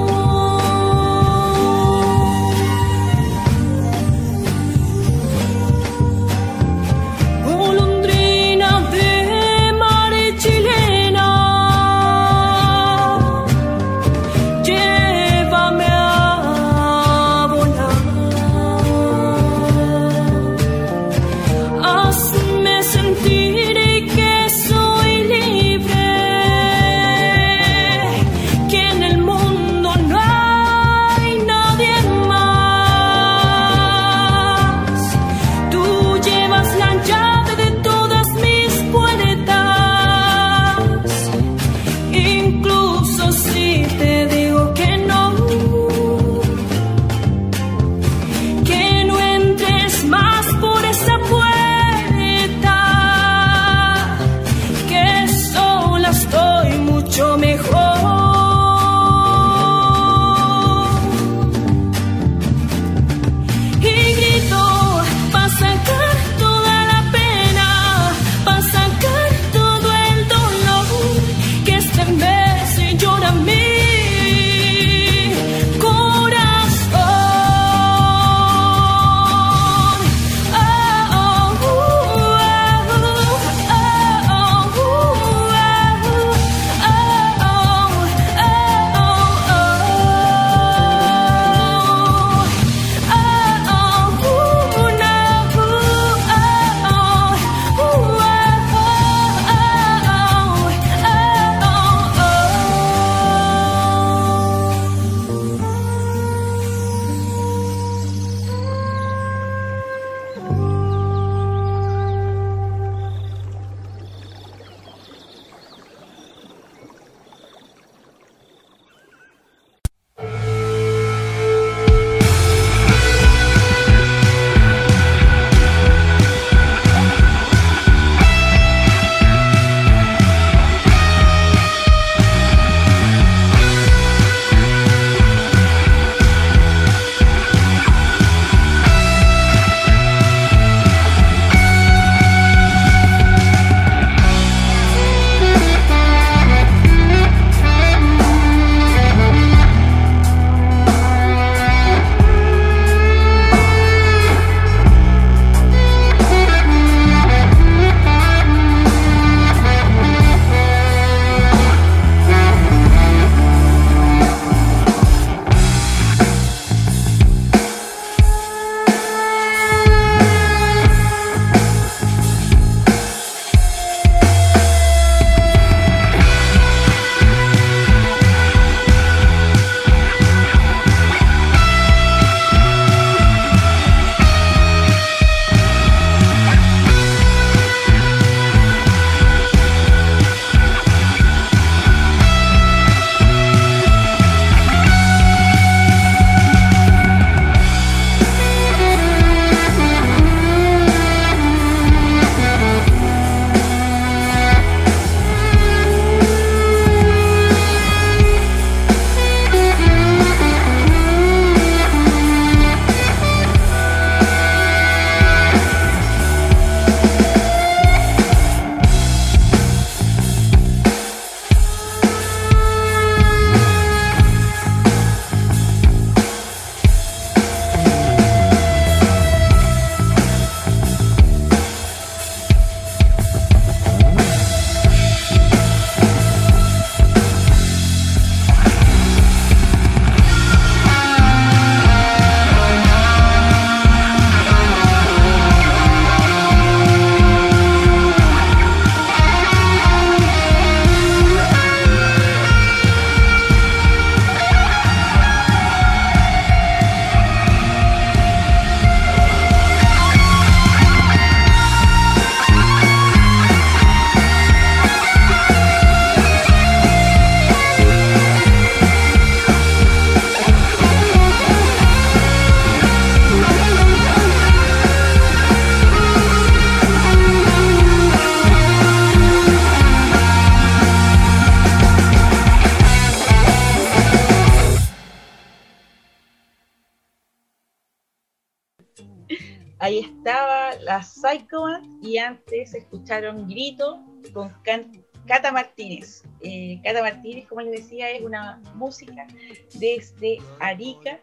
Grito 293.49 293.99
con 294.33 294.49
Can- 294.63 295.03
Cata 295.27 295.51
Martínez. 295.51 296.23
Eh, 296.41 296.79
Cata 296.83 297.01
Martínez, 297.01 297.47
como 297.47 297.61
les 297.61 297.83
decía, 297.83 298.09
es 298.11 298.21
una 298.23 298.61
música 298.75 299.27
desde 299.75 300.37
Arica 300.59 301.19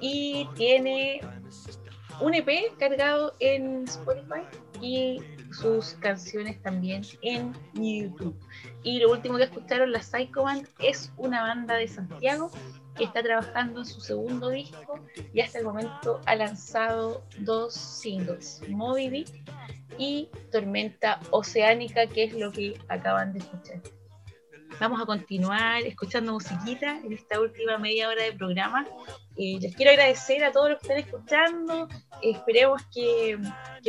y 0.00 0.48
tiene 0.56 1.20
un 2.20 2.34
EP 2.34 2.48
cargado 2.78 3.34
en 3.40 3.84
Spotify 3.84 4.42
y 4.80 5.20
sus 5.52 5.92
canciones 6.00 6.60
también 6.62 7.02
en 7.22 7.52
YouTube. 7.74 8.38
Y 8.82 8.98
lo 9.00 9.10
último 9.12 9.36
que 9.36 9.44
escucharon, 9.44 9.92
la 9.92 10.02
Psycho 10.02 10.42
Band, 10.44 10.68
es 10.80 11.12
una 11.16 11.42
banda 11.42 11.74
de 11.74 11.86
Santiago 11.88 12.50
que 12.96 13.04
está 13.04 13.22
trabajando 13.22 13.80
en 13.80 13.86
su 13.86 14.00
segundo 14.00 14.50
disco 14.50 15.00
y 15.32 15.40
hasta 15.40 15.58
el 15.58 15.64
momento 15.64 16.20
ha 16.26 16.34
lanzado 16.36 17.24
dos 17.38 17.74
singles, 17.74 18.62
Moby 18.68 19.08
Dick 19.08 19.28
y 19.98 20.28
Tormenta 20.50 21.20
Oceánica, 21.30 22.06
que 22.06 22.24
es 22.24 22.34
lo 22.34 22.52
que 22.52 22.78
acaban 22.88 23.32
de 23.32 23.40
escuchar. 23.40 23.80
Vamos 24.80 25.00
a 25.00 25.06
continuar 25.06 25.82
escuchando 25.82 26.32
musiquita 26.32 26.98
en 26.98 27.12
esta 27.12 27.40
última 27.40 27.78
media 27.78 28.08
hora 28.08 28.24
de 28.24 28.32
programa. 28.32 28.86
Eh, 29.36 29.58
les 29.60 29.74
quiero 29.76 29.92
agradecer 29.92 30.42
a 30.44 30.50
todos 30.50 30.70
los 30.70 30.78
que 30.80 30.88
están 30.88 30.98
escuchando. 30.98 31.88
Esperemos 32.22 32.82
que, 32.92 33.38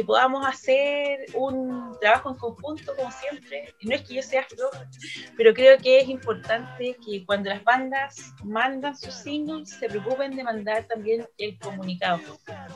podamos 0.05 0.45
hacer 0.45 1.25
un 1.35 1.95
trabajo 2.01 2.31
en 2.31 2.35
conjunto, 2.35 2.93
como 2.97 3.09
siempre. 3.11 3.73
No 3.81 3.95
es 3.95 4.01
que 4.01 4.15
yo 4.15 4.21
sea 4.21 4.43
floja, 4.43 4.89
pero 5.37 5.53
creo 5.53 5.77
que 5.77 6.01
es 6.01 6.09
importante 6.09 6.97
que 7.05 7.25
cuando 7.25 7.49
las 7.49 7.63
bandas 7.63 8.33
mandan 8.43 8.95
sus 8.97 9.13
singles, 9.13 9.69
se 9.69 9.87
preocupen 9.87 10.35
de 10.35 10.43
mandar 10.43 10.83
también 10.85 11.25
el 11.37 11.57
comunicado. 11.59 12.19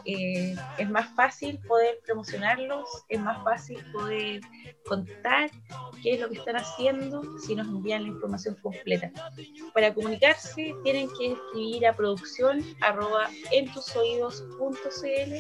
Eh, 0.06 0.56
es 0.78 0.90
más 0.90 1.14
fácil 1.14 1.60
poder 1.68 2.00
promocionarlos, 2.06 2.88
es 3.10 3.20
más 3.20 3.44
fácil 3.44 3.84
poder 3.92 4.42
contar 4.86 5.52
qué 6.02 6.14
es 6.14 6.22
lo 6.22 6.30
que 6.30 6.38
están 6.38 6.56
haciendo 6.56 7.22
si 7.40 7.56
nos 7.56 7.68
envían 7.68 8.04
la 8.04 8.10
información 8.10 8.56
completa. 8.62 9.12
Para 9.74 9.94
comunicarse 9.94 10.74
tienen 10.84 11.10
que 11.18 11.34
escribir 11.34 11.88
a 11.88 11.96
producción 11.96 12.64
arroba 12.82 13.30
entusoidos.cl 13.52 15.36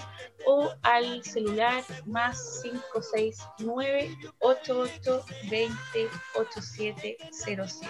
o 0.45 0.71
al 0.83 1.23
celular 1.23 1.83
más 2.05 2.61
569 2.63 4.17
88 4.39 5.25
20 5.49 6.09
8707. 6.35 7.89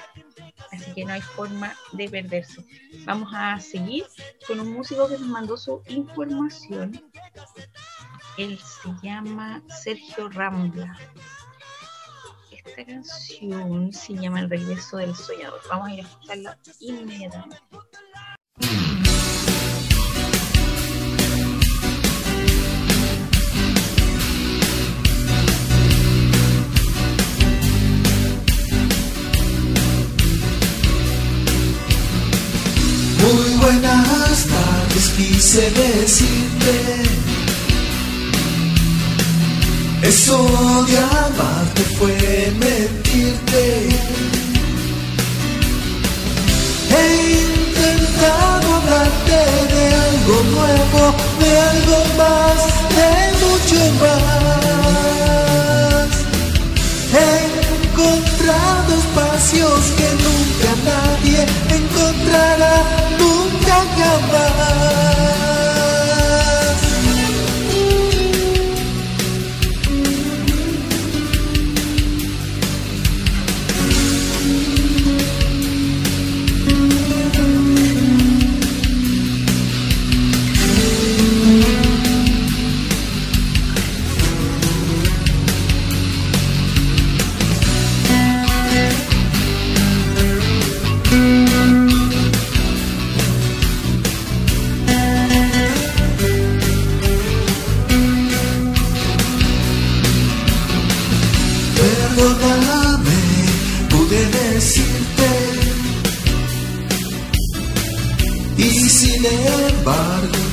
Así 0.71 0.93
que 0.93 1.05
no 1.05 1.13
hay 1.13 1.21
forma 1.21 1.75
de 1.93 2.09
perderse. 2.09 2.63
Vamos 3.05 3.29
a 3.33 3.59
seguir 3.59 4.05
con 4.47 4.59
un 4.59 4.73
músico 4.73 5.07
que 5.07 5.17
nos 5.17 5.27
mandó 5.27 5.57
su 5.57 5.81
información. 5.87 7.01
Él 8.37 8.59
se 8.59 8.89
llama 9.01 9.61
Sergio 9.83 10.29
Rambla. 10.29 10.97
Esta 12.51 12.85
canción 12.85 13.91
se 13.91 14.13
llama 14.13 14.41
El 14.41 14.49
regreso 14.49 14.97
del 14.97 15.15
soñador. 15.15 15.59
Vamos 15.69 15.87
a 15.87 15.93
ir 15.93 15.99
a 15.99 16.03
escucharla 16.03 16.59
inmediatamente. 16.79 17.57
Buenas 34.30 34.45
tardes, 34.45 35.10
quise 35.18 35.72
decirte. 35.72 36.73
Eso 40.03 40.38
de 40.88 40.97
amarte 40.97 41.81
fue 41.97 42.15
mentirte. 42.60 43.64
He 46.91 47.06
intentado 47.41 48.68
hablarte 48.76 49.39
de 49.73 49.84
algo 50.07 50.35
nuevo, 50.56 51.01
de 51.39 51.49
algo 51.72 51.97
más, 52.18 52.60
de 52.97 53.11
mucho 53.41 53.81
más. 54.01 54.89
He 57.14 57.30
encontrado 57.81 58.89
espacios 59.03 59.81
que 59.97 60.10
nunca 60.26 60.69
nadie 60.85 61.39
encontrará, 61.77 62.76
nunca 63.19 63.38
love. 64.18 64.88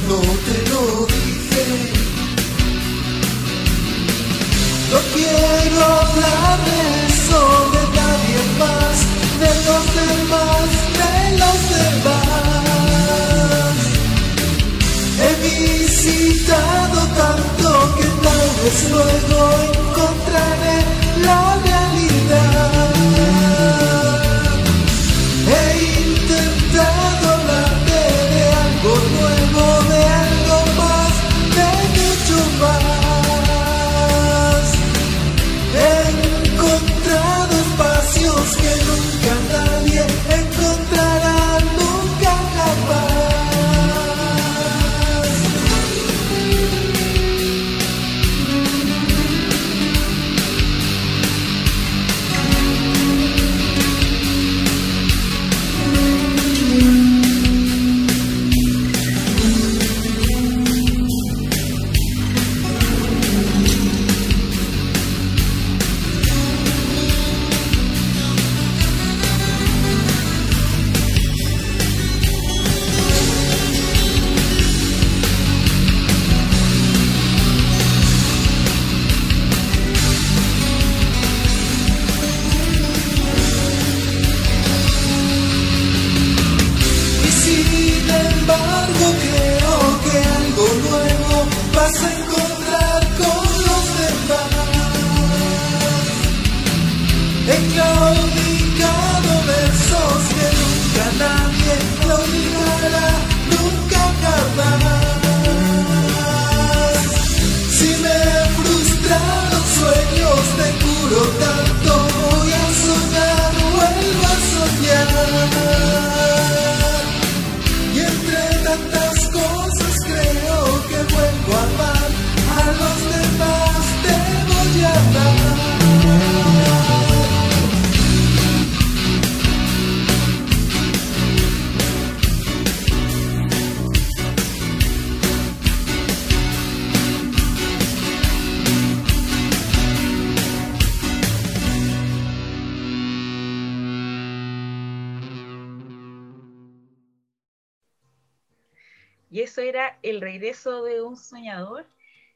No 0.09 0.19
te 0.47 0.57
lo 0.71 0.83
dije. 1.07 1.67
No 4.93 4.99
quiero 5.15 5.81
hablar 5.85 6.59
de 6.65 6.79
eso 7.07 7.41
de 7.75 7.83
nadie 7.99 8.41
más, 8.61 8.97
de 9.43 9.53
los 9.69 9.85
demás, 10.01 10.69
de 11.01 11.15
los 11.41 11.59
demás. 11.77 12.57
He 15.25 15.33
visitado 15.49 16.99
tanto 17.23 17.69
que 17.97 18.07
tal 18.25 18.47
vez 18.63 18.77
luego 18.91 19.39
encontraré 19.75 20.79
la 21.25 21.56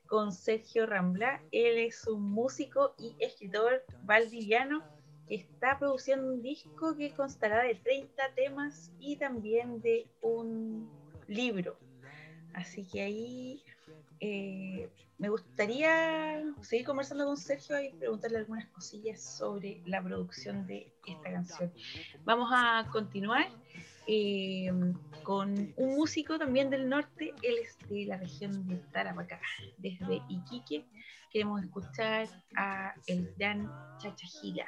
con 0.06 0.32
Sergio 0.32 0.86
Rambla. 0.86 1.40
Él 1.52 1.78
es 1.78 2.06
un 2.06 2.30
músico 2.30 2.94
y 2.98 3.16
escritor 3.18 3.84
valdiviano 4.04 4.82
que 5.26 5.36
está 5.36 5.78
produciendo 5.78 6.32
un 6.32 6.42
disco 6.42 6.96
que 6.96 7.12
constará 7.12 7.62
de 7.62 7.74
30 7.76 8.34
temas 8.34 8.90
y 9.00 9.16
también 9.16 9.80
de 9.80 10.06
un 10.20 10.88
libro. 11.28 11.76
Así 12.54 12.84
que 12.84 13.02
ahí 13.02 13.64
eh, 14.20 14.88
me 15.18 15.28
gustaría 15.28 16.42
seguir 16.62 16.86
conversando 16.86 17.24
con 17.26 17.36
Sergio 17.36 17.80
y 17.80 17.90
preguntarle 17.90 18.38
algunas 18.38 18.66
cosillas 18.66 19.20
sobre 19.22 19.80
la 19.86 20.02
producción 20.02 20.66
de 20.66 20.92
esta 21.06 21.30
canción. 21.30 21.72
Vamos 22.24 22.50
a 22.52 22.88
continuar 22.92 23.48
eh, 24.12 24.72
con 25.22 25.72
un 25.76 25.94
músico 25.94 26.36
también 26.36 26.68
del 26.68 26.88
norte, 26.88 27.32
él 27.42 27.54
es 27.62 27.78
de 27.88 28.06
la 28.06 28.16
región 28.16 28.66
de 28.66 28.74
Tarapacá, 28.92 29.40
desde 29.78 30.20
Iquique. 30.28 30.84
Queremos 31.30 31.62
escuchar 31.62 32.26
a 32.56 32.92
el 33.06 33.32
gran 33.38 33.70
Chachajira. 33.98 34.66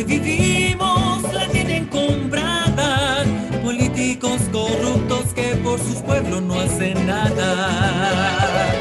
Donde 0.00 0.18
vivimos 0.18 1.22
la 1.32 1.46
tienen 1.48 1.86
comprada. 1.86 3.24
Políticos 3.62 4.40
corruptos 4.52 5.32
que 5.34 5.56
por 5.56 5.78
sus 5.78 5.96
pueblos 5.96 6.42
no 6.42 6.60
hacen 6.60 7.06
nada. 7.06 8.72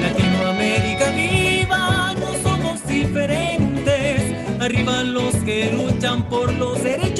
Latinoamérica 0.00 1.10
viva, 1.10 2.14
no 2.18 2.32
somos 2.42 2.86
diferentes. 2.86 4.60
Arriba 4.60 5.02
los 5.02 5.34
que 5.36 5.72
luchan 5.72 6.28
por 6.28 6.52
los 6.54 6.82
derechos 6.82 7.13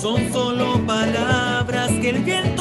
Son 0.00 0.32
solo 0.32 0.80
palabras 0.86 1.90
que 2.00 2.08
el 2.08 2.22
viento 2.22 2.59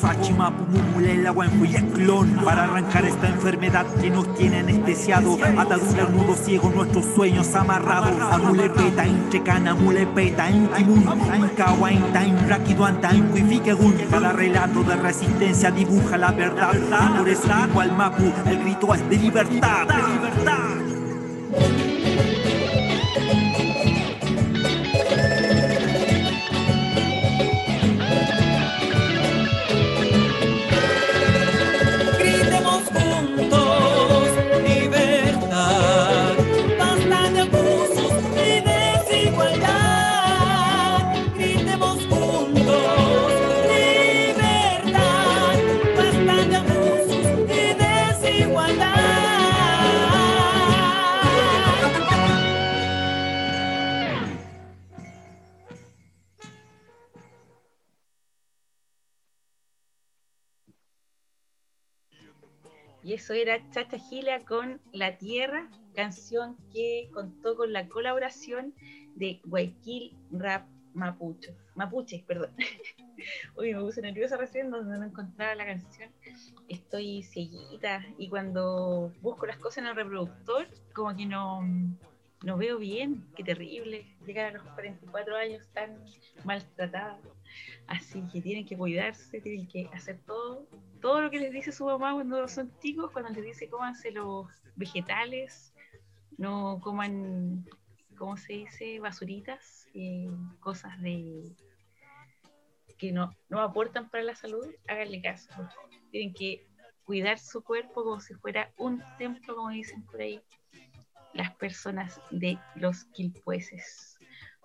Fátima, 0.00 0.52
Pumulela, 0.56 1.32
clon 1.94 2.30
Para 2.44 2.64
arrancar 2.64 3.04
esta 3.04 3.28
enfermedad 3.28 3.86
que 4.00 4.10
nos 4.10 4.32
tiene 4.34 4.58
anestesiado 4.60 5.36
Atadura, 5.58 6.04
nudo 6.04 6.34
ciego, 6.36 6.70
nuestros 6.70 7.04
sueños 7.14 7.54
amarrados. 7.54 8.10
Amulepeta, 8.32 9.06
Inchecana, 9.06 9.74
Mulepeta, 9.74 10.50
Intimun 10.50 11.04
Incawa, 11.36 11.92
Intain, 11.92 12.48
Rakiduanta, 12.48 13.12
Incuifiquegun 13.14 13.94
Cada 14.10 14.32
relato 14.32 14.82
de 14.84 14.96
resistencia 14.96 15.70
dibuja 15.70 16.16
la 16.16 16.30
verdad. 16.30 16.74
Por 17.18 17.28
eso 17.28 17.48
igual 17.68 17.96
Mapu, 17.96 18.32
el 18.46 18.58
grito 18.60 18.94
es 18.94 19.08
de 19.08 19.16
libertad 19.16 19.86
Con 64.46 64.80
La 64.92 65.18
Tierra, 65.18 65.68
canción 65.94 66.56
que 66.72 67.10
contó 67.12 67.56
con 67.56 67.72
la 67.72 67.88
colaboración 67.88 68.74
de 69.16 69.40
Guayaquil 69.44 70.16
Rap 70.30 70.66
Mapucho. 70.94 71.52
Mapuche, 71.74 72.24
perdón. 72.26 72.50
Uy, 73.56 73.74
me 73.74 73.80
puse 73.80 74.00
nerviosa 74.00 74.36
recién 74.36 74.70
donde 74.70 74.98
no 74.98 75.04
encontraba 75.04 75.54
la 75.54 75.66
canción. 75.66 76.10
Estoy 76.68 77.22
cieguita 77.22 78.04
y 78.16 78.28
cuando 78.28 79.12
busco 79.20 79.46
las 79.46 79.58
cosas 79.58 79.78
en 79.78 79.86
el 79.86 79.96
reproductor, 79.96 80.66
como 80.94 81.16
que 81.16 81.26
no, 81.26 81.62
no 82.42 82.56
veo 82.56 82.78
bien. 82.78 83.26
Qué 83.36 83.44
terrible 83.44 84.06
llegar 84.26 84.46
a 84.46 84.58
los 84.58 84.62
44 84.74 85.36
años 85.36 85.68
tan 85.72 86.04
maltratada. 86.44 87.18
Así 87.86 88.22
que 88.32 88.40
tienen 88.40 88.66
que 88.66 88.76
cuidarse, 88.76 89.40
tienen 89.40 89.66
que 89.66 89.88
hacer 89.92 90.20
todo, 90.26 90.66
todo 91.00 91.20
lo 91.20 91.30
que 91.30 91.38
les 91.38 91.52
dice 91.52 91.72
su 91.72 91.84
mamá 91.84 92.14
cuando 92.14 92.46
son 92.48 92.72
chicos, 92.80 93.10
cuando 93.12 93.30
les 93.32 93.44
dice 93.44 93.68
cómanse 93.68 94.10
los 94.10 94.46
vegetales, 94.76 95.74
no 96.36 96.80
coman, 96.80 97.66
¿cómo 98.16 98.36
se 98.36 98.54
dice? 98.54 99.00
Basuritas, 99.00 99.88
cosas 100.60 101.00
de 101.00 101.54
que 102.96 103.12
no, 103.12 103.32
no 103.48 103.60
aportan 103.60 104.10
para 104.10 104.24
la 104.24 104.34
salud, 104.34 104.66
háganle 104.88 105.22
caso. 105.22 105.50
Tienen 106.10 106.34
que 106.34 106.66
cuidar 107.04 107.38
su 107.38 107.62
cuerpo 107.62 108.04
como 108.04 108.20
si 108.20 108.34
fuera 108.34 108.72
un 108.76 109.02
templo, 109.16 109.56
como 109.56 109.70
dicen 109.70 110.04
por 110.04 110.20
ahí 110.20 110.42
las 111.32 111.54
personas 111.56 112.20
de 112.30 112.58
los 112.74 113.04
quilpueses. 113.04 114.18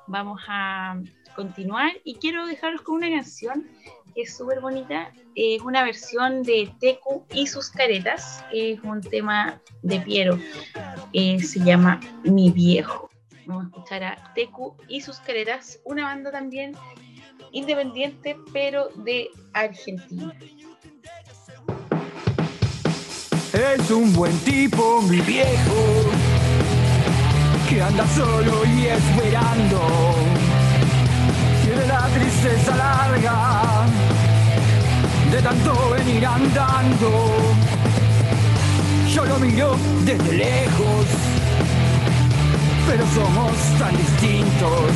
Vamos 0.08 0.42
a 0.48 1.00
continuar 1.36 1.94
y 2.04 2.16
quiero 2.16 2.46
dejaros 2.46 2.82
con 2.82 2.96
una 2.96 3.10
canción 3.10 3.70
es 4.16 4.36
súper 4.36 4.60
bonita. 4.60 5.12
Es 5.36 5.62
una 5.62 5.84
versión 5.84 6.44
de 6.44 6.74
Tecu 6.80 7.26
y 7.32 7.48
sus 7.48 7.70
caretas. 7.70 8.44
Es 8.52 8.80
un 8.84 9.02
tema 9.02 9.62
de 9.82 10.00
Piero. 10.00 10.40
Eh, 11.14 11.40
se 11.40 11.60
llama 11.60 12.00
Mi 12.24 12.52
Viejo. 12.52 13.10
Vamos 13.46 13.66
a 13.66 13.68
escuchar 13.68 14.04
a 14.04 14.34
Tecu 14.34 14.76
y 14.88 15.02
sus 15.02 15.20
caretas, 15.20 15.80
una 15.84 16.06
banda 16.06 16.32
también 16.32 16.76
independiente, 17.52 18.38
pero 18.52 18.90
de 18.96 19.30
Argentina. 19.54 20.34
Es 23.54 23.92
un 23.92 24.12
buen 24.14 24.36
tipo, 24.40 25.02
mi 25.04 25.22
viejo, 25.22 26.10
que 27.70 27.82
anda 27.82 28.08
solo 28.08 28.66
y 28.66 28.88
esperando. 28.88 30.33
Tristeza 32.14 32.76
larga 32.76 33.86
de 35.32 35.42
tanto 35.42 35.90
venir 35.90 36.26
andando. 36.26 37.10
Yo 39.08 39.26
lo 39.26 39.40
miro 39.40 39.76
desde 40.06 40.32
lejos, 40.32 41.06
pero 42.88 43.04
somos 43.16 43.54
tan 43.80 43.98
distintos. 43.98 44.92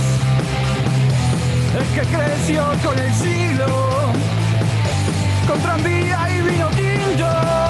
El 1.80 1.86
que 1.96 2.08
creció 2.16 2.64
con 2.84 3.00
el 3.00 3.14
siglo, 3.14 3.66
con 5.48 5.60
tranvía 5.60 6.20
y 6.30 6.42
vino 6.42 6.68
tinto. 6.70 7.67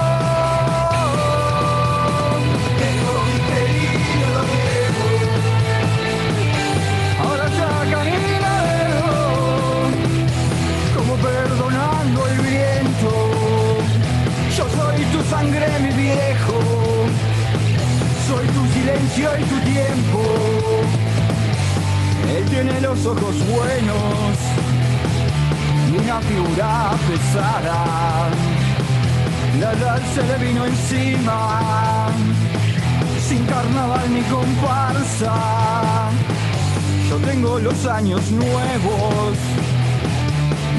Sangre, 15.30 15.66
mi 15.80 15.90
viejo, 16.02 16.58
soy 18.26 18.46
tu 18.46 18.66
silencio 18.72 19.30
y 19.38 19.44
tu 19.44 19.58
tiempo. 19.60 20.22
Él 22.36 22.44
tiene 22.44 22.80
los 22.80 23.04
ojos 23.06 23.36
buenos 23.48 24.36
y 25.92 25.98
una 25.98 26.20
figura 26.20 26.90
pesada. 27.08 28.30
La 29.60 29.72
edad 29.72 30.00
se 30.14 30.22
le 30.22 30.46
vino 30.46 30.64
encima, 30.64 32.08
sin 33.28 33.44
carnaval 33.46 34.14
ni 34.14 34.22
comparsa. 34.22 35.34
Yo 37.08 37.16
tengo 37.16 37.58
los 37.58 37.86
años 37.86 38.30
nuevos 38.30 39.36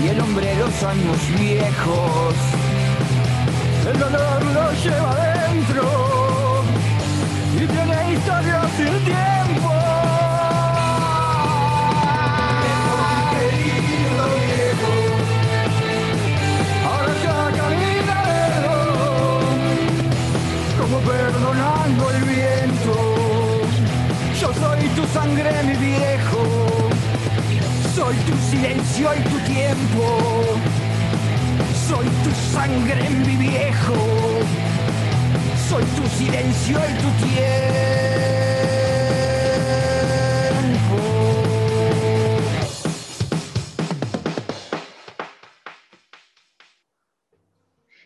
y 0.04 0.08
el 0.08 0.22
hombre 0.22 0.56
los 0.56 0.84
años 0.84 1.18
viejos. 1.38 2.69
El 3.90 3.98
dolor 3.98 4.46
lo 4.54 4.72
lleva 4.84 5.12
adentro 5.14 6.64
y 7.56 7.66
tiene 7.66 8.14
historia 8.14 8.62
sin 8.78 8.94
tiempo. 9.04 9.72
Ahora 16.86 17.14
ya 17.24 17.38
camina 17.58 18.18
de 18.30 18.44
nuevo, 18.68 19.40
como 20.80 20.98
perdonando 21.00 22.12
el 22.12 22.24
viento. 22.26 22.94
Yo 24.40 24.54
soy 24.54 24.82
tu 24.90 25.04
sangre, 25.08 25.52
mi 25.64 25.74
viejo, 25.74 26.42
soy 27.96 28.16
tu 28.18 28.38
silencio 28.52 29.10
y 29.16 29.22
tu 29.30 29.40
tiempo. 29.52 30.79
Soy 31.90 32.06
tu 32.24 32.30
sangre, 32.54 33.10
mi 33.10 33.36
viejo, 33.36 33.96
soy 35.68 35.84
tu 35.84 36.06
silencio 36.20 36.78
y 36.78 36.94
tu 37.02 37.10
tiempo. 37.26 37.50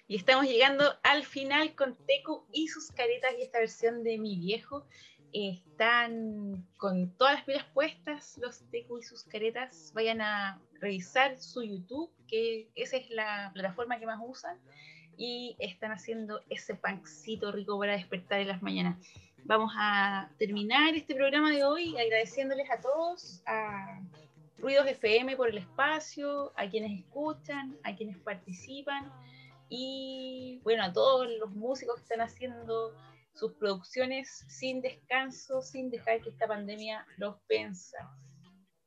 Y 0.07 0.15
estamos 0.15 0.45
llegando 0.45 0.85
al 1.03 1.25
final 1.25 1.75
con 1.75 1.97
Tecu 2.05 2.47
y 2.53 2.69
sus 2.69 2.89
caretas 2.89 3.33
y 3.37 3.41
esta 3.41 3.59
versión 3.59 4.05
de 4.05 4.17
Mi 4.17 4.37
Viejo. 4.37 4.87
Están 5.33 6.65
con 6.77 7.11
todas 7.17 7.33
las 7.33 7.43
pilas 7.43 7.65
puestas 7.73 8.37
los 8.37 8.63
Tecu 8.71 8.99
y 8.99 9.03
sus 9.03 9.25
caretas. 9.25 9.91
Vayan 9.93 10.21
a 10.21 10.61
revisar 10.79 11.37
su 11.37 11.63
YouTube, 11.63 12.12
que 12.27 12.69
esa 12.75 12.97
es 12.97 13.09
la 13.09 13.51
plataforma 13.53 13.99
que 13.99 14.05
más 14.05 14.19
usan. 14.21 14.57
Y 15.15 15.55
están 15.59 15.91
haciendo 15.91 16.41
ese 16.49 16.73
pancito 16.73 17.51
rico 17.51 17.77
para 17.77 17.93
despertar 17.93 18.39
en 18.39 18.47
las 18.47 18.63
mañanas. 18.63 18.97
Vamos 19.45 19.73
a 19.77 20.31
terminar 20.39 20.95
este 20.95 21.13
programa 21.13 21.51
de 21.51 21.63
hoy 21.63 21.95
agradeciéndoles 21.97 22.69
a 22.71 22.81
todos, 22.81 23.43
a 23.45 24.01
Ruidos 24.57 24.87
FM 24.87 25.35
por 25.35 25.49
el 25.49 25.57
espacio, 25.57 26.53
a 26.55 26.69
quienes 26.69 26.97
escuchan, 26.97 27.77
a 27.83 27.93
quienes 27.93 28.17
participan 28.19 29.11
y 29.67 30.61
bueno, 30.63 30.83
a 30.83 30.93
todos 30.93 31.27
los 31.39 31.51
músicos 31.51 31.95
que 31.97 32.03
están 32.03 32.21
haciendo 32.21 32.95
sus 33.33 33.51
producciones 33.53 34.45
sin 34.47 34.81
descanso, 34.81 35.61
sin 35.61 35.89
dejar 35.89 36.21
que 36.21 36.29
esta 36.29 36.47
pandemia 36.47 37.05
los 37.17 37.35
pensa. 37.47 37.97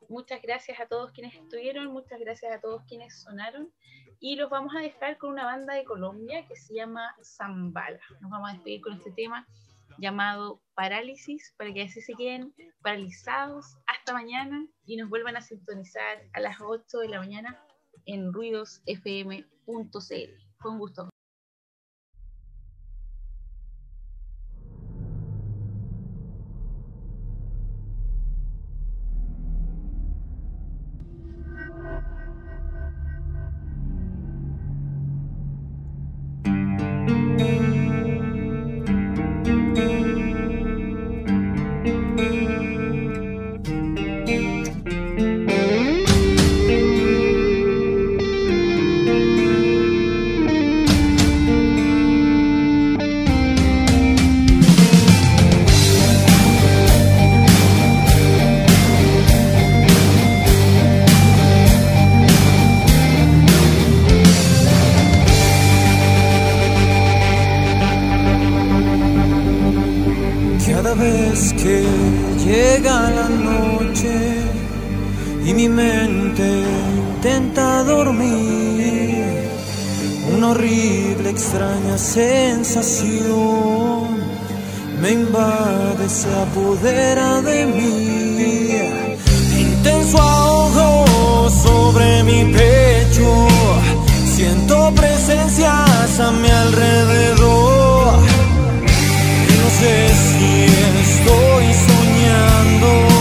Muchas 0.09 0.41
gracias 0.43 0.79
a 0.81 0.87
todos 0.87 1.13
quienes 1.13 1.35
estuvieron, 1.35 1.89
muchas 1.89 2.21
gracias 2.21 2.53
a 2.53 2.61
todos 2.61 2.83
quienes 2.87 3.23
sonaron 3.23 3.73
y 4.21 4.37
los 4.37 4.51
vamos 4.51 4.75
a 4.75 4.81
dejar 4.81 5.19
con 5.19 5.31
una 5.31 5.45
banda 5.45 5.75
de 5.75 5.85
Colombia 5.85 6.47
que 6.47 6.57
se 6.57 6.75
llama 6.75 7.15
Zambala. 7.23 8.01
Nos 8.21 8.31
vamos 8.31 8.51
a 8.51 8.53
despedir 8.55 8.81
con 8.81 8.95
este 8.95 9.11
tema 9.13 9.47
llamado 9.99 10.61
Parálisis 10.75 11.55
para 11.57 11.73
que 11.73 11.83
así 11.83 12.01
se 12.01 12.15
queden 12.15 12.55
paralizados 12.83 13.79
hasta 13.87 14.13
mañana 14.13 14.67
y 14.85 14.97
nos 14.97 15.09
vuelvan 15.09 15.37
a 15.37 15.41
sintonizar 15.41 16.23
a 16.33 16.41
las 16.41 16.61
8 16.61 16.99
de 16.99 17.09
la 17.09 17.19
mañana 17.19 17.61
en 18.05 18.33
ruidosfm.cl. 18.33 19.37
Fue 20.59 20.71
un 20.71 20.79
gusto. 20.79 21.11
vez 70.99 71.53
que 71.55 71.85
llega 72.45 73.11
la 73.11 73.29
noche 73.29 74.41
y 75.45 75.55
mi 75.55 75.69
mente 75.69 76.65
intenta 77.15 77.83
dormir, 77.85 79.49
una 80.35 80.51
horrible, 80.51 81.31
extraña 81.31 81.97
sensación 81.99 83.57
me 85.01 85.11
invade, 85.13 86.09
se 86.09 86.29
apodera 86.33 87.41
de 87.43 87.67
mí. 87.67 88.71
Intenso 89.59 90.21
ahogo 90.21 91.51
sobre 91.51 92.23
mi 92.25 92.53
pecho, 92.53 93.31
siento 94.35 94.93
presencias 94.95 96.21
a 96.21 96.31
mi 96.33 96.49
alrededor. 96.49 98.19
Y 99.49 99.53
no 99.63 99.69
sé 99.79 99.95
si 100.25 100.36
estoy 101.27 101.75
soñando. 101.75 103.16